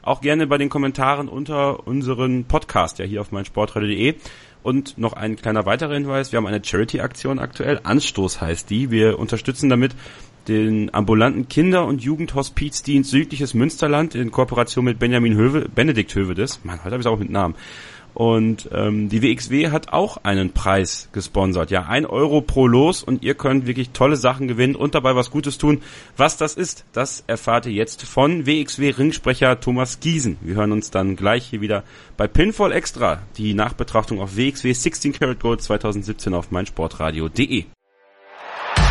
auch 0.02 0.20
gerne 0.20 0.46
bei 0.46 0.58
den 0.58 0.68
Kommentaren 0.68 1.28
unter 1.28 1.86
unseren 1.86 2.44
Podcast, 2.44 3.00
ja 3.00 3.04
hier 3.04 3.20
auf 3.20 3.32
meinsportradio.de. 3.32 4.14
Und 4.62 4.98
noch 4.98 5.12
ein 5.12 5.36
kleiner 5.36 5.66
weiterer 5.66 5.94
Hinweis, 5.94 6.32
wir 6.32 6.36
haben 6.36 6.46
eine 6.46 6.64
Charity-Aktion 6.64 7.38
aktuell, 7.38 7.80
Anstoß 7.82 8.40
heißt 8.40 8.70
die. 8.70 8.90
Wir 8.90 9.18
unterstützen 9.18 9.68
damit 9.68 9.94
den 10.48 10.92
ambulanten 10.94 11.48
Kinder- 11.48 11.84
und 11.84 12.02
Jugendhospizdienst 12.02 13.10
Südliches 13.10 13.54
Münsterland 13.54 14.14
in 14.14 14.30
Kooperation 14.30 14.84
mit 14.84 14.98
Benjamin 14.98 15.34
Höwe, 15.34 15.68
Benedikt 15.68 16.14
Hövedes. 16.14 16.60
Mann, 16.64 16.78
heute 16.78 16.92
habe 16.92 16.96
ich 16.96 17.06
es 17.06 17.06
auch 17.06 17.18
mit 17.18 17.30
Namen. 17.30 17.54
Und 18.18 18.68
ähm, 18.72 19.08
die 19.08 19.22
WXW 19.22 19.70
hat 19.70 19.92
auch 19.92 20.16
einen 20.24 20.52
Preis 20.52 21.08
gesponsert. 21.12 21.70
Ja, 21.70 21.84
ein 21.84 22.04
Euro 22.04 22.40
pro 22.40 22.66
Los 22.66 23.04
und 23.04 23.22
ihr 23.22 23.36
könnt 23.36 23.68
wirklich 23.68 23.90
tolle 23.90 24.16
Sachen 24.16 24.48
gewinnen 24.48 24.74
und 24.74 24.96
dabei 24.96 25.14
was 25.14 25.30
Gutes 25.30 25.56
tun. 25.56 25.82
Was 26.16 26.36
das 26.36 26.54
ist, 26.54 26.84
das 26.90 27.22
erfahrt 27.28 27.66
ihr 27.66 27.72
jetzt 27.72 28.02
von 28.02 28.44
WXW-Ringsprecher 28.44 29.60
Thomas 29.60 30.00
Giesen. 30.00 30.36
Wir 30.40 30.56
hören 30.56 30.72
uns 30.72 30.90
dann 30.90 31.14
gleich 31.14 31.46
hier 31.46 31.60
wieder 31.60 31.84
bei 32.16 32.26
Pinfall 32.26 32.72
Extra, 32.72 33.22
die 33.36 33.54
Nachbetrachtung 33.54 34.20
auf 34.20 34.36
WXW 34.36 34.72
16 34.72 35.12
Karat 35.12 35.38
Gold 35.38 35.62
2017 35.62 36.34
auf 36.34 36.50
meinsportradio.de. 36.50 37.66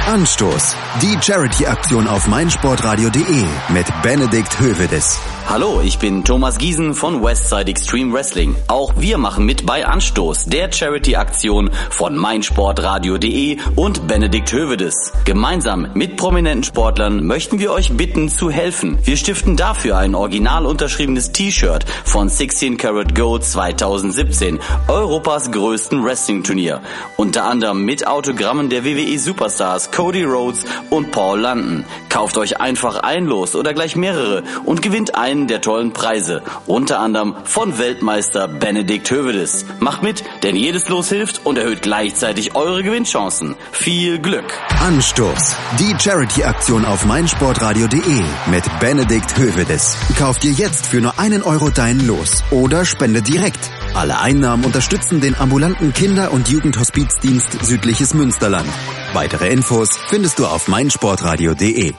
Anstoß. 0.05 0.77
Die 1.01 1.17
Charity-Aktion 1.21 2.07
auf 2.07 2.29
meinsportradio.de 2.29 3.43
mit 3.73 3.87
Benedikt 4.01 4.57
Hövedes. 4.57 5.19
Hallo, 5.49 5.79
ich 5.81 5.97
bin 5.97 6.25
Thomas 6.25 6.57
Giesen 6.57 6.93
von 6.93 7.23
Westside 7.23 7.71
Extreme 7.71 8.11
Wrestling. 8.11 8.53
Auch 8.67 8.95
wir 8.97 9.17
machen 9.17 9.45
mit 9.45 9.65
bei 9.65 9.85
Anstoß, 9.85 10.47
der 10.47 10.73
Charity-Aktion 10.73 11.69
von 11.89 12.17
meinsportradio.de 12.17 13.57
und 13.77 14.07
Benedikt 14.07 14.51
Hövedes. 14.51 15.13
Gemeinsam 15.23 15.87
mit 15.93 16.17
prominenten 16.17 16.65
Sportlern 16.65 17.25
möchten 17.25 17.59
wir 17.59 17.71
euch 17.71 17.95
bitten 17.95 18.27
zu 18.27 18.51
helfen. 18.51 18.97
Wir 19.05 19.15
stiften 19.15 19.55
dafür 19.55 19.97
ein 19.97 20.15
original 20.15 20.65
unterschriebenes 20.65 21.31
T-Shirt 21.31 21.85
von 22.03 22.27
16 22.27 22.75
Karat 22.75 23.15
Gold 23.15 23.45
2017, 23.45 24.59
Europas 24.89 25.49
größten 25.49 26.03
Wrestling-Turnier. 26.03 26.81
Unter 27.15 27.45
anderem 27.45 27.85
mit 27.85 28.05
Autogrammen 28.05 28.69
der 28.69 28.83
WWE 28.83 29.17
Superstars 29.17 29.91
Cody 29.91 30.25
Rhodes 30.25 30.65
und 30.89 31.11
Paul 31.11 31.39
London. 31.39 31.85
Kauft 32.09 32.37
euch 32.37 32.59
einfach 32.59 32.99
ein 32.99 33.25
Los 33.27 33.55
oder 33.55 33.73
gleich 33.73 33.95
mehrere 33.95 34.43
und 34.65 34.81
gewinnt 34.81 35.15
einen 35.37 35.47
der 35.47 35.61
tollen 35.61 35.93
Preise, 35.93 36.41
unter 36.65 36.99
anderem 36.99 37.35
von 37.43 37.77
Weltmeister 37.77 38.47
Benedikt 38.47 39.11
Hövedes. 39.11 39.65
Macht 39.79 40.01
mit, 40.01 40.23
denn 40.41 40.55
jedes 40.55 40.89
Los 40.89 41.09
hilft 41.09 41.45
und 41.45 41.59
erhöht 41.59 41.83
gleichzeitig 41.83 42.55
eure 42.55 42.81
Gewinnchancen. 42.81 43.55
Viel 43.71 44.19
Glück! 44.19 44.45
Anstoß. 44.81 45.55
Die 45.79 45.95
Charity-Aktion 45.99 46.85
auf 46.85 47.05
meinsportradio.de 47.05 48.23
mit 48.47 48.63
Benedikt 48.79 49.37
Hövedes. 49.37 49.95
Kauft 50.17 50.43
dir 50.43 50.53
jetzt 50.53 50.87
für 50.87 51.01
nur 51.01 51.19
einen 51.19 51.43
Euro 51.43 51.69
dein 51.69 52.07
Los 52.07 52.43
oder 52.49 52.83
spende 52.83 53.21
direkt. 53.21 53.69
Alle 53.93 54.19
Einnahmen 54.19 54.65
unterstützen 54.65 55.21
den 55.21 55.35
ambulanten 55.35 55.93
Kinder- 55.93 56.31
und 56.31 56.49
Jugendhospizdienst 56.49 57.63
Südliches 57.63 58.15
Münsterland. 58.15 58.69
Weitere 59.13 59.49
Infos 59.49 59.89
findest 60.09 60.39
du 60.39 60.47
auf 60.47 60.67
meinsportradio.de. 60.67 61.93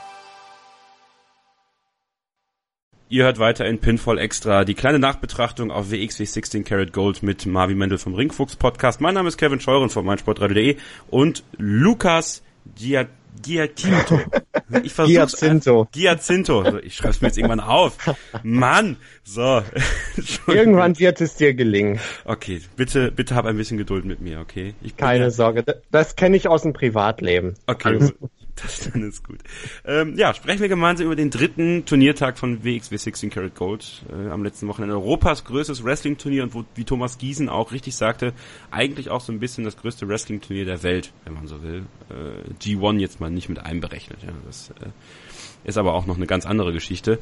Ihr 3.10 3.24
hört 3.24 3.38
weiter 3.38 3.64
in 3.64 3.78
Pinfall 3.78 4.18
Extra 4.18 4.66
die 4.66 4.74
kleine 4.74 4.98
Nachbetrachtung 4.98 5.70
auf 5.70 5.90
WXW 5.90 6.26
16 6.26 6.62
Karat 6.64 6.92
Gold 6.92 7.22
mit 7.22 7.46
Marvin 7.46 7.78
Mendel 7.78 7.96
vom 7.96 8.12
Ringfuchs 8.12 8.56
Podcast. 8.56 9.00
Mein 9.00 9.14
Name 9.14 9.28
ist 9.28 9.38
Kevin 9.38 9.60
Scheuren 9.60 9.88
von 9.88 10.04
meinsportradio.de 10.04 10.76
und 11.08 11.42
Lukas 11.56 12.42
Giat 12.76 13.08
Giacinto. 13.40 14.20
Ich 14.82 14.94
Giacinto. 14.94 15.88
Giacinto. 15.90 16.60
Also 16.60 16.78
ich 16.80 16.96
schreibe 16.96 17.10
es 17.10 17.20
mir 17.22 17.28
jetzt 17.28 17.38
irgendwann 17.38 17.60
auf. 17.60 17.96
Mann. 18.42 18.96
So. 19.24 19.62
Irgendwann 20.46 20.98
wird 20.98 21.22
es 21.22 21.36
dir 21.36 21.54
gelingen. 21.54 22.00
Okay, 22.26 22.60
bitte, 22.76 23.10
bitte 23.10 23.34
hab 23.34 23.46
ein 23.46 23.56
bisschen 23.56 23.78
Geduld 23.78 24.04
mit 24.04 24.20
mir, 24.20 24.40
okay? 24.40 24.74
Keine 24.98 25.24
ja, 25.24 25.30
Sorge. 25.30 25.64
Das, 25.90 26.16
kenne 26.16 26.36
ich 26.36 26.48
aus 26.48 26.62
dem 26.62 26.74
Privatleben. 26.74 27.54
Okay. 27.66 27.88
Alles. 27.88 28.14
Das 28.62 28.90
dann 28.90 29.02
ist 29.02 29.24
gut. 29.24 29.38
Ähm, 29.84 30.16
ja, 30.16 30.34
sprechen 30.34 30.60
wir 30.60 30.68
gemeinsam 30.68 31.06
über 31.06 31.16
den 31.16 31.30
dritten 31.30 31.84
Turniertag 31.84 32.38
von 32.38 32.64
WXW 32.64 32.96
16 32.96 33.30
Karat 33.30 33.54
Gold 33.54 34.02
äh, 34.10 34.30
am 34.30 34.42
letzten 34.42 34.68
Wochenende. 34.68 34.94
Europas 34.94 35.44
größtes 35.44 35.84
Wrestling-Turnier 35.84 36.42
und 36.42 36.54
wo, 36.54 36.64
wie 36.74 36.84
Thomas 36.84 37.18
Giesen 37.18 37.48
auch 37.48 37.72
richtig 37.72 37.96
sagte, 37.96 38.32
eigentlich 38.70 39.10
auch 39.10 39.20
so 39.20 39.32
ein 39.32 39.38
bisschen 39.38 39.64
das 39.64 39.76
größte 39.76 40.08
Wrestling-Turnier 40.08 40.64
der 40.64 40.82
Welt, 40.82 41.12
wenn 41.24 41.34
man 41.34 41.46
so 41.46 41.62
will. 41.62 41.84
Äh, 42.10 42.52
G1 42.62 42.98
jetzt 42.98 43.20
mal 43.20 43.30
nicht 43.30 43.48
mit 43.48 43.58
einberechnet. 43.58 44.18
Ja, 44.22 44.32
das 44.46 44.70
äh, 44.80 45.68
ist 45.68 45.78
aber 45.78 45.94
auch 45.94 46.06
noch 46.06 46.16
eine 46.16 46.26
ganz 46.26 46.46
andere 46.46 46.72
Geschichte. 46.72 47.18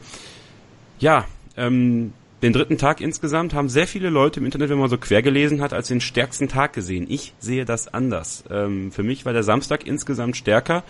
Ja, 0.98 1.26
ähm, 1.56 2.12
den 2.42 2.52
dritten 2.52 2.76
Tag 2.76 3.00
insgesamt 3.00 3.54
haben 3.54 3.70
sehr 3.70 3.86
viele 3.86 4.10
Leute 4.10 4.40
im 4.40 4.46
Internet, 4.46 4.68
wenn 4.68 4.78
man 4.78 4.90
so 4.90 4.98
quer 4.98 5.22
gelesen 5.22 5.62
hat, 5.62 5.72
als 5.72 5.88
den 5.88 6.02
stärksten 6.02 6.48
Tag 6.48 6.74
gesehen. 6.74 7.06
Ich 7.08 7.32
sehe 7.38 7.64
das 7.64 7.92
anders. 7.92 8.44
Ähm, 8.50 8.92
für 8.92 9.02
mich 9.02 9.24
war 9.24 9.32
der 9.32 9.42
Samstag 9.42 9.86
insgesamt 9.86 10.36
stärker. 10.36 10.84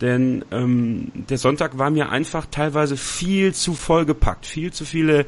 Denn 0.00 0.44
ähm, 0.50 1.12
der 1.14 1.38
Sonntag 1.38 1.78
war 1.78 1.90
mir 1.90 2.10
einfach 2.10 2.46
teilweise 2.50 2.96
viel 2.96 3.52
zu 3.52 3.74
vollgepackt, 3.74 4.46
viel 4.46 4.72
zu 4.72 4.84
viele 4.84 5.26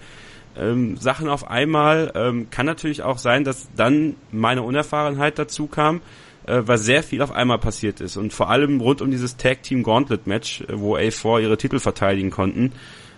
ähm, 0.56 0.96
Sachen 0.96 1.28
auf 1.28 1.50
einmal. 1.50 2.12
Ähm, 2.14 2.48
kann 2.50 2.66
natürlich 2.66 3.02
auch 3.02 3.18
sein, 3.18 3.44
dass 3.44 3.68
dann 3.76 4.16
meine 4.30 4.62
Unerfahrenheit 4.62 5.38
dazu 5.38 5.66
kam, 5.66 6.00
äh, 6.46 6.62
weil 6.64 6.78
sehr 6.78 7.02
viel 7.02 7.20
auf 7.22 7.32
einmal 7.32 7.58
passiert 7.58 8.00
ist. 8.00 8.16
Und 8.16 8.32
vor 8.32 8.50
allem 8.50 8.80
rund 8.80 9.02
um 9.02 9.10
dieses 9.10 9.36
Tag 9.36 9.62
Team 9.62 9.82
Gauntlet 9.82 10.26
Match, 10.26 10.62
äh, 10.62 10.78
wo 10.78 10.96
A4 10.96 11.42
ihre 11.42 11.58
Titel 11.58 11.78
verteidigen 11.78 12.30
konnten, 12.30 12.72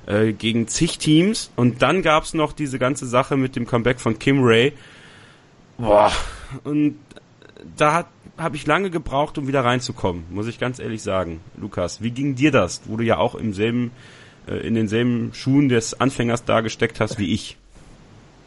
äh, 0.07 0.33
gegen 0.33 0.67
zig 0.67 0.99
Teams. 0.99 1.53
Und 1.55 1.83
dann 1.83 2.03
gab's 2.03 2.35
noch 2.35 2.53
diese 2.53 2.79
ganze 2.79 3.07
Sache 3.07 3.37
mit 3.37 3.55
dem 3.55 3.67
Comeback 3.67 4.01
von 4.01 4.19
Kim 4.19 4.43
Ray. 4.43 4.73
Boah. 5.79 6.13
Und 6.65 6.99
da 7.77 7.95
hat 7.95 8.07
habe 8.37 8.57
ich 8.57 8.67
lange 8.67 8.91
gebraucht, 8.91 9.39
um 9.39 9.47
wieder 9.47 9.65
reinzukommen, 9.65 10.25
muss 10.31 10.47
ich 10.47 10.59
ganz 10.59 10.79
ehrlich 10.79 11.03
sagen. 11.03 11.41
Lukas, 11.57 12.03
wie 12.03 12.11
ging 12.11 12.35
dir 12.35 12.51
das, 12.51 12.83
wo 12.87 12.97
du 12.97 13.05
ja 13.05 13.19
auch 13.19 13.35
im 13.35 13.53
selben, 13.53 13.93
äh, 14.49 14.57
in 14.67 14.75
denselben 14.75 15.33
Schuhen 15.35 15.69
des 15.69 16.01
Anfängers 16.01 16.45
da 16.45 16.61
gesteckt 16.61 17.01
hast 17.01 17.19
wie 17.19 17.33
ich? 17.33 17.57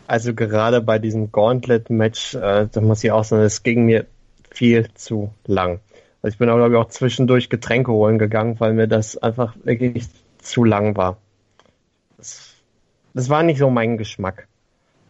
Also 0.07 0.33
gerade 0.33 0.81
bei 0.81 0.99
diesem 0.99 1.31
Gauntlet-Match, 1.31 2.35
äh, 2.35 2.67
da 2.71 2.81
muss 2.81 3.03
ich 3.03 3.11
auch 3.11 3.23
sagen, 3.23 3.43
es 3.43 3.63
ging 3.63 3.85
mir 3.85 4.05
viel 4.51 4.87
zu 4.93 5.33
lang. 5.45 5.79
Also 6.21 6.33
ich 6.33 6.39
bin 6.39 6.49
auch, 6.49 6.55
glaube 6.55 6.75
ich, 6.75 6.79
auch 6.79 6.89
zwischendurch 6.89 7.49
Getränke 7.49 7.91
holen 7.91 8.17
gegangen, 8.17 8.59
weil 8.59 8.73
mir 8.73 8.87
das 8.87 9.17
einfach 9.17 9.55
wirklich 9.63 10.07
zu 10.39 10.63
lang 10.63 10.95
war. 10.95 11.17
Das, 12.17 12.55
das 13.13 13.29
war 13.29 13.43
nicht 13.43 13.59
so 13.59 13.69
mein 13.69 13.97
Geschmack. 13.97 14.47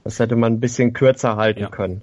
Das 0.03 0.19
hätte 0.19 0.35
man 0.35 0.53
ein 0.53 0.59
bisschen 0.59 0.93
kürzer 0.93 1.35
halten 1.35 1.61
ja. 1.61 1.69
können. 1.69 2.01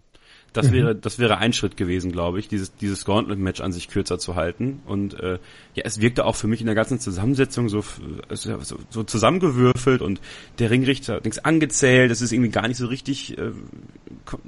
Das 0.54 0.70
wäre, 0.70 0.94
das 0.94 1.18
wäre 1.18 1.38
ein 1.38 1.52
Schritt 1.52 1.76
gewesen, 1.76 2.12
glaube 2.12 2.38
ich, 2.38 2.46
dieses, 2.46 2.76
dieses 2.76 3.04
Gauntlet-Match 3.04 3.60
an 3.60 3.72
sich 3.72 3.88
kürzer 3.88 4.20
zu 4.20 4.36
halten. 4.36 4.80
Und 4.86 5.18
äh, 5.18 5.40
ja, 5.74 5.82
es 5.84 6.00
wirkte 6.00 6.24
auch 6.24 6.36
für 6.36 6.46
mich 6.46 6.60
in 6.60 6.66
der 6.66 6.76
ganzen 6.76 7.00
Zusammensetzung 7.00 7.68
so, 7.68 7.82
so, 8.30 8.58
so 8.88 9.02
zusammengewürfelt 9.02 10.00
und 10.00 10.20
der 10.60 10.70
Ringrichter 10.70 11.14
hat 11.14 11.24
nichts 11.24 11.40
angezählt. 11.40 12.12
Es 12.12 12.22
ist 12.22 12.32
irgendwie 12.32 12.52
gar 12.52 12.68
nicht 12.68 12.76
so 12.76 12.86
richtig 12.86 13.36
äh, 13.36 13.50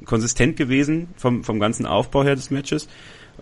konsistent 0.05 0.57
gewesen 0.57 1.09
vom, 1.16 1.42
vom 1.42 1.59
ganzen 1.59 1.87
Aufbau 1.87 2.23
her 2.23 2.37
des 2.37 2.53
Matches. 2.53 2.87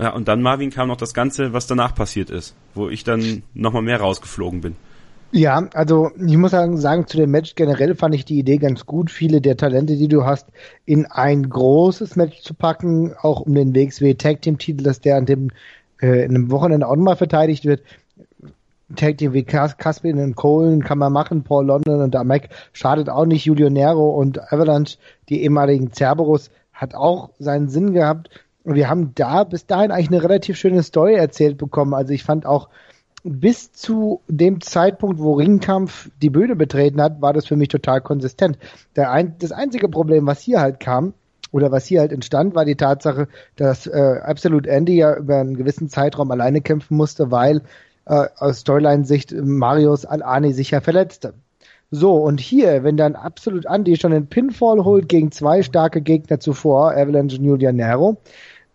Ja, 0.01 0.15
und 0.15 0.27
dann 0.27 0.41
Marvin 0.41 0.71
kam 0.71 0.89
noch 0.89 0.97
das 0.97 1.13
Ganze, 1.13 1.53
was 1.53 1.67
danach 1.67 1.95
passiert 1.95 2.31
ist, 2.31 2.57
wo 2.75 2.89
ich 2.89 3.05
dann 3.05 3.43
nochmal 3.53 3.83
mehr 3.83 4.01
rausgeflogen 4.01 4.63
bin. 4.63 4.77
Ja, 5.37 5.69
also 5.75 6.13
ich 6.25 6.37
muss 6.37 6.53
sagen, 6.53 7.09
zu 7.09 7.17
dem 7.17 7.33
Match 7.33 7.57
generell 7.57 7.97
fand 7.97 8.15
ich 8.15 8.25
die 8.25 8.39
Idee 8.39 8.59
ganz 8.59 8.87
gut, 8.87 9.11
viele 9.11 9.41
der 9.41 9.57
Talente, 9.57 9.97
die 9.97 10.07
du 10.07 10.25
hast, 10.25 10.47
in 10.85 11.07
ein 11.07 11.51
großes 11.51 12.15
Match 12.15 12.43
zu 12.43 12.55
packen, 12.55 13.15
auch 13.21 13.41
um 13.41 13.53
den 13.53 13.75
WXW 13.75 14.15
Tag 14.15 14.43
Team 14.43 14.59
Titel, 14.59 14.85
dass 14.85 15.01
der 15.01 15.17
an 15.17 15.27
dem 15.27 15.51
äh, 16.01 16.25
in 16.25 16.37
einem 16.37 16.53
Wochenende 16.53 16.87
auch 16.87 16.95
nochmal 16.95 17.17
verteidigt 17.17 17.65
wird. 17.65 17.83
Tag 18.95 19.19
Team 19.19 19.33
wie 19.33 19.43
Caspian 19.43 20.21
und 20.21 20.37
Colen 20.37 20.85
kann 20.85 20.99
man 20.99 21.13
machen, 21.13 21.43
Paul 21.43 21.67
London 21.67 22.01
und 22.01 22.15
Mac 22.29 22.51
schadet 22.73 23.09
auch 23.09 23.27
nicht, 23.27 23.45
Julio 23.45 23.71
Nero 23.71 24.11
und 24.11 24.41
Avalanche, 24.53 24.99
die 25.29 25.43
ehemaligen 25.43 25.93
Cerberus, 25.93 26.53
hat 26.73 26.95
auch 26.95 27.31
seinen 27.41 27.69
Sinn 27.69 27.93
gehabt. 27.93 28.31
Und 28.63 28.77
wir 28.77 28.89
haben 28.89 29.17
da 29.17 29.43
bis 29.43 29.67
dahin 29.67 29.91
eigentlich 29.91 30.13
eine 30.13 30.23
relativ 30.23 30.57
schöne 30.57 30.85
Story 30.85 31.15
erzählt 31.15 31.59
bekommen. 31.59 31.93
Also 31.93 32.13
ich 32.13 32.23
fand 32.23 32.47
auch, 32.47 32.69
bis 33.25 33.73
zu 33.73 34.21
dem 34.29 34.61
Zeitpunkt, 34.61 35.19
wo 35.19 35.33
Ringkampf 35.33 36.11
die 36.21 36.31
Bühne 36.31 36.57
betreten 36.57 37.01
hat, 37.01 37.21
war 37.23 37.33
das 37.33 37.47
für 37.47 37.57
mich 37.57 37.69
total 37.69 38.03
konsistent. 38.03 38.59
Ein, 38.95 39.35
das 39.39 39.51
einzige 39.51 39.89
Problem, 39.89 40.27
was 40.27 40.41
hier 40.41 40.61
halt 40.61 40.79
kam, 40.79 41.15
oder 41.51 41.71
was 41.71 41.87
hier 41.87 42.01
halt 42.01 42.13
entstand, 42.13 42.55
war 42.55 42.65
die 42.65 42.75
Tatsache, 42.75 43.29
dass 43.57 43.87
äh, 43.87 44.21
Absolute 44.25 44.69
Andy 44.69 44.97
ja 44.97 45.17
über 45.17 45.39
einen 45.39 45.57
gewissen 45.57 45.89
Zeitraum 45.89 46.31
alleine 46.33 46.61
kämpfen 46.61 46.97
musste, 46.97 47.31
weil 47.31 47.63
äh, 48.07 48.27
aus 48.39 48.61
Storyline-Sicht 48.61 49.33
Marius 49.33 50.05
Al-Ani 50.05 50.53
sich 50.53 50.73
ja 50.73 50.81
verletzte. 50.81 51.35
So, 51.93 52.17
und 52.17 52.41
hier, 52.41 52.83
wenn 52.83 52.97
dann 52.97 53.15
absolut 53.15 53.67
Andy 53.67 53.97
schon 53.97 54.13
einen 54.13 54.27
Pinfall 54.27 54.85
holt 54.85 55.09
gegen 55.09 55.31
zwei 55.31 55.63
starke 55.63 56.01
Gegner 56.01 56.41
zuvor, 56.41 56.91
Avalanche 56.91 57.39
und 57.39 57.45
Julian 57.45 57.77
Nero, 57.77 58.17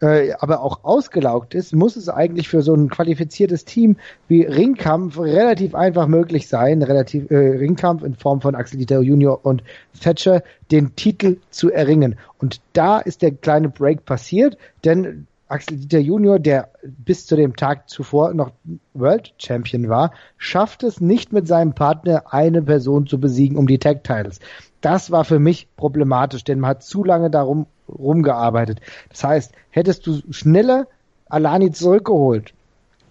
äh, 0.02 0.32
aber 0.40 0.62
auch 0.62 0.84
ausgelaugt 0.84 1.54
ist, 1.54 1.76
muss 1.76 1.96
es 1.96 2.10
eigentlich 2.10 2.48
für 2.48 2.62
so 2.62 2.74
ein 2.74 2.90
qualifiziertes 2.90 3.66
Team 3.66 3.98
wie 4.28 4.44
Ringkampf 4.44 5.20
relativ 5.20 5.76
einfach 5.76 6.08
möglich 6.08 6.48
sein, 6.48 6.82
relativ 6.82 7.30
äh, 7.32 7.36
Ringkampf 7.36 8.04
in 8.04 8.16
Form 8.16 8.42
von 8.42 8.56
Axel 8.56 8.80
Dieter 8.80 9.02
Junior 9.02 9.46
und 9.46 9.64
Thatcher 10.02 10.42
den 10.72 10.96
Titel 10.96 11.38
zu 11.50 11.72
erringen. 11.72 12.16
Und 12.38 12.62
da 12.74 13.00
ist 13.00 13.22
der 13.22 13.32
kleine 13.32 13.70
Break 13.70 14.06
passiert, 14.06 14.58
denn 14.86 15.28
Axel 15.50 15.78
Dieter 15.78 16.00
Junior, 16.00 16.38
der 16.38 16.70
bis 16.84 17.26
zu 17.26 17.36
dem 17.36 17.56
Tag 17.56 17.90
zuvor 17.90 18.34
noch 18.36 18.52
World 18.94 19.34
Champion 19.40 19.90
war, 19.90 20.12
schafft 20.38 20.84
es 20.84 21.02
nicht 21.02 21.34
mit 21.34 21.48
seinem 21.48 21.74
Partner 21.74 22.32
eine 22.32 22.62
Person 22.62 23.08
zu 23.08 23.20
besiegen 23.20 23.58
um 23.58 23.68
die 23.68 23.80
Tag 23.80 24.04
Titles. 24.04 24.40
Das 24.82 25.12
war 25.12 25.26
für 25.26 25.40
mich 25.40 25.68
problematisch, 25.76 26.44
denn 26.44 26.60
man 26.60 26.72
hat 26.72 26.84
zu 26.84 27.04
lange 27.04 27.30
darum 27.30 27.66
rumgearbeitet. 27.90 28.80
Das 29.10 29.24
heißt, 29.24 29.52
hättest 29.72 30.08
du 30.08 30.22
schneller 30.32 30.88
Alani 31.28 31.72
zurückgeholt, 31.72 32.54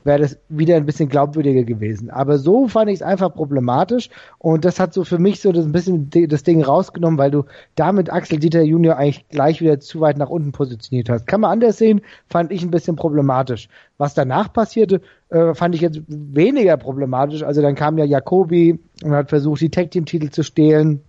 wäre 0.04 0.20
das 0.20 0.38
wieder 0.48 0.76
ein 0.76 0.86
bisschen 0.86 1.08
glaubwürdiger 1.08 1.64
gewesen. 1.64 2.10
Aber 2.10 2.38
so 2.38 2.66
fand 2.66 2.90
ich 2.90 2.96
es 2.96 3.02
einfach 3.02 3.34
problematisch 3.34 4.08
und 4.38 4.64
das 4.64 4.80
hat 4.80 4.94
so 4.94 5.04
für 5.04 5.18
mich 5.18 5.40
so 5.40 5.50
ein 5.50 5.72
bisschen 5.72 6.10
das 6.10 6.42
Ding 6.42 6.62
rausgenommen, 6.62 7.18
weil 7.18 7.30
du 7.30 7.44
damit 7.74 8.10
Axel 8.10 8.38
Dieter 8.38 8.62
Junior 8.62 8.96
eigentlich 8.96 9.28
gleich 9.28 9.60
wieder 9.60 9.78
zu 9.80 10.00
weit 10.00 10.16
nach 10.16 10.30
unten 10.30 10.52
positioniert 10.52 11.10
hast. 11.10 11.26
Kann 11.26 11.42
man 11.42 11.52
anders 11.52 11.78
sehen, 11.78 12.00
fand 12.28 12.50
ich 12.50 12.62
ein 12.62 12.70
bisschen 12.70 12.96
problematisch. 12.96 13.68
Was 13.98 14.14
danach 14.14 14.52
passierte, 14.52 15.00
äh, 15.28 15.54
fand 15.54 15.74
ich 15.74 15.80
jetzt 15.80 16.00
weniger 16.08 16.76
problematisch. 16.76 17.42
Also 17.42 17.62
dann 17.62 17.74
kam 17.74 17.98
ja 17.98 18.04
Jacobi 18.04 18.78
und 19.04 19.12
hat 19.12 19.28
versucht, 19.28 19.60
die 19.60 19.70
Tag 19.70 19.90
Team 19.90 20.06
Titel 20.06 20.30
zu 20.30 20.42
stehlen. 20.42 21.02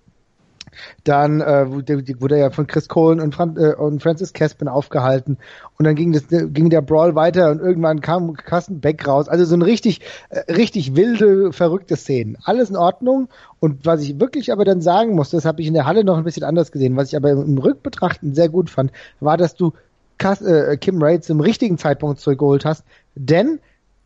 Dann 1.04 1.42
äh, 1.42 1.70
wurde 1.70 2.36
er 2.36 2.42
ja 2.42 2.50
von 2.50 2.68
Chris 2.68 2.88
Cohen 2.88 3.20
und, 3.20 3.36
Fran 3.36 3.58
äh, 3.58 3.74
und 3.74 4.02
Francis 4.02 4.34
Caspin 4.34 4.68
aufgehalten. 4.68 5.38
Und 5.78 5.86
dann 5.86 5.96
ging, 5.96 6.12
das, 6.12 6.28
ging 6.28 6.70
der 6.70 6.82
Brawl 6.82 7.15
weiter 7.15 7.52
und 7.52 7.60
irgendwann 7.60 8.02
kam 8.02 8.34
Carsten 8.34 8.80
Beck 8.80 9.08
raus. 9.08 9.30
Also 9.30 9.46
so 9.46 9.56
ein 9.56 9.62
richtig, 9.62 10.02
äh, 10.30 10.52
richtig 10.52 10.96
wilde, 10.96 11.52
verrückte 11.54 11.96
Szenen. 11.96 12.38
Alles 12.44 12.70
in 12.70 12.78
Ordnung. 12.78 13.30
Und 13.60 13.86
was 13.86 14.02
ich 14.02 14.20
wirklich 14.20 14.52
aber 14.52 14.65
dann 14.65 14.82
sagen 14.82 15.15
muss, 15.15 15.30
das 15.30 15.46
habe 15.46 15.62
ich 15.62 15.68
in 15.68 15.74
der 15.74 15.86
Halle 15.86 16.04
noch 16.04 16.18
ein 16.18 16.24
bisschen 16.24 16.44
anders 16.44 16.72
gesehen, 16.72 16.96
was 16.96 17.10
ich 17.10 17.15
aber 17.15 17.32
im 17.32 17.58
Rückbetrachten 17.58 18.34
sehr 18.34 18.50
gut 18.50 18.70
fand, 18.70 18.92
war, 19.20 19.38
dass 19.38 19.56
du 19.56 19.74
Kas 20.18 20.42
äh, 20.42 20.78
Kim 20.78 21.02
Ray 21.02 21.22
zum 21.22 21.39
richtigen 21.39 21.78
Zeitpunkt 21.78 22.20
zurückgeholt 22.20 22.65
hast. 22.65 22.84
Denn 23.15 23.60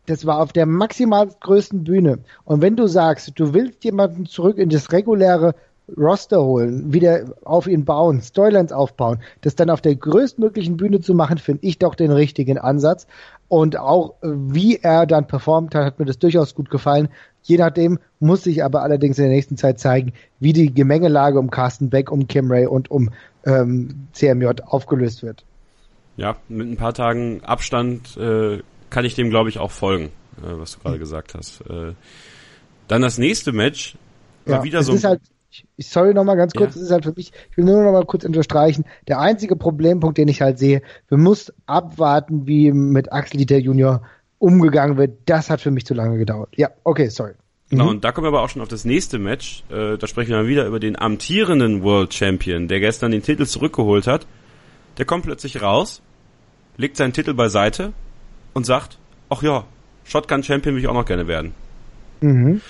das 0.06 0.26
war 0.26 0.40
auf 0.40 0.52
der 0.52 0.66
maximal 0.66 1.28
größten 1.40 1.84
Bühne. 1.84 2.18
Und 2.44 2.62
wenn 2.62 2.76
du 2.76 2.86
sagst, 2.86 3.32
du 3.34 3.54
willst 3.54 3.84
jemanden 3.84 4.26
zurück 4.26 4.58
in 4.58 4.68
das 4.68 4.92
reguläre 4.92 5.54
Roster 5.96 6.42
holen, 6.42 6.92
wieder 6.92 7.34
auf 7.44 7.66
ihn 7.66 7.84
bauen, 7.84 8.22
Storylines 8.22 8.72
aufbauen, 8.72 9.18
das 9.42 9.54
dann 9.54 9.68
auf 9.68 9.82
der 9.82 9.94
größtmöglichen 9.94 10.76
Bühne 10.76 11.00
zu 11.00 11.14
machen, 11.14 11.38
finde 11.38 11.66
ich 11.66 11.78
doch 11.78 11.94
den 11.94 12.10
richtigen 12.10 12.58
Ansatz. 12.58 13.06
Und 13.48 13.78
auch 13.78 14.14
äh, 14.22 14.28
wie 14.32 14.76
er 14.76 15.06
dann 15.06 15.26
performt 15.26 15.74
hat, 15.74 15.84
hat 15.84 15.98
mir 15.98 16.06
das 16.06 16.18
durchaus 16.18 16.54
gut 16.54 16.70
gefallen. 16.70 17.08
Je 17.42 17.58
nachdem 17.58 17.98
muss 18.18 18.44
sich 18.44 18.64
aber 18.64 18.82
allerdings 18.82 19.18
in 19.18 19.24
der 19.24 19.34
nächsten 19.34 19.58
Zeit 19.58 19.78
zeigen, 19.78 20.14
wie 20.40 20.54
die 20.54 20.72
Gemengelage 20.72 21.38
um 21.38 21.50
Carsten 21.50 21.90
Beck, 21.90 22.10
um 22.10 22.26
Kim 22.26 22.50
Ray 22.50 22.66
und 22.66 22.90
um 22.90 23.10
ähm, 23.44 24.08
CMJ 24.12 24.62
aufgelöst 24.64 25.22
wird. 25.22 25.44
Ja, 26.16 26.36
mit 26.48 26.66
ein 26.66 26.76
paar 26.76 26.94
Tagen 26.94 27.42
Abstand 27.44 28.16
äh, 28.16 28.60
kann 28.88 29.04
ich 29.04 29.14
dem, 29.14 29.28
glaube 29.28 29.50
ich, 29.50 29.58
auch 29.58 29.70
folgen, 29.70 30.06
äh, 30.38 30.58
was 30.58 30.72
du 30.72 30.78
gerade 30.80 30.96
mhm. 30.96 31.00
gesagt 31.00 31.34
hast. 31.34 31.60
Äh, 31.68 31.92
dann 32.88 33.02
das 33.02 33.18
nächste 33.18 33.52
Match 33.52 33.96
ja, 34.46 34.62
wieder 34.62 34.82
so. 34.82 34.92
Ist 34.92 35.04
halt, 35.04 35.20
ich, 35.76 35.88
sorry 35.88 36.14
nochmal 36.14 36.36
ganz 36.36 36.52
kurz, 36.52 36.74
ja. 36.74 36.80
das 36.80 36.82
ist 36.82 36.90
halt 36.90 37.04
für 37.04 37.12
mich, 37.16 37.32
ich 37.50 37.56
will 37.56 37.64
nur 37.64 37.82
nochmal 37.82 38.04
kurz 38.04 38.24
unterstreichen, 38.24 38.84
der 39.08 39.20
einzige 39.20 39.56
Problempunkt, 39.56 40.18
den 40.18 40.28
ich 40.28 40.40
halt 40.40 40.58
sehe, 40.58 40.82
wir 41.08 41.18
müssen 41.18 41.54
abwarten, 41.66 42.46
wie 42.46 42.72
mit 42.72 43.12
Axel 43.12 43.38
Dieter 43.38 43.58
Junior 43.58 44.02
umgegangen 44.38 44.96
wird. 44.96 45.18
Das 45.26 45.50
hat 45.50 45.60
für 45.60 45.70
mich 45.70 45.86
zu 45.86 45.94
lange 45.94 46.18
gedauert. 46.18 46.50
Ja, 46.56 46.70
okay, 46.82 47.08
sorry. 47.08 47.32
Genau, 47.70 47.84
mhm. 47.84 47.90
und 47.90 48.04
da 48.04 48.12
kommen 48.12 48.26
wir 48.26 48.28
aber 48.28 48.42
auch 48.42 48.48
schon 48.48 48.62
auf 48.62 48.68
das 48.68 48.84
nächste 48.84 49.18
Match. 49.18 49.64
Äh, 49.70 49.96
da 49.96 50.06
sprechen 50.06 50.30
wir 50.30 50.38
dann 50.38 50.48
wieder 50.48 50.66
über 50.66 50.80
den 50.80 50.98
amtierenden 50.98 51.82
World 51.82 52.12
Champion, 52.12 52.68
der 52.68 52.80
gestern 52.80 53.12
den 53.12 53.22
Titel 53.22 53.46
zurückgeholt 53.46 54.06
hat. 54.06 54.26
Der 54.98 55.06
kommt 55.06 55.24
plötzlich 55.24 55.62
raus, 55.62 56.02
legt 56.76 56.96
seinen 56.96 57.12
Titel 57.12 57.34
beiseite 57.34 57.92
und 58.52 58.66
sagt, 58.66 58.98
ach 59.28 59.42
ja, 59.42 59.64
Shotgun 60.04 60.42
Champion 60.42 60.74
will 60.74 60.82
ich 60.82 60.88
auch 60.88 60.94
noch 60.94 61.06
gerne 61.06 61.26
werden. 61.26 61.54
Mhm. 62.20 62.60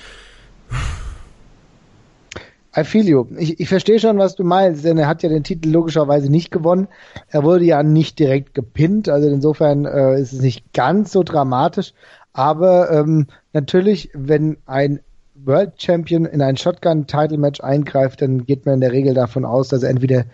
I 2.77 2.85
feel 2.85 3.07
you. 3.07 3.27
Ich, 3.39 3.61
ich 3.61 3.69
verstehe 3.69 4.01
schon, 4.01 4.19
was 4.19 4.35
du 4.35 4.43
meinst, 4.43 4.85
denn 4.85 4.99
er 4.99 5.07
hat 5.07 5.23
ja 5.23 5.29
den 5.29 5.45
Titel 5.45 5.71
logischerweise 5.71 6.31
nicht 6.31 6.51
gewonnen. 6.51 6.89
Er 7.29 7.45
wurde 7.45 7.65
ja 7.65 7.83
nicht 7.83 8.19
direkt 8.19 8.55
gepinnt, 8.55 9.09
also 9.09 9.29
insofern 9.29 9.85
äh, 9.85 10.21
ist 10.21 10.33
es 10.33 10.41
nicht 10.41 10.73
ganz 10.73 11.13
so 11.13 11.23
dramatisch. 11.23 11.93
Aber 12.33 12.91
ähm, 12.91 13.29
natürlich, 13.53 14.11
wenn 14.13 14.57
ein 14.67 15.01
World 15.35 15.81
Champion 15.81 16.25
in 16.25 16.43
ein 16.43 16.57
Shotgun-Title-Match 16.57 17.61
eingreift, 17.61 18.23
dann 18.23 18.45
geht 18.45 18.67
man 18.67 18.77
in 18.77 18.81
der 18.81 18.93
Regel 18.93 19.15
davon 19.15 19.45
aus, 19.45 19.69
dass 19.69 19.83
er 19.83 19.91
entweder 19.91 20.25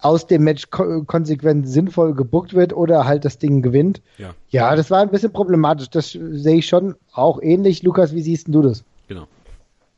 aus 0.00 0.26
dem 0.26 0.44
Match 0.44 0.70
ko 0.70 1.04
konsequent 1.04 1.68
sinnvoll 1.68 2.14
gebuckt 2.14 2.54
wird 2.54 2.72
oder 2.72 3.04
halt 3.04 3.24
das 3.24 3.38
Ding 3.38 3.62
gewinnt. 3.62 4.00
Ja. 4.18 4.34
ja, 4.48 4.74
das 4.74 4.90
war 4.90 5.02
ein 5.02 5.10
bisschen 5.10 5.32
problematisch. 5.32 5.90
Das 5.90 6.12
sehe 6.12 6.56
ich 6.56 6.66
schon 6.66 6.96
auch 7.12 7.40
ähnlich. 7.42 7.82
Lukas, 7.82 8.14
wie 8.14 8.22
siehst 8.22 8.46
du 8.48 8.62
das? 8.62 8.82
Genau. 9.08 9.26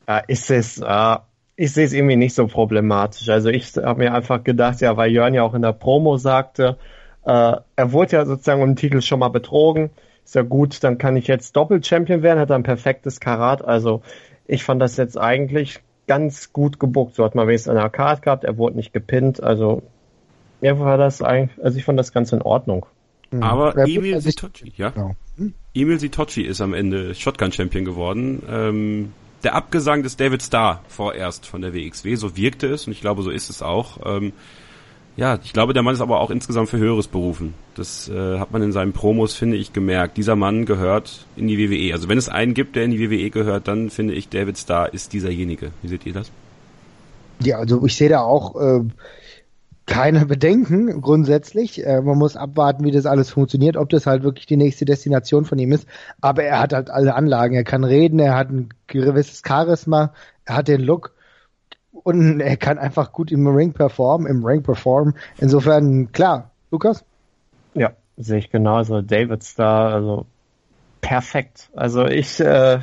Ja, 0.08 0.18
ist 0.18 0.50
es, 0.50 0.78
äh, 0.78 1.16
ich 1.56 1.72
sehe 1.72 1.84
es 1.84 1.92
irgendwie 1.92 2.16
nicht 2.16 2.34
so 2.34 2.46
problematisch. 2.46 3.28
Also 3.28 3.48
ich 3.48 3.76
habe 3.76 4.00
mir 4.00 4.14
einfach 4.14 4.42
gedacht, 4.42 4.80
ja, 4.80 4.96
weil 4.96 5.10
Jörn 5.10 5.34
ja 5.34 5.42
auch 5.42 5.54
in 5.54 5.62
der 5.62 5.72
Promo 5.72 6.16
sagte, 6.16 6.78
äh, 7.24 7.56
er 7.76 7.92
wurde 7.92 8.16
ja 8.16 8.26
sozusagen 8.26 8.62
um 8.62 8.70
den 8.70 8.76
Titel 8.76 9.00
schon 9.00 9.20
mal 9.20 9.28
betrogen. 9.28 9.90
Ist 10.24 10.34
ja 10.34 10.42
gut, 10.42 10.82
dann 10.82 10.98
kann 10.98 11.16
ich 11.16 11.26
jetzt 11.26 11.56
Doppel-Champion 11.56 12.22
werden, 12.22 12.38
hat 12.38 12.50
er 12.50 12.56
ein 12.56 12.62
perfektes 12.62 13.20
Karat. 13.20 13.64
Also 13.64 14.02
ich 14.46 14.64
fand 14.64 14.80
das 14.80 14.96
jetzt 14.96 15.18
eigentlich 15.18 15.80
ganz 16.06 16.52
gut 16.52 16.80
gebuckt. 16.80 17.14
So 17.14 17.24
hat 17.24 17.34
man 17.34 17.46
wenigstens 17.46 17.76
eine 17.76 17.90
Card 17.90 18.22
gehabt, 18.22 18.44
er 18.44 18.56
wurde 18.56 18.76
nicht 18.76 18.92
gepinnt. 18.92 19.42
Also 19.42 19.82
mir 20.60 20.78
war 20.80 20.96
das 20.96 21.22
eigentlich, 21.22 21.62
also 21.64 21.78
ich 21.78 21.84
fand 21.84 21.98
das 21.98 22.12
ganz 22.12 22.32
in 22.32 22.42
Ordnung. 22.42 22.86
Mhm. 23.30 23.42
Aber 23.42 23.76
Emil 23.76 24.20
Sitochi, 24.20 24.72
ja? 24.76 24.90
Genau. 24.90 25.16
Emil 25.74 25.98
Sitochi 25.98 26.42
ist 26.42 26.60
am 26.60 26.74
Ende 26.74 27.14
Shotgun-Champion 27.14 27.84
geworden. 27.84 28.42
Ähm, 28.48 29.12
der 29.42 29.54
Abgesang 29.54 30.02
des 30.02 30.16
David 30.16 30.42
Starr 30.42 30.82
vorerst 30.88 31.46
von 31.46 31.62
der 31.62 31.74
WXW, 31.74 32.14
so 32.14 32.36
wirkte 32.36 32.68
es 32.68 32.86
und 32.86 32.92
ich 32.92 33.00
glaube, 33.00 33.22
so 33.22 33.30
ist 33.30 33.50
es 33.50 33.62
auch. 33.62 33.98
Ähm, 34.04 34.32
ja, 35.16 35.38
ich 35.44 35.52
glaube, 35.52 35.74
der 35.74 35.82
Mann 35.82 35.94
ist 35.94 36.00
aber 36.00 36.20
auch 36.20 36.30
insgesamt 36.30 36.70
für 36.70 36.78
Höheres 36.78 37.06
berufen. 37.06 37.52
Das 37.74 38.08
äh, 38.08 38.38
hat 38.38 38.50
man 38.50 38.62
in 38.62 38.72
seinen 38.72 38.92
Promos, 38.94 39.34
finde 39.34 39.58
ich, 39.58 39.74
gemerkt. 39.74 40.16
Dieser 40.16 40.36
Mann 40.36 40.64
gehört 40.64 41.26
in 41.36 41.48
die 41.48 41.58
WWE. 41.58 41.92
Also 41.92 42.08
wenn 42.08 42.16
es 42.16 42.30
einen 42.30 42.54
gibt, 42.54 42.76
der 42.76 42.84
in 42.84 42.92
die 42.92 43.10
WWE 43.10 43.28
gehört, 43.28 43.68
dann 43.68 43.90
finde 43.90 44.14
ich, 44.14 44.30
David 44.30 44.56
Starr 44.56 44.94
ist 44.94 45.12
dieserjenige. 45.12 45.70
Wie 45.82 45.88
seht 45.88 46.06
ihr 46.06 46.14
das? 46.14 46.30
Ja, 47.40 47.58
also 47.58 47.84
ich 47.84 47.94
sehe 47.94 48.08
da 48.08 48.20
auch 48.20 48.56
äh, 48.56 48.80
keine 49.92 50.24
Bedenken 50.24 51.02
grundsätzlich. 51.02 51.86
Äh, 51.86 52.00
man 52.00 52.16
muss 52.16 52.34
abwarten, 52.34 52.84
wie 52.84 52.90
das 52.90 53.04
alles 53.04 53.28
funktioniert, 53.28 53.76
ob 53.76 53.90
das 53.90 54.06
halt 54.06 54.22
wirklich 54.22 54.46
die 54.46 54.56
nächste 54.56 54.86
Destination 54.86 55.44
von 55.44 55.58
ihm 55.58 55.70
ist. 55.70 55.86
Aber 56.22 56.42
er 56.42 56.60
hat 56.60 56.72
halt 56.72 56.88
alle 56.88 57.14
Anlagen. 57.14 57.54
Er 57.54 57.64
kann 57.64 57.84
reden, 57.84 58.18
er 58.18 58.34
hat 58.34 58.48
ein 58.48 58.70
gewisses 58.86 59.42
Charisma, 59.46 60.14
er 60.46 60.56
hat 60.56 60.68
den 60.68 60.80
Look 60.80 61.14
und 61.92 62.40
er 62.40 62.56
kann 62.56 62.78
einfach 62.78 63.12
gut 63.12 63.30
im 63.30 63.46
Ring 63.46 63.74
performen, 63.74 64.26
im 64.26 64.42
Ring 64.42 64.62
performen. 64.62 65.14
Insofern, 65.38 66.10
klar. 66.12 66.50
Lukas? 66.70 67.04
Ja, 67.74 67.92
sehe 68.16 68.38
ich 68.38 68.50
genauso. 68.50 69.02
David 69.02 69.42
Star, 69.42 69.92
also 69.92 70.24
perfekt. 71.02 71.68
Also 71.74 72.06
ich 72.06 72.40
äh, 72.40 72.78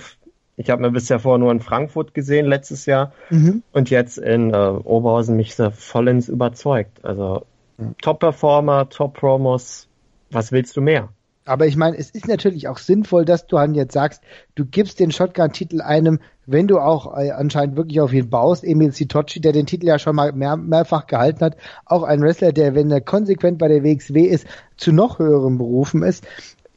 ich 0.59 0.69
habe 0.69 0.81
mir 0.81 0.91
bisher 0.91 1.19
vorher 1.19 1.39
nur 1.39 1.53
in 1.53 1.61
Frankfurt 1.61 2.13
gesehen 2.13 2.45
letztes 2.45 2.85
Jahr 2.85 3.13
mhm. 3.29 3.63
und 3.71 3.89
jetzt 3.89 4.17
in 4.17 4.53
äh, 4.53 4.57
Oberhausen 4.57 5.37
mich 5.37 5.55
so 5.55 5.71
vollends 5.71 6.27
überzeugt. 6.27 7.05
Also 7.05 7.45
mhm. 7.77 7.95
Top-Performer, 8.01 8.89
Top-Promos, 8.89 9.87
was 10.31 10.51
willst 10.51 10.75
du 10.75 10.81
mehr? 10.81 11.07
Aber 11.45 11.65
ich 11.65 11.77
meine, 11.77 11.97
es 11.97 12.09
ist 12.09 12.27
natürlich 12.27 12.67
auch 12.67 12.77
sinnvoll, 12.77 13.23
dass 13.23 13.47
du 13.47 13.55
dann 13.55 13.73
jetzt 13.73 13.93
sagst, 13.93 14.21
du 14.55 14.65
gibst 14.65 14.99
den 14.99 15.11
Shotgun-Titel 15.11 15.79
einem, 15.81 16.19
wenn 16.45 16.67
du 16.67 16.79
auch 16.79 17.17
äh, 17.17 17.31
anscheinend 17.31 17.77
wirklich 17.77 18.01
auf 18.01 18.11
ihn 18.11 18.29
baust, 18.29 18.65
Emil 18.65 18.91
Sitochi, 18.91 19.39
der 19.39 19.53
den 19.53 19.65
Titel 19.65 19.87
ja 19.87 19.97
schon 19.97 20.17
mal 20.17 20.33
mehr, 20.33 20.57
mehrfach 20.57 21.07
gehalten 21.07 21.39
hat, 21.39 21.55
auch 21.85 22.03
ein 22.03 22.21
Wrestler, 22.21 22.51
der, 22.51 22.75
wenn 22.75 22.91
er 22.91 22.99
konsequent 22.99 23.59
bei 23.59 23.69
der 23.69 23.85
WXW 23.85 24.23
ist, 24.23 24.45
zu 24.75 24.91
noch 24.91 25.19
höheren 25.19 25.57
Berufen 25.57 26.03
ist. 26.03 26.27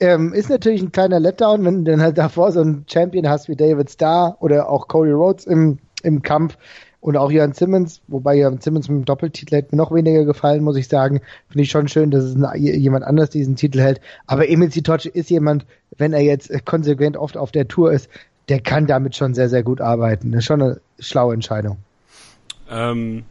Ähm, 0.03 0.33
ist 0.33 0.51
natürlich 0.51 0.83
ein 0.83 0.91
kleiner 0.91 1.21
Letdown, 1.21 1.65
wenn 1.65 1.85
du 1.85 1.93
dann 1.93 2.03
halt 2.03 2.19
davor 2.19 2.51
so 2.51 2.61
einen 2.61 2.85
Champion 2.93 3.29
hast 3.29 3.49
wie 3.49 3.55
David 3.55 3.89
Starr 3.89 4.37
oder 4.41 4.69
auch 4.69 4.89
Cody 4.89 5.13
Rhodes 5.13 5.47
im, 5.47 5.79
im 6.03 6.23
Kampf 6.23 6.59
und 7.01 7.17
auch 7.17 7.31
Jan 7.31 7.53
Simmons, 7.53 8.03
wobei 8.09 8.35
Jan 8.35 8.61
Simmons 8.61 8.89
mit 8.89 8.99
dem 8.99 9.05
Doppeltitel 9.05 9.55
hätte 9.55 9.77
mir 9.77 9.81
noch 9.81 9.95
weniger 9.95 10.25
gefallen, 10.25 10.65
muss 10.65 10.75
ich 10.75 10.89
sagen. 10.89 11.21
Finde 11.47 11.63
ich 11.63 11.71
schon 11.71 11.87
schön, 11.87 12.11
dass 12.11 12.25
es 12.25 12.37
jemand 12.57 13.05
anders 13.05 13.31
diesen 13.31 13.55
Titel 13.55 13.79
hält. 13.79 14.01
Aber 14.27 14.49
Emil 14.49 14.73
Sitoci 14.73 15.09
ist 15.09 15.31
jemand, 15.31 15.67
wenn 15.97 16.13
er 16.13 16.23
jetzt 16.23 16.51
konsequent 16.67 17.17
oft 17.17 17.37
auf 17.37 17.53
der 17.53 17.69
Tour 17.69 17.93
ist, 17.93 18.11
der 18.49 18.59
kann 18.59 18.89
damit 18.89 19.15
schon 19.15 19.35
sehr, 19.35 19.49
sehr 19.49 19.63
gut 19.63 19.81
arbeiten. 19.81 20.33
Das 20.33 20.41
ist 20.41 20.47
schon 20.47 20.63
eine 20.63 20.81
schlaue 20.99 21.33
Entscheidung. 21.33 21.77
Ähm, 22.69 23.23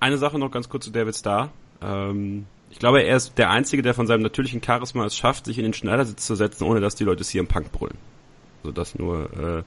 eine 0.00 0.18
Sache 0.18 0.40
noch 0.40 0.50
ganz 0.50 0.68
kurz 0.68 0.86
zu 0.86 0.90
David 0.90 1.14
Starr. 1.14 1.50
Ähm, 1.80 2.46
ich 2.70 2.78
glaube, 2.78 3.02
er 3.02 3.16
ist 3.16 3.38
der 3.38 3.50
Einzige, 3.50 3.82
der 3.82 3.94
von 3.94 4.06
seinem 4.06 4.22
natürlichen 4.22 4.62
Charisma 4.62 5.04
es 5.06 5.16
schafft, 5.16 5.46
sich 5.46 5.58
in 5.58 5.64
den 5.64 5.72
Schneidersitz 5.72 6.26
zu 6.26 6.34
setzen, 6.34 6.64
ohne 6.64 6.80
dass 6.80 6.94
die 6.94 7.04
Leute 7.04 7.24
hier 7.24 7.40
im 7.40 7.46
Punk 7.46 7.72
brüllen. 7.72 7.96
Also 8.62 8.72
das 8.72 8.94
nur, 8.94 9.30
äh, 9.32 9.62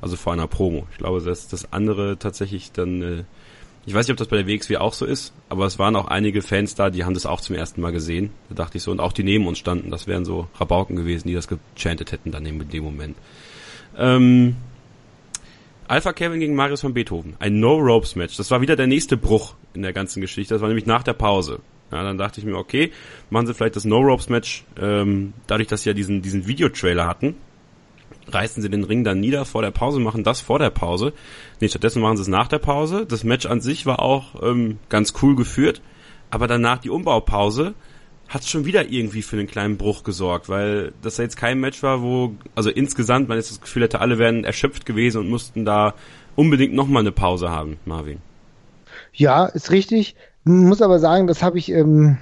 also 0.00 0.16
vor 0.16 0.32
einer 0.32 0.46
Promo. 0.46 0.86
Ich 0.92 0.98
glaube, 0.98 1.20
dass 1.20 1.48
das 1.48 1.72
andere 1.72 2.18
tatsächlich 2.18 2.72
dann, 2.72 3.02
äh, 3.02 3.24
ich 3.86 3.94
weiß 3.94 4.06
nicht, 4.06 4.12
ob 4.12 4.18
das 4.18 4.28
bei 4.28 4.42
der 4.42 4.46
WXW 4.46 4.78
auch 4.78 4.94
so 4.94 5.06
ist, 5.06 5.32
aber 5.48 5.66
es 5.66 5.78
waren 5.78 5.96
auch 5.96 6.08
einige 6.08 6.42
Fans 6.42 6.74
da, 6.74 6.90
die 6.90 7.04
haben 7.04 7.14
das 7.14 7.26
auch 7.26 7.40
zum 7.40 7.56
ersten 7.56 7.80
Mal 7.80 7.92
gesehen. 7.92 8.30
Da 8.48 8.56
dachte 8.56 8.78
ich 8.78 8.82
so, 8.82 8.90
und 8.90 9.00
auch 9.00 9.12
die 9.12 9.24
neben 9.24 9.46
uns 9.46 9.58
standen, 9.58 9.90
das 9.90 10.06
wären 10.06 10.24
so 10.24 10.48
Rabauken 10.58 10.96
gewesen, 10.96 11.28
die 11.28 11.34
das 11.34 11.48
gechantet 11.48 12.12
hätten 12.12 12.30
dann 12.30 12.44
in 12.46 12.68
dem 12.68 12.84
Moment. 12.84 13.16
Ähm, 13.96 14.56
Alpha 15.88 16.12
Kevin 16.12 16.40
gegen 16.40 16.54
Marius 16.54 16.82
von 16.82 16.94
Beethoven. 16.94 17.34
Ein 17.40 17.58
No-Ropes-Match. 17.58 18.36
Das 18.36 18.50
war 18.50 18.60
wieder 18.60 18.76
der 18.76 18.86
nächste 18.86 19.16
Bruch 19.16 19.54
in 19.74 19.82
der 19.82 19.92
ganzen 19.92 20.20
Geschichte. 20.20 20.54
Das 20.54 20.60
war 20.60 20.68
nämlich 20.68 20.86
nach 20.86 21.02
der 21.02 21.14
Pause. 21.14 21.60
Ja, 21.92 22.02
dann 22.02 22.18
dachte 22.18 22.40
ich 22.40 22.46
mir, 22.46 22.56
okay, 22.56 22.92
machen 23.30 23.46
sie 23.46 23.54
vielleicht 23.54 23.76
das 23.76 23.84
No-Ropes-Match, 23.84 24.64
ähm, 24.80 25.32
dadurch, 25.46 25.68
dass 25.68 25.82
sie 25.82 25.90
ja 25.90 25.94
diesen, 25.94 26.22
diesen 26.22 26.46
Videotrailer 26.46 27.06
hatten, 27.06 27.34
reißen 28.28 28.62
sie 28.62 28.70
den 28.70 28.84
Ring 28.84 29.04
dann 29.04 29.20
nieder 29.20 29.44
vor 29.44 29.62
der 29.62 29.70
Pause, 29.70 30.00
machen 30.00 30.24
das 30.24 30.40
vor 30.40 30.58
der 30.58 30.70
Pause. 30.70 31.12
Nee, 31.60 31.68
stattdessen 31.68 32.02
machen 32.02 32.16
sie 32.16 32.22
es 32.22 32.28
nach 32.28 32.48
der 32.48 32.58
Pause. 32.58 33.06
Das 33.06 33.24
Match 33.24 33.46
an 33.46 33.60
sich 33.60 33.86
war 33.86 34.00
auch 34.00 34.40
ähm, 34.42 34.78
ganz 34.88 35.14
cool 35.22 35.34
geführt, 35.34 35.82
aber 36.30 36.46
danach 36.46 36.78
die 36.78 36.90
Umbaupause 36.90 37.74
hat 38.28 38.44
schon 38.44 38.64
wieder 38.64 38.88
irgendwie 38.88 39.22
für 39.22 39.36
einen 39.36 39.48
kleinen 39.48 39.76
Bruch 39.76 40.04
gesorgt, 40.04 40.48
weil 40.48 40.92
das 41.02 41.16
ja 41.16 41.24
jetzt 41.24 41.36
kein 41.36 41.58
Match 41.58 41.82
war, 41.82 42.00
wo, 42.00 42.36
also 42.54 42.70
insgesamt 42.70 43.28
man 43.28 43.36
jetzt 43.36 43.50
das 43.50 43.60
Gefühl 43.60 43.82
hätte, 43.82 44.00
alle 44.00 44.18
wären 44.18 44.44
erschöpft 44.44 44.86
gewesen 44.86 45.18
und 45.18 45.28
mussten 45.28 45.64
da 45.64 45.94
unbedingt 46.36 46.72
nochmal 46.72 47.02
eine 47.02 47.10
Pause 47.10 47.50
haben, 47.50 47.78
Marvin. 47.84 48.18
Ja, 49.12 49.46
ist 49.46 49.72
richtig. 49.72 50.14
Muss 50.44 50.82
aber 50.82 50.98
sagen, 50.98 51.26
das 51.26 51.42
habe 51.42 51.58
ich 51.58 51.70
ähm, 51.70 52.18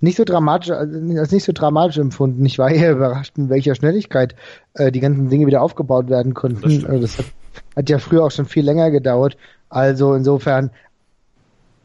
nicht 0.00 0.16
so 0.16 0.24
dramatisch, 0.24 0.70
also 0.70 1.18
als 1.18 1.32
nicht 1.32 1.44
so 1.44 1.52
dramatisch 1.52 1.98
empfunden. 1.98 2.44
Ich 2.44 2.58
war 2.58 2.70
eher 2.70 2.92
überrascht, 2.92 3.36
in 3.36 3.48
welcher 3.48 3.74
Schnelligkeit 3.74 4.34
äh, 4.74 4.92
die 4.92 5.00
ganzen 5.00 5.28
Dinge 5.28 5.46
wieder 5.46 5.62
aufgebaut 5.62 6.08
werden 6.08 6.34
konnten. 6.34 6.62
Das, 6.62 7.00
das 7.00 7.18
hat, 7.18 7.26
hat 7.76 7.90
ja 7.90 7.98
früher 7.98 8.24
auch 8.24 8.30
schon 8.30 8.46
viel 8.46 8.64
länger 8.64 8.90
gedauert. 8.90 9.36
Also 9.68 10.14
insofern 10.14 10.70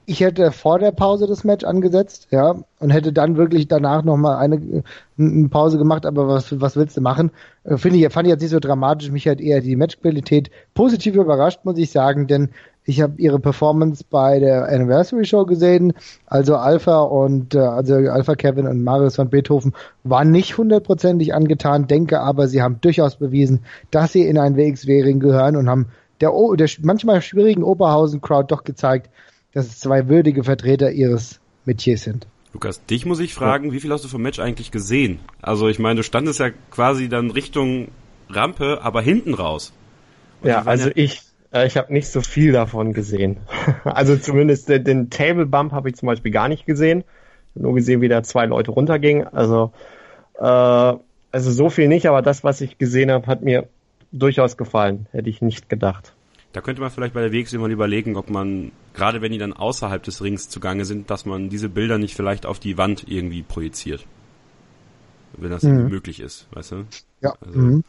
ich 0.10 0.22
hätte 0.22 0.52
vor 0.52 0.80
der 0.80 0.92
Pause 0.92 1.28
das 1.28 1.44
Match 1.44 1.64
angesetzt, 1.64 2.30
ja, 2.32 2.56
und 2.80 2.90
hätte 2.90 3.14
dann 3.14 3.38
wirklich 3.38 3.68
danach 3.68 4.04
nochmal 4.04 4.38
eine, 4.38 4.84
eine 5.20 5.50
Pause 5.50 5.78
gemacht, 5.78 6.08
aber 6.08 6.28
was, 6.28 6.60
was 6.60 6.76
willst 6.76 6.98
du 6.98 7.02
machen? 7.02 7.30
Äh, 7.64 7.78
finde 7.78 8.00
ich, 8.00 8.12
fand 8.12 8.26
ich 8.26 8.32
jetzt 8.32 8.42
nicht 8.42 8.50
so 8.50 8.60
dramatisch, 8.60 9.12
mich 9.12 9.28
hat 9.28 9.40
eher 9.40 9.62
die 9.62 9.76
Matchqualität 9.76 10.50
positiv 10.74 11.14
überrascht, 11.14 11.60
muss 11.64 11.78
ich 11.78 11.92
sagen, 11.92 12.26
denn 12.26 12.50
ich 12.90 13.02
habe 13.02 13.22
ihre 13.22 13.40
Performance 13.40 14.04
bei 14.10 14.40
der 14.40 14.68
Anniversary 14.68 15.24
Show 15.24 15.46
gesehen, 15.46 15.94
also 16.26 16.56
Alpha 16.56 17.02
und 17.02 17.54
äh, 17.54 17.60
also 17.60 17.94
Alpha 17.94 18.34
Kevin 18.34 18.66
und 18.66 18.84
Marius 18.84 19.18
von 19.18 19.30
Beethoven 19.30 19.74
waren 20.04 20.32
nicht 20.32 20.58
hundertprozentig 20.58 21.36
angetan, 21.36 21.86
denke 21.86 22.20
aber, 22.20 22.48
sie 22.48 22.64
haben 22.64 22.82
durchaus 22.82 23.18
bewiesen, 23.18 23.60
dass 23.92 24.12
sie 24.12 24.24
in 24.24 24.40
einen 24.40 24.58
WXW-Ring 24.58 25.20
gehören 25.20 25.56
und 25.56 25.70
haben 25.70 25.90
der, 26.20 26.32
der 26.58 26.68
manchmal 26.82 27.22
schwierigen 27.22 27.64
Oberhausen-Crowd 27.64 28.52
doch 28.52 28.64
gezeigt, 28.64 29.12
dass 29.54 29.68
es 29.68 29.80
zwei 29.80 30.10
würdige 30.10 30.44
Vertreter 30.44 30.92
ihres 30.92 31.40
Metiers 31.66 32.02
sind. 32.02 32.26
Lukas, 32.54 32.84
dich 32.88 33.06
muss 33.06 33.20
ich 33.20 33.36
fragen, 33.36 33.68
ja. 33.68 33.74
wie 33.74 33.80
viel 33.82 33.92
hast 33.92 34.04
du 34.04 34.08
vom 34.08 34.24
Match 34.24 34.40
eigentlich 34.40 34.72
gesehen? 34.72 35.20
Also 35.44 35.68
ich 35.68 35.78
meine, 35.78 35.98
du 35.98 36.04
standest 36.04 36.40
ja 36.40 36.50
quasi 36.72 37.08
dann 37.08 37.30
Richtung 37.30 37.90
Rampe, 38.30 38.80
aber 38.82 39.04
hinten 39.04 39.36
raus. 39.36 39.74
Und 40.42 40.50
ja, 40.50 40.64
also 40.64 40.88
ja 40.88 40.94
ich, 40.96 41.22
ich 41.52 41.78
habe 41.78 41.92
nicht 41.92 42.08
so 42.10 42.22
viel 42.22 42.52
davon 42.52 42.94
gesehen. 42.94 43.38
also 43.84 44.16
zumindest 44.18 44.70
den, 44.70 44.84
den 44.84 45.10
Table 45.10 45.46
Bump 45.46 45.72
habe 45.72 45.90
ich 45.90 45.96
zum 45.96 46.08
Beispiel 46.08 46.32
gar 46.32 46.48
nicht 46.48 46.66
gesehen. 46.66 47.04
Nur 47.56 47.74
gesehen, 47.74 48.02
wie 48.02 48.08
da 48.08 48.24
zwei 48.24 48.46
Leute 48.46 48.72
runtergingen. 48.72 49.28
Also, 49.28 49.72
äh, 50.38 50.44
also 50.44 51.52
so 51.52 51.70
viel 51.70 51.88
nicht, 51.88 52.06
aber 52.06 52.22
das, 52.22 52.44
was 52.44 52.62
ich 52.62 52.78
gesehen 52.78 53.12
habe, 53.12 53.28
hat 53.28 53.42
mir 53.42 53.68
durchaus 54.12 54.58
gefallen. 54.58 55.08
Hätte 55.12 55.30
ich 55.30 55.42
nicht 55.42 55.70
gedacht. 55.70 56.14
Da 56.54 56.62
könnte 56.62 56.82
man 56.82 56.90
vielleicht 56.90 57.14
bei 57.14 57.28
der 57.28 57.32
WXW 57.32 57.58
mal 57.60 57.72
überlegen, 57.72 58.16
ob 58.16 58.30
man, 58.30 58.72
gerade 58.94 59.22
wenn 59.22 59.32
die 59.32 59.38
dann 59.38 59.54
außerhalb 59.54 60.02
des 60.02 60.24
Rings 60.24 60.50
zugange 60.50 60.86
sind, 60.86 61.10
dass 61.12 61.26
man 61.26 61.50
diese 61.50 61.70
Bilder 61.70 61.98
nicht 61.98 62.16
vielleicht 62.16 62.46
auf 62.46 62.60
die 62.60 62.78
Wand 62.78 63.06
irgendwie 63.08 63.44
projiziert. 63.44 64.06
Wenn 65.38 65.52
das 65.52 65.64
mhm. 65.64 65.90
möglich 65.90 66.20
ist, 66.20 66.48
weißt 66.52 66.72
du? 66.72 66.86
Ja. 67.22 67.34
Also, 67.46 67.60
mhm. 67.60 67.84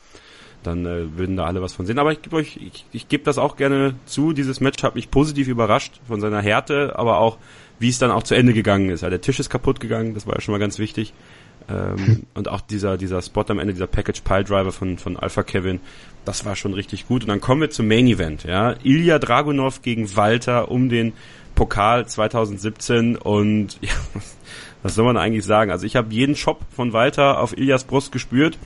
Dann 0.62 0.84
äh, 0.84 1.16
würden 1.16 1.36
da 1.36 1.44
alle 1.44 1.62
was 1.62 1.72
von 1.72 1.86
sehen. 1.86 1.98
Aber 1.98 2.12
ich 2.12 2.22
gebe 2.22 2.36
euch, 2.36 2.56
ich, 2.56 2.84
ich 2.92 3.08
gebe 3.08 3.24
das 3.24 3.38
auch 3.38 3.56
gerne 3.56 3.94
zu. 4.04 4.32
Dieses 4.32 4.60
Match 4.60 4.82
hat 4.82 4.94
mich 4.94 5.10
positiv 5.10 5.48
überrascht 5.48 6.00
von 6.06 6.20
seiner 6.20 6.42
Härte, 6.42 6.98
aber 6.98 7.18
auch, 7.18 7.38
wie 7.78 7.88
es 7.88 7.98
dann 7.98 8.10
auch 8.10 8.22
zu 8.22 8.34
Ende 8.34 8.52
gegangen 8.52 8.90
ist. 8.90 9.00
Ja, 9.00 9.10
der 9.10 9.20
Tisch 9.20 9.40
ist 9.40 9.48
kaputt 9.48 9.80
gegangen, 9.80 10.14
das 10.14 10.26
war 10.26 10.34
ja 10.34 10.40
schon 10.40 10.52
mal 10.52 10.58
ganz 10.58 10.78
wichtig. 10.78 11.14
Ähm, 11.68 12.24
und 12.34 12.48
auch 12.48 12.60
dieser, 12.60 12.98
dieser 12.98 13.22
Spot 13.22 13.44
am 13.48 13.58
Ende, 13.58 13.72
dieser 13.72 13.86
Package 13.86 14.20
Pile 14.20 14.44
Driver 14.44 14.72
von, 14.72 14.98
von 14.98 15.16
Alpha 15.16 15.42
Kevin, 15.42 15.80
das 16.26 16.44
war 16.44 16.56
schon 16.56 16.74
richtig 16.74 17.08
gut. 17.08 17.22
Und 17.22 17.28
dann 17.28 17.40
kommen 17.40 17.62
wir 17.62 17.70
zum 17.70 17.88
Main 17.88 18.06
Event, 18.06 18.44
ja. 18.44 18.74
Ilya 18.82 19.18
Dragunov 19.18 19.80
gegen 19.80 20.14
Walter 20.14 20.70
um 20.70 20.90
den 20.90 21.14
Pokal 21.54 22.06
2017 22.06 23.16
und 23.16 23.78
ja, 23.80 23.92
was 24.82 24.94
soll 24.94 25.04
man 25.06 25.16
eigentlich 25.16 25.44
sagen? 25.44 25.70
Also 25.70 25.86
ich 25.86 25.96
habe 25.96 26.12
jeden 26.12 26.36
Shop 26.36 26.60
von 26.70 26.92
Walter 26.92 27.40
auf 27.40 27.56
Ilyas 27.56 27.84
Brust 27.84 28.12
gespürt 28.12 28.58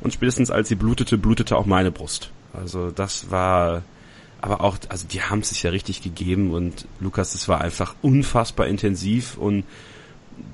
und 0.00 0.12
spätestens 0.12 0.50
als 0.50 0.68
sie 0.68 0.74
blutete, 0.74 1.18
blutete 1.18 1.56
auch 1.56 1.66
meine 1.66 1.90
Brust. 1.90 2.30
Also 2.52 2.90
das 2.90 3.30
war 3.30 3.82
aber 4.40 4.62
auch, 4.62 4.78
also 4.88 5.06
die 5.06 5.22
haben 5.22 5.40
es 5.40 5.50
sich 5.50 5.62
ja 5.62 5.70
richtig 5.70 6.02
gegeben 6.02 6.52
und 6.52 6.86
Lukas, 7.00 7.32
das 7.32 7.48
war 7.48 7.60
einfach 7.60 7.94
unfassbar 8.02 8.66
intensiv 8.66 9.36
und 9.36 9.64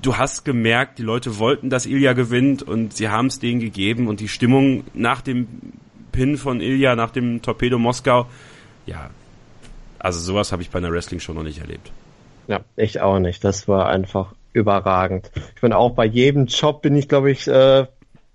du 0.03 0.17
hast 0.17 0.45
gemerkt, 0.45 0.99
die 0.99 1.03
Leute 1.03 1.39
wollten, 1.39 1.71
dass 1.71 1.87
Ilya 1.87 2.13
gewinnt 2.13 2.63
und 2.63 2.97
sie 2.97 3.09
haben 3.09 3.27
es 3.27 3.39
denen 3.39 3.61
gegeben 3.61 4.09
und 4.09 4.21
die 4.21 4.29
Stimmung 4.29 4.85
nach 4.95 5.21
dem 5.21 5.47
Pin 6.11 6.37
von 6.37 6.61
Ilya, 6.61 6.97
nach 6.97 7.11
dem 7.11 7.43
Torpedo 7.43 7.79
Moskau, 7.79 8.27
ja, 8.87 9.11
also 9.99 10.21
sowas 10.21 10.53
habe 10.53 10.63
ich 10.63 10.71
bei 10.71 10.79
einer 10.79 10.91
Wrestling-Show 10.91 11.33
noch 11.33 11.43
nicht 11.43 11.61
erlebt. 11.61 11.93
Ja, 12.49 12.61
ich 12.77 13.01
auch 13.01 13.19
nicht. 13.19 13.43
Das 13.45 13.67
war 13.67 13.89
einfach 13.89 14.35
überragend. 14.53 15.31
Ich 15.55 15.61
bin 15.61 15.73
auch 15.73 15.91
bei 15.91 16.07
jedem 16.07 16.47
Job 16.47 16.83
bin 16.83 16.95
ich, 16.97 17.09
glaube 17.09 17.31
ich, 17.31 17.49
äh, 17.49 17.87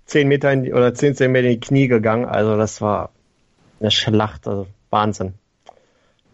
10 0.06 0.28
Meter 0.28 0.52
in 0.52 0.64
die, 0.64 0.72
oder 0.72 0.94
10 0.94 1.14
Zentimeter 1.14 1.48
in 1.48 1.54
die 1.54 1.60
Knie 1.60 1.88
gegangen. 1.88 2.24
Also 2.24 2.56
das 2.56 2.80
war 2.80 3.10
eine 3.80 3.90
Schlacht, 3.90 4.46
also 4.46 4.66
Wahnsinn 4.90 5.34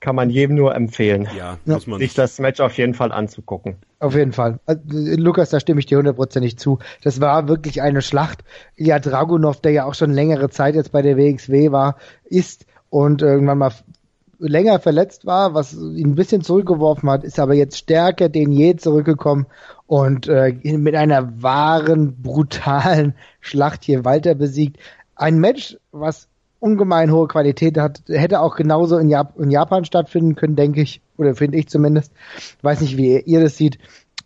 kann 0.00 0.16
man 0.16 0.30
jedem 0.30 0.56
nur 0.56 0.74
empfehlen, 0.74 1.28
ja, 1.36 1.58
muss 1.64 1.86
man 1.86 1.98
sich 1.98 2.14
das 2.14 2.38
Match 2.38 2.60
auf 2.60 2.76
jeden 2.78 2.94
Fall 2.94 3.12
anzugucken. 3.12 3.76
Auf 3.98 4.14
jeden 4.14 4.32
Fall. 4.32 4.60
Also, 4.66 4.80
Lukas, 4.84 5.50
da 5.50 5.60
stimme 5.60 5.80
ich 5.80 5.86
dir 5.86 5.98
hundertprozentig 5.98 6.58
zu. 6.58 6.78
Das 7.02 7.20
war 7.20 7.48
wirklich 7.48 7.82
eine 7.82 8.02
Schlacht. 8.02 8.44
Ilya 8.76 9.00
Dragunov, 9.00 9.60
der 9.60 9.72
ja 9.72 9.84
auch 9.84 9.94
schon 9.94 10.12
längere 10.12 10.50
Zeit 10.50 10.74
jetzt 10.74 10.92
bei 10.92 11.02
der 11.02 11.16
WXW 11.16 11.72
war, 11.72 11.96
ist 12.24 12.66
und 12.90 13.22
irgendwann 13.22 13.58
mal 13.58 13.72
länger 14.38 14.78
verletzt 14.78 15.26
war, 15.26 15.54
was 15.54 15.74
ihn 15.74 16.10
ein 16.10 16.14
bisschen 16.14 16.42
zurückgeworfen 16.42 17.10
hat, 17.10 17.24
ist 17.24 17.38
aber 17.38 17.54
jetzt 17.54 17.76
stärker 17.76 18.28
denn 18.28 18.52
je 18.52 18.76
zurückgekommen 18.76 19.46
und 19.86 20.28
äh, 20.28 20.52
mit 20.62 20.94
einer 20.94 21.42
wahren, 21.42 22.16
brutalen 22.22 23.14
Schlacht 23.40 23.84
hier 23.84 24.04
Walter 24.04 24.34
besiegt. 24.34 24.78
Ein 25.16 25.38
Match, 25.38 25.76
was 25.90 26.28
ungemein 26.60 27.12
hohe 27.12 27.28
Qualität 27.28 27.78
hat, 27.78 28.02
hätte 28.08 28.40
auch 28.40 28.56
genauso 28.56 28.98
in, 28.98 29.08
Jap 29.08 29.38
in 29.38 29.50
Japan 29.50 29.84
stattfinden 29.84 30.34
können, 30.34 30.56
denke 30.56 30.82
ich, 30.82 31.00
oder 31.16 31.34
finde 31.34 31.58
ich 31.58 31.68
zumindest. 31.68 32.12
Weiß 32.62 32.80
nicht, 32.80 32.96
wie 32.96 33.18
ihr 33.20 33.40
das 33.40 33.56
sieht. 33.56 33.78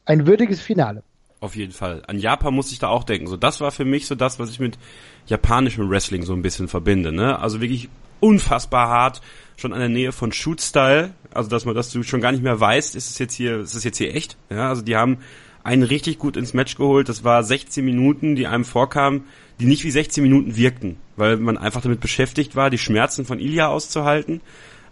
Ein 0.05 0.27
würdiges 0.27 0.61
Finale. 0.61 1.03
Auf 1.41 1.57
jeden 1.57 1.73
Fall. 1.73 2.03
An 2.07 2.19
Japan 2.19 2.55
muss 2.55 2.71
ich 2.71 2.79
da 2.79 2.89
auch 2.89 3.05
denken. 3.05 3.27
So, 3.27 3.37
das 3.37 3.61
war 3.61 3.73
für 3.73 3.85
mich 3.85 4.07
so 4.07 4.15
das, 4.15 4.39
was 4.39 4.51
ich 4.51 4.61
mit 4.61 4.79
japanischem 5.27 5.91
Wrestling 5.91 6.23
so 6.23 6.35
ein 6.35 6.43
bisschen 6.43 6.69
verbinde. 6.69 7.13
Ne? 7.13 7.39
Also 7.39 7.61
wirklich 7.61 7.89
unfassbar 8.21 8.89
hart, 8.89 9.21
schon 9.57 9.73
an 9.73 9.81
der 9.81 9.89
Nähe 9.89 10.13
von 10.13 10.33
Shoot-Style. 10.33 11.13
Also 11.33 11.49
dass 11.49 11.65
man, 11.65 11.75
dass 11.75 11.91
du 11.91 12.03
schon 12.03 12.21
gar 12.21 12.33
nicht 12.33 12.43
mehr 12.43 12.59
weißt, 12.59 12.97
ist 12.97 13.11
es 13.11 13.19
jetzt 13.19 13.35
hier, 13.35 13.61
ist 13.61 13.75
es 13.75 13.85
jetzt 13.85 13.99
hier 13.99 14.15
echt? 14.15 14.37
Ja, 14.51 14.69
also 14.69 14.83
die 14.83 14.97
haben 14.97 15.19
einen 15.65 15.83
richtig 15.83 16.19
gut 16.19 16.37
ins 16.37 16.55
Match 16.55 16.77
geholt. 16.77 17.09
Das 17.09 17.25
war 17.25 17.43
16 17.43 17.85
Minuten, 17.85 18.35
die 18.35 18.47
einem 18.47 18.65
vorkamen, 18.65 19.25
die 19.61 19.67
nicht 19.67 19.85
wie 19.85 19.91
16 19.91 20.23
Minuten 20.23 20.57
wirkten, 20.57 20.97
weil 21.17 21.37
man 21.37 21.57
einfach 21.57 21.81
damit 21.81 22.01
beschäftigt 22.01 22.57
war, 22.57 22.71
die 22.71 22.79
Schmerzen 22.79 23.25
von 23.25 23.39
Ilya 23.39 23.69
auszuhalten, 23.69 24.41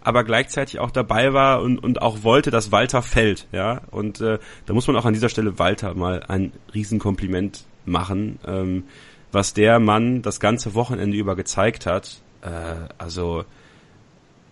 aber 0.01 0.23
gleichzeitig 0.23 0.79
auch 0.79 0.91
dabei 0.91 1.33
war 1.33 1.61
und, 1.61 1.77
und 1.77 2.01
auch 2.01 2.23
wollte, 2.23 2.51
dass 2.51 2.71
Walter 2.71 3.01
fällt, 3.01 3.47
ja. 3.51 3.81
Und 3.91 4.21
äh, 4.21 4.39
da 4.65 4.73
muss 4.73 4.87
man 4.87 4.95
auch 4.95 5.05
an 5.05 5.13
dieser 5.13 5.29
Stelle 5.29 5.59
Walter 5.59 5.93
mal 5.93 6.23
ein 6.23 6.53
Riesenkompliment 6.73 7.65
machen, 7.85 8.39
ähm, 8.45 8.83
was 9.31 9.53
der 9.53 9.79
Mann 9.79 10.21
das 10.21 10.39
ganze 10.39 10.73
Wochenende 10.73 11.17
über 11.17 11.35
gezeigt 11.35 11.85
hat. 11.85 12.21
Äh, 12.41 12.49
also 12.97 13.45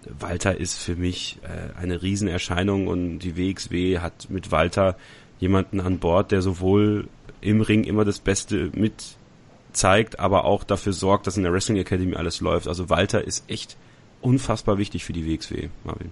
Walter 0.05 0.57
ist 0.57 0.77
für 0.79 0.95
mich 0.95 1.39
äh, 1.43 1.77
eine 1.79 2.01
Riesenerscheinung 2.01 2.87
und 2.87 3.19
die 3.19 3.37
WXW 3.37 3.99
hat 3.99 4.29
mit 4.29 4.51
Walter 4.51 4.95
jemanden 5.39 5.79
an 5.81 5.99
Bord, 5.99 6.31
der 6.31 6.41
sowohl 6.41 7.07
im 7.41 7.61
Ring 7.61 7.83
immer 7.83 8.05
das 8.05 8.19
Beste 8.19 8.71
mit 8.73 9.17
zeigt, 9.71 10.19
aber 10.19 10.45
auch 10.45 10.63
dafür 10.63 10.93
sorgt, 10.93 11.27
dass 11.27 11.37
in 11.37 11.43
der 11.43 11.53
Wrestling 11.53 11.77
Academy 11.77 12.15
alles 12.15 12.41
läuft. 12.41 12.67
Also 12.67 12.89
Walter 12.89 13.23
ist 13.23 13.49
echt 13.49 13.77
unfassbar 14.21 14.77
wichtig 14.77 15.05
für 15.05 15.13
die 15.13 15.25
WXW, 15.25 15.69
Marvin. 15.83 16.11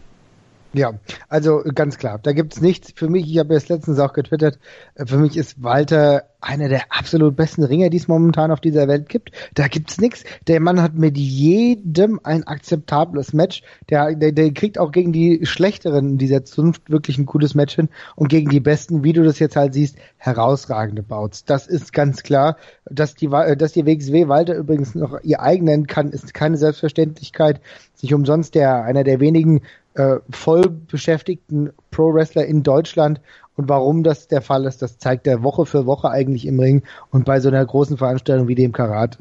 Ja, 0.74 0.94
also 1.30 1.64
ganz 1.74 1.98
klar, 1.98 2.20
da 2.22 2.34
gibt's 2.34 2.62
nichts. 2.62 2.92
Für 2.96 3.10
mich, 3.10 3.30
ich 3.32 3.40
habe 3.40 3.56
es 3.56 3.70
letztens 3.70 4.00
auch 4.00 4.14
getwittert, 4.14 4.60
äh, 4.96 5.06
für 5.06 5.18
mich 5.18 5.38
ist 5.38 5.64
Walter 5.64 6.24
einer 6.40 6.70
der 6.70 6.84
absolut 6.90 7.36
besten 7.36 7.64
Ringer, 7.64 7.90
die 7.90 7.98
es 7.98 8.08
momentan 8.08 8.52
auf 8.52 8.60
dieser 8.60 8.88
Welt 8.88 9.10
gibt. 9.10 9.32
Da 9.56 9.68
gibt's 9.68 9.98
nichts. 9.98 10.24
Der 10.48 10.60
Mann 10.60 10.82
hat 10.82 10.94
mit 10.94 11.18
jedem 11.18 12.20
ein 12.24 12.46
akzeptables 12.46 13.34
Match. 13.34 13.64
Der, 13.90 14.14
der, 14.14 14.32
der 14.32 14.54
kriegt 14.54 14.78
auch 14.78 14.92
gegen 14.92 15.12
die 15.12 15.46
Schlechteren 15.46 16.18
dieser 16.18 16.46
Zunft 16.46 16.90
wirklich 16.92 17.18
ein 17.18 17.26
cooles 17.26 17.56
Match 17.56 17.76
hin 17.76 17.90
und 18.16 18.28
gegen 18.28 18.50
die 18.50 18.60
Besten, 18.60 19.04
wie 19.04 19.14
du 19.14 19.24
das 19.24 19.40
jetzt 19.40 19.56
halt 19.56 19.74
siehst, 19.74 19.98
herausragende 20.18 21.02
Bouts. 21.02 21.44
Das 21.44 21.68
ist 21.68 21.92
ganz 21.92 22.24
klar. 22.24 22.58
Dass 22.86 23.16
die, 23.16 23.28
dass 23.28 23.74
die 23.74 23.86
WXW 23.86 24.28
Walter 24.28 24.56
übrigens 24.56 24.96
noch 24.96 25.20
ihr 25.24 25.42
eigen 25.42 25.66
nennen 25.66 25.88
kann, 25.88 26.10
ist 26.10 26.34
keine 26.34 26.58
Selbstverständlichkeit. 26.58 27.62
Sich 27.98 28.14
umsonst 28.14 28.56
der, 28.56 28.84
einer 28.84 29.04
der 29.04 29.20
wenigen 29.20 29.62
äh, 29.96 30.18
voll 30.30 30.70
beschäftigten 30.70 31.72
Pro-Wrestler 31.92 32.46
in 32.46 32.64
Deutschland. 32.64 33.20
Und 33.56 33.68
warum 33.68 34.04
das 34.04 34.28
der 34.28 34.42
Fall 34.42 34.66
ist, 34.66 34.82
das 34.82 35.00
zeigt 35.00 35.28
er 35.28 35.44
Woche 35.44 35.66
für 35.66 35.86
Woche 35.86 36.10
eigentlich 36.10 36.46
im 36.46 36.60
Ring 36.60 36.84
und 37.12 37.26
bei 37.26 37.40
so 37.40 37.50
einer 37.50 37.66
großen 37.66 37.98
Veranstaltung 37.98 38.48
wie 38.48 38.56
dem 38.56 38.72
Karat 38.72 39.18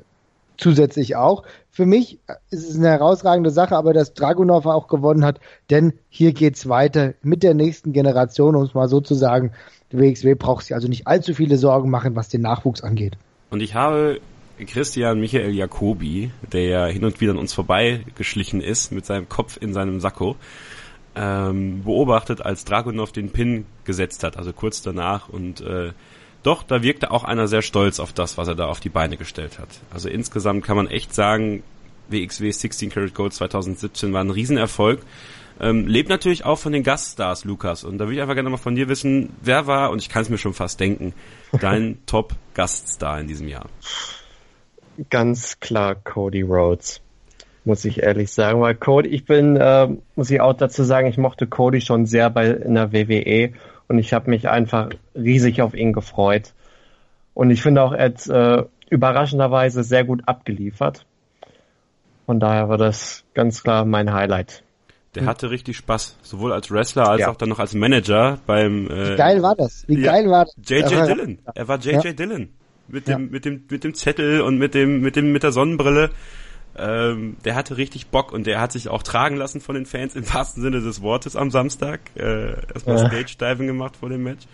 zusätzlich 0.59 1.17
auch. 1.17 1.43
Für 1.71 1.87
mich 1.87 2.19
ist 2.51 2.69
es 2.69 2.77
eine 2.77 2.89
herausragende 2.89 3.51
Sache, 3.51 3.77
aber 3.77 3.93
dass 3.93 4.15
Dragunov 4.15 4.67
auch 4.67 4.89
gewonnen 4.89 5.25
hat, 5.25 5.41
denn 5.71 5.93
hier 6.09 6.33
geht's 6.33 6.69
weiter 6.69 7.15
mit 7.23 7.43
der 7.43 7.55
nächsten 7.55 7.93
Generation, 7.93 8.57
um 8.57 8.63
es 8.63 8.75
mal 8.75 8.89
so 8.89 9.01
zu 9.01 9.15
sagen. 9.15 9.53
Die 9.93 9.99
WXW 9.99 10.35
braucht 10.35 10.65
sich 10.65 10.75
also 10.75 10.89
nicht 10.89 11.07
allzu 11.07 11.35
viele 11.35 11.59
Sorgen 11.59 11.91
machen, 11.91 12.17
was 12.17 12.29
den 12.29 12.43
Nachwuchs 12.43 12.83
angeht. 12.83 13.17
Und 13.51 13.61
ich 13.61 13.75
habe 13.75 14.21
Christian 14.65 15.21
Michael 15.21 15.55
Jacobi, 15.55 16.31
der 16.53 16.65
ja 16.65 16.87
hin 16.87 17.05
und 17.05 17.21
wieder 17.21 17.33
an 17.33 17.39
uns 17.39 17.53
vorbeigeschlichen 17.53 18.61
ist 18.61 18.93
mit 18.93 19.05
seinem 19.05 19.29
Kopf 19.29 19.59
in 19.61 19.75
seinem 19.75 20.01
Sakko, 20.01 20.37
ähm, 21.15 21.83
beobachtet, 21.83 22.41
als 22.41 22.65
Dragunov 22.65 23.13
den 23.13 23.31
Pin 23.31 23.67
gesetzt 23.85 24.23
hat, 24.23 24.37
also 24.37 24.53
kurz 24.53 24.83
danach. 24.83 25.29
Und 25.29 25.61
äh, 25.61 25.93
doch, 26.43 26.63
da 26.63 26.83
wirkte 26.83 27.11
auch 27.11 27.25
einer 27.25 27.49
sehr 27.49 27.63
stolz 27.63 27.99
auf 28.01 28.13
das, 28.13 28.39
was 28.39 28.49
er 28.49 28.55
da 28.55 28.67
auf 28.67 28.81
die 28.81 28.89
Beine 28.89 29.17
gestellt 29.17 29.59
hat. 29.59 29.69
Also 29.91 30.09
insgesamt 30.09 30.65
kann 30.65 30.77
man 30.77 30.87
echt 30.87 31.15
sagen, 31.15 31.63
WXW 32.09 32.51
16 32.51 32.91
Karat 32.91 33.15
Gold 33.15 33.33
2017 33.33 34.13
war 34.13 34.23
ein 34.23 34.31
Riesenerfolg. 34.31 35.01
Ähm, 35.59 35.87
lebt 35.87 36.11
natürlich 36.11 36.45
auch 36.45 36.59
von 36.59 36.73
den 36.73 36.83
Gaststars, 36.83 37.45
Lukas. 37.45 37.83
Und 37.83 37.99
da 37.99 38.05
würde 38.05 38.17
ich 38.17 38.21
einfach 38.21 38.35
gerne 38.35 38.51
mal 38.51 38.59
von 38.59 38.75
dir 38.75 38.89
wissen, 38.89 39.31
wer 39.41 39.67
war, 39.67 39.91
und 39.91 40.03
ich 40.03 40.09
kann 40.09 40.23
es 40.23 40.29
mir 40.29 40.39
schon 40.39 40.55
fast 40.55 40.79
denken, 40.79 41.15
dein 41.59 41.99
Top-Gaststar 42.07 43.21
in 43.21 43.27
diesem 43.27 43.49
Jahr? 43.49 43.67
Ganz 45.11 45.61
klar 45.61 45.95
Cody 45.95 46.43
Rhodes, 46.43 47.01
muss 47.65 47.85
ich 47.85 48.03
ehrlich 48.03 48.31
sagen. 48.31 48.61
Weil 48.61 48.75
Cody, 48.75 49.09
ich 49.09 49.25
bin, 49.25 49.57
äh, 49.57 49.89
muss 50.15 50.31
ich 50.31 50.41
auch 50.41 50.55
dazu 50.55 50.85
sagen, 50.85 51.09
ich 51.09 51.19
mochte 51.19 51.47
Cody 51.47 51.81
schon 51.81 52.07
sehr 52.07 52.31
bei 52.31 52.49
in 52.49 52.75
der 52.75 52.93
WWE 52.93 53.53
und 53.89 53.99
ich 53.99 54.13
habe 54.13 54.31
mich 54.31 54.49
einfach 54.49 54.91
riesig 55.15 55.63
auf 55.63 55.75
ihn 55.75 55.93
gefreut. 55.93 56.55
Und 57.35 57.51
ich 57.51 57.63
finde 57.63 57.83
auch, 57.83 57.93
er 57.93 58.07
hat 58.07 58.27
äh, 58.27 58.65
überraschenderweise 58.89 59.83
sehr 59.83 60.05
gut 60.05 60.23
abgeliefert. 60.27 61.05
Von 62.25 62.41
daher 62.41 62.69
war 62.69 62.79
das 62.79 63.25
ganz 63.35 63.63
klar 63.63 63.85
mein 63.85 64.13
Highlight. 64.13 64.63
Der 65.15 65.25
hatte 65.25 65.51
richtig 65.51 65.79
Spaß, 65.79 66.19
sowohl 66.23 66.53
als 66.53 66.71
Wrestler 66.71 67.09
als 67.09 67.23
ja. 67.23 67.31
auch 67.31 67.37
dann 67.37 67.49
noch 67.49 67.59
als 67.59 67.73
Manager 67.73 68.39
beim. 68.47 68.91
Äh, 68.91 69.13
Wie 69.13 69.17
geil 69.17 69.43
war 69.43 69.55
das? 69.57 69.85
Wie 69.87 69.99
ja, 69.99 70.13
geil 70.13 70.29
war 70.29 70.45
das? 70.45 70.55
JJ 70.69 71.07
Dillon. 71.07 71.39
Er 71.55 71.69
war 71.69 71.79
JJ 71.79 72.07
ja. 72.07 72.13
Dillon 72.13 72.51
mit 72.89 73.09
dem, 73.09 73.13
ja. 73.13 73.19
mit 73.19 73.45
dem, 73.45 73.65
mit 73.69 73.85
dem 73.85 73.95
Zettel 73.95 74.41
und 74.41 74.59
mit 74.59 74.75
dem, 74.75 75.01
mit 75.01 75.17
dem, 75.17 75.33
mit 75.33 75.43
der 75.43 75.53
Sonnenbrille. 75.53 76.11
Ähm, 76.79 77.37
der 77.45 77.55
hatte 77.55 77.79
richtig 77.79 78.09
Bock 78.09 78.33
und 78.33 78.47
der 78.47 78.61
hat 78.61 78.73
sich 78.73 78.89
auch 78.89 79.03
tragen 79.03 79.37
lassen 79.37 79.61
von 79.61 79.75
den 79.75 79.87
Fans 79.87 80.15
im 80.15 80.25
wahrsten 80.35 80.63
Sinne 80.63 80.81
des 80.81 81.03
Wortes 81.03 81.37
am 81.37 81.51
Samstag. 81.51 82.01
Äh, 82.17 82.53
erstmal 82.73 82.99
ja. 82.99 83.07
Stage 83.07 83.37
Diving 83.39 83.67
gemacht 83.67 83.97
vor 83.97 84.09
dem 84.09 84.23
Match. 84.23 84.47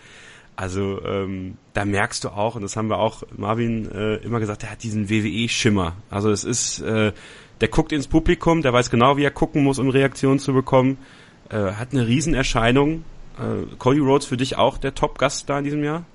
Also 0.55 1.03
ähm, 1.03 1.57
da 1.73 1.83
merkst 1.83 2.23
du 2.23 2.29
auch, 2.29 2.55
und 2.55 2.61
das 2.61 2.77
haben 2.77 2.87
wir 2.87 2.99
auch 2.99 3.23
Marvin 3.35 3.91
äh, 3.91 4.15
immer 4.17 4.39
gesagt, 4.39 4.61
der 4.61 4.71
hat 4.71 4.83
diesen 4.83 5.09
WWE-Schimmer. 5.09 5.95
Also 6.09 6.29
es 6.29 6.43
ist, 6.43 6.79
äh, 6.81 7.11
der 7.59 7.67
guckt 7.69 7.91
ins 7.91 8.07
Publikum, 8.07 8.61
der 8.61 8.71
weiß 8.71 8.89
genau, 8.89 9.17
wie 9.17 9.23
er 9.23 9.31
gucken 9.31 9.63
muss, 9.63 9.79
um 9.79 9.89
Reaktionen 9.89 10.39
zu 10.39 10.53
bekommen. 10.53 10.97
Äh, 11.49 11.73
hat 11.73 11.91
eine 11.91 12.07
Riesenerscheinung. 12.07 13.03
Äh, 13.39 13.75
Cody 13.79 13.99
Rhodes 13.99 14.27
für 14.27 14.37
dich 14.37 14.55
auch 14.57 14.77
der 14.77 14.93
Top-Gast 14.93 15.49
da 15.49 15.57
in 15.57 15.63
diesem 15.63 15.83
Jahr? 15.83 16.05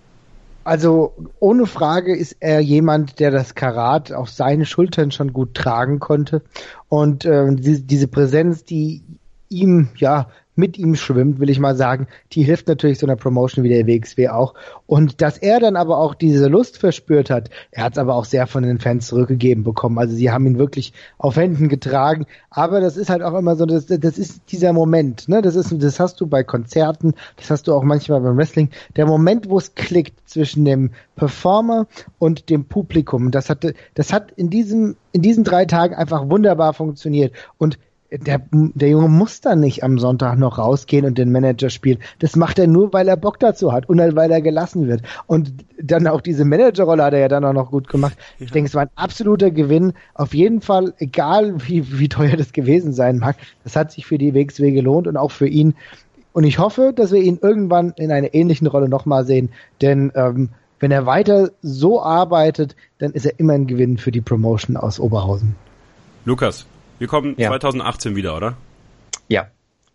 Also 0.65 1.15
ohne 1.39 1.67
Frage 1.67 2.17
ist 2.17 2.37
er 2.41 2.61
jemand, 2.61 3.21
der 3.21 3.31
das 3.31 3.55
Karat 3.55 4.13
auf 4.13 4.29
seinen 4.29 4.67
Schultern 4.67 5.11
schon 5.11 5.33
gut 5.33 5.55
tragen 5.55 5.99
konnte. 5.99 6.43
Und 6.89 7.25
äh, 7.25 7.55
die, 7.55 7.83
diese 7.83 8.09
Präsenz, 8.09 8.65
die 8.65 9.03
ihm 9.49 9.89
ja 9.97 10.29
mit 10.59 10.77
ihm 10.77 10.97
schwimmt, 10.97 11.39
will 11.39 11.51
ich 11.51 11.61
mal 11.61 11.77
sagen, 11.77 12.09
die 12.33 12.43
hilft 12.43 12.69
natürlich 12.69 12.99
so 12.99 13.07
einer 13.07 13.17
Promotion 13.17 13.65
wie 13.65 13.69
der 13.69 13.87
WXW 13.87 14.29
auch. 14.29 14.55
Und 14.87 15.23
dass 15.23 15.39
er 15.39 15.61
dann 15.61 15.77
aber 15.77 15.99
auch 15.99 16.15
diese 16.15 16.49
Lust 16.49 16.79
verspürt 16.79 17.31
hat, 17.31 17.49
er 17.71 17.85
hat 17.85 17.93
es 17.93 17.99
aber 17.99 18.15
auch 18.15 18.25
sehr 18.25 18.47
von 18.47 18.65
den 18.65 18.81
Fans 18.81 19.07
zurückgegeben 19.07 19.63
bekommen. 19.63 19.99
Also 19.99 20.17
sie 20.17 20.31
haben 20.31 20.47
ihn 20.47 20.59
wirklich 20.59 20.93
auf 21.17 21.37
Händen 21.37 21.69
getragen. 21.69 22.27
Aber 22.51 22.81
das 22.81 22.97
ist 22.97 23.09
halt 23.09 23.23
auch 23.23 23.39
immer 23.39 23.55
so, 23.57 23.67
das, 23.67 23.87
das 23.87 24.19
ist 24.19 24.43
dieser 24.51 24.73
Moment, 24.73 25.29
ne? 25.29 25.43
Das 25.43 25.55
ist, 25.55 25.73
das 25.81 26.01
hast 26.01 26.21
du 26.21 26.27
bei 26.27 26.43
Konzerten, 26.43 27.15
das 27.37 27.51
hast 27.51 27.69
du 27.69 27.75
auch 27.75 27.85
manchmal 27.85 28.21
beim 28.21 28.37
Wrestling. 28.37 28.71
Der 28.97 29.07
Moment, 29.07 29.49
wo 29.49 29.59
es 29.59 29.75
klickt 29.75 30.29
zwischen 30.29 30.65
dem 30.65 30.91
Performer 31.15 31.87
und 32.19 32.51
dem 32.51 32.65
Publikum. 32.65 33.31
Das 33.31 33.49
hat, 33.49 33.65
das 33.95 34.13
hat 34.13 34.33
in 34.33 34.51
diesem, 34.51 34.97
in 35.13 35.23
diesen 35.23 35.45
drei 35.45 35.67
Tagen 35.67 35.95
einfach 35.95 36.29
wunderbar 36.29 36.75
funktioniert. 36.75 37.33
Und 37.59 37.79
der, 38.11 38.41
der 38.51 38.89
Junge 38.89 39.09
muss 39.09 39.41
dann 39.41 39.61
nicht 39.61 39.85
am 39.85 39.99
Sonntag 39.99 40.39
noch 40.39 40.59
rausgehen 40.59 41.05
und 41.05 41.19
den 41.19 41.31
Manager 41.31 41.69
spielen. 41.69 41.99
Das 42.21 42.37
macht 42.37 42.59
er 42.59 42.67
nur, 42.67 42.93
weil 42.93 43.07
er 43.07 43.17
Bock 43.17 43.39
dazu 43.39 43.73
hat 43.73 43.89
und 43.89 43.99
weil 43.99 44.31
er 44.31 44.41
gelassen 44.41 44.89
wird. 44.89 45.03
Und 45.27 45.53
dann 45.81 46.07
auch 46.07 46.23
diese 46.23 46.47
Managerrolle 46.47 47.05
hat 47.05 47.13
er 47.13 47.21
ja 47.21 47.29
dann 47.29 47.45
auch 47.45 47.53
noch 47.53 47.71
gut 47.71 47.89
gemacht. 47.89 48.17
Ja. 48.39 48.47
Ich 48.47 48.53
denke, 48.53 48.69
es 48.69 48.75
war 48.75 48.83
ein 48.83 48.91
absoluter 48.97 49.51
Gewinn. 49.51 49.93
Auf 50.15 50.33
jeden 50.33 50.63
Fall, 50.63 50.95
egal 50.99 51.55
wie, 51.67 51.99
wie 51.99 52.09
teuer 52.09 52.37
das 52.37 52.53
gewesen 52.53 52.95
sein 52.95 53.19
mag, 53.19 53.37
das 53.63 53.77
hat 53.77 53.93
sich 53.93 54.07
für 54.07 54.17
die 54.17 54.35
WXW 54.35 54.73
gelohnt 54.73 55.07
und 55.07 55.19
auch 55.19 55.31
für 55.31 55.49
ihn. 55.49 55.75
Und 56.33 56.45
ich 56.45 56.59
hoffe, 56.59 56.93
dass 56.95 57.13
wir 57.13 57.21
ihn 57.21 57.39
irgendwann 57.43 57.93
in 57.97 58.11
einer 58.11 58.33
ähnlichen 58.33 58.69
Rolle 58.69 58.89
nochmal 58.89 59.27
sehen, 59.27 59.51
denn 59.83 60.13
ähm, 60.15 60.51
wenn 60.81 60.93
er 60.93 61.07
weiter 61.07 61.51
so 61.61 62.01
arbeitet, 62.01 62.77
dann 62.99 63.13
ist 63.13 63.27
er 63.27 63.39
immer 63.39 63.55
ein 63.55 63.67
Gewinn 63.67 63.99
für 63.99 64.13
die 64.13 64.21
Promotion 64.21 64.77
aus 64.77 65.01
Oberhausen. 65.01 65.57
Lukas, 66.25 66.67
wir 66.99 67.09
kommen 67.09 67.35
ja. 67.39 67.49
2018 67.49 68.17
wieder, 68.17 68.37
oder? 68.37 68.57
Ja, 69.29 69.49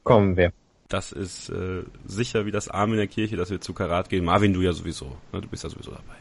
kommen 0.03 0.37
wir. 0.37 0.51
Das 0.89 1.11
ist 1.11 1.49
äh, 1.49 1.83
sicher 2.05 2.45
wie 2.45 2.51
das 2.51 2.67
Arm 2.67 2.91
in 2.91 2.97
der 2.97 3.07
Kirche, 3.07 3.35
dass 3.35 3.49
wir 3.49 3.61
zu 3.61 3.73
Karat 3.73 4.09
gehen. 4.09 4.25
Marvin, 4.25 4.53
du 4.53 4.61
ja 4.61 4.73
sowieso. 4.73 5.17
Ne? 5.31 5.41
Du 5.41 5.47
bist 5.47 5.63
ja 5.63 5.69
sowieso 5.69 5.91
dabei. 5.91 6.15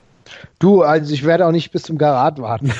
Du, 0.58 0.82
also 0.82 1.12
ich 1.12 1.24
werde 1.24 1.46
auch 1.46 1.52
nicht 1.52 1.72
bis 1.72 1.82
zum 1.82 1.98
Karat 1.98 2.40
warten. 2.40 2.66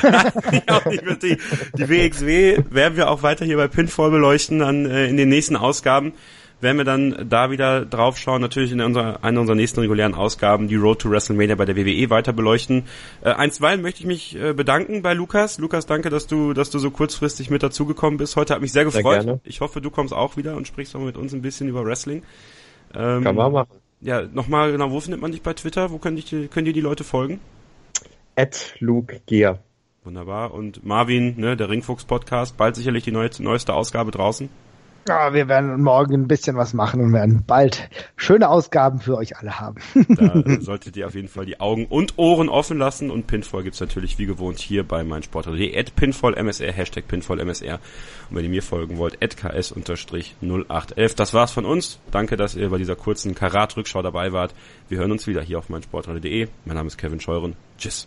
die, 1.23 1.37
die 1.77 1.89
WXW 1.89 2.65
werden 2.71 2.97
wir 2.97 3.11
auch 3.11 3.23
weiter 3.23 3.45
hier 3.45 3.57
bei 3.57 3.69
Pinfall 3.69 4.11
beleuchten, 4.11 4.61
dann 4.61 4.87
äh, 4.87 5.07
in 5.07 5.17
den 5.17 5.29
nächsten 5.29 5.57
Ausgaben 5.57 6.15
werden 6.63 6.79
wir 6.79 6.85
dann 6.85 7.27
da 7.29 7.51
wieder 7.51 7.85
drauf 7.85 8.19
schauen, 8.19 8.41
natürlich 8.41 8.73
in 8.73 8.81
unserer, 8.81 9.25
einer 9.25 9.41
unserer 9.41 9.57
nächsten 9.57 9.81
regulären 9.81 10.15
Ausgaben 10.15 10.69
die 10.69 10.77
Road 10.77 11.01
to 11.01 11.11
WrestleMania 11.11 11.57
bei 11.57 11.65
der 11.65 11.77
WWE 11.77 12.11
weiter 12.11 12.33
beleuchten. 12.33 12.85
Äh, 13.23 13.31
einstweilen 13.31 13.83
möchte 13.83 14.01
ich 14.01 14.07
mich 14.07 14.37
äh, 14.37 14.53
bedanken 14.53 15.03
bei 15.03 15.15
Lukas. 15.15 15.59
Lukas, 15.59 15.87
danke, 15.87 16.09
dass 16.09 16.27
du, 16.27 16.53
dass 16.53 16.71
du 16.71 16.79
so 16.79 16.91
kurzfristig 16.91 17.51
mit 17.51 17.63
dazugekommen 17.63 18.17
bist. 18.17 18.37
Heute 18.37 18.55
hat 18.55 18.61
mich 18.61 18.73
sehr 18.73 18.85
gefreut. 18.85 19.23
Sehr 19.23 19.41
ich 19.45 19.61
hoffe, 19.61 19.81
du 19.81 19.91
kommst 19.91 20.15
auch 20.15 20.37
wieder 20.37 20.57
und 20.57 20.67
sprichst 20.67 20.95
auch 20.95 21.01
mit 21.01 21.17
uns 21.17 21.35
ein 21.35 21.43
bisschen 21.43 21.69
über 21.69 21.85
Wrestling. 21.85 22.23
Ähm, 22.95 23.25
Kann 23.25 23.35
man 23.35 23.53
machen. 23.53 23.79
Ja, 24.01 24.23
nochmal 24.23 24.73
genau, 24.73 24.91
wo 24.91 25.01
findet 25.01 25.21
man 25.21 25.33
dich 25.33 25.43
bei 25.43 25.55
Twitter? 25.55 25.91
Wo 25.91 25.99
können, 25.99 26.17
dich, 26.17 26.31
können 26.51 26.65
dir 26.65 26.73
die 26.73 26.81
Leute 26.81 27.05
folgen? 27.05 27.41
At 28.37 28.75
Luke 28.79 29.21
Gear. 29.27 29.61
Wunderbar. 30.05 30.53
Und 30.53 30.85
Marvin, 30.85 31.39
ne, 31.39 31.57
der 31.57 31.69
Ringfuchs 31.69 32.05
Podcast, 32.05 32.57
bald 32.57 32.75
sicherlich 32.75 33.05
die 33.05 33.13
neue, 33.13 33.31
neueste 33.39 33.75
Ausgabe 33.75 34.11
draußen. 34.11 34.49
Ja, 35.09 35.35
wir 35.35 35.49
werden 35.49 35.83
morgen 35.83 36.15
ein 36.15 36.29
bisschen 36.29 36.57
was 36.57 36.75
machen 36.75 37.01
und 37.01 37.13
werden 37.13 37.43
bald 37.45 37.91
schöne 38.17 38.49
Ausgaben 38.49 39.01
für 39.01 39.17
euch 39.17 39.37
alle 39.37 39.59
haben. 39.59 39.81
da 40.09 40.43
solltet 40.61 40.97
ihr 40.97 41.07
auf 41.07 41.15
jeden 41.15 41.29
Fall 41.29 41.45
die 41.45 41.59
Augen 41.59 41.87
und 41.87 42.19
Ohren 42.19 42.49
offen 42.49 42.79
lassen 42.79 43.11
und 43.11 43.27
Pinfall 43.27 43.65
gibt's 43.65 43.81
natürlich 43.81 44.19
wie 44.19 44.27
gewohnt 44.27 44.61
hier 44.61 44.87
bei 44.87 45.03
meinsportradio.de 45.03 45.77
at 45.77 45.97
pinfallmsr, 45.97 46.73
Hashtag 46.73 47.09
pinfallmsr 47.09 47.81
und 48.31 48.37
wenn 48.37 48.45
ihr 48.45 48.51
mir 48.51 48.63
folgen 48.63 48.99
wollt, 48.99 49.23
at 49.23 49.37
ks-0811. 49.37 51.17
Das 51.17 51.35
war's 51.35 51.51
von 51.51 51.65
uns. 51.65 51.99
Danke, 52.11 52.37
dass 52.37 52.55
ihr 52.55 52.71
bei 52.71 52.79
dieser 52.79 52.97
kurzen 52.97 53.35
Karat-Rückschau 53.35 54.03
dabei 54.03 54.33
wart. 54.33 54.55
Wir 54.89 54.99
hören 54.99 55.13
uns 55.13 55.27
wieder 55.27 55.43
hier 55.43 55.59
auf 55.59 55.69
meinsportradio.de. 55.69 56.49
Mein 56.65 56.77
Name 56.77 56.87
ist 56.87 56.97
Kevin 56.97 57.21
Scheuren. 57.21 57.57
Tschüss. 57.77 58.07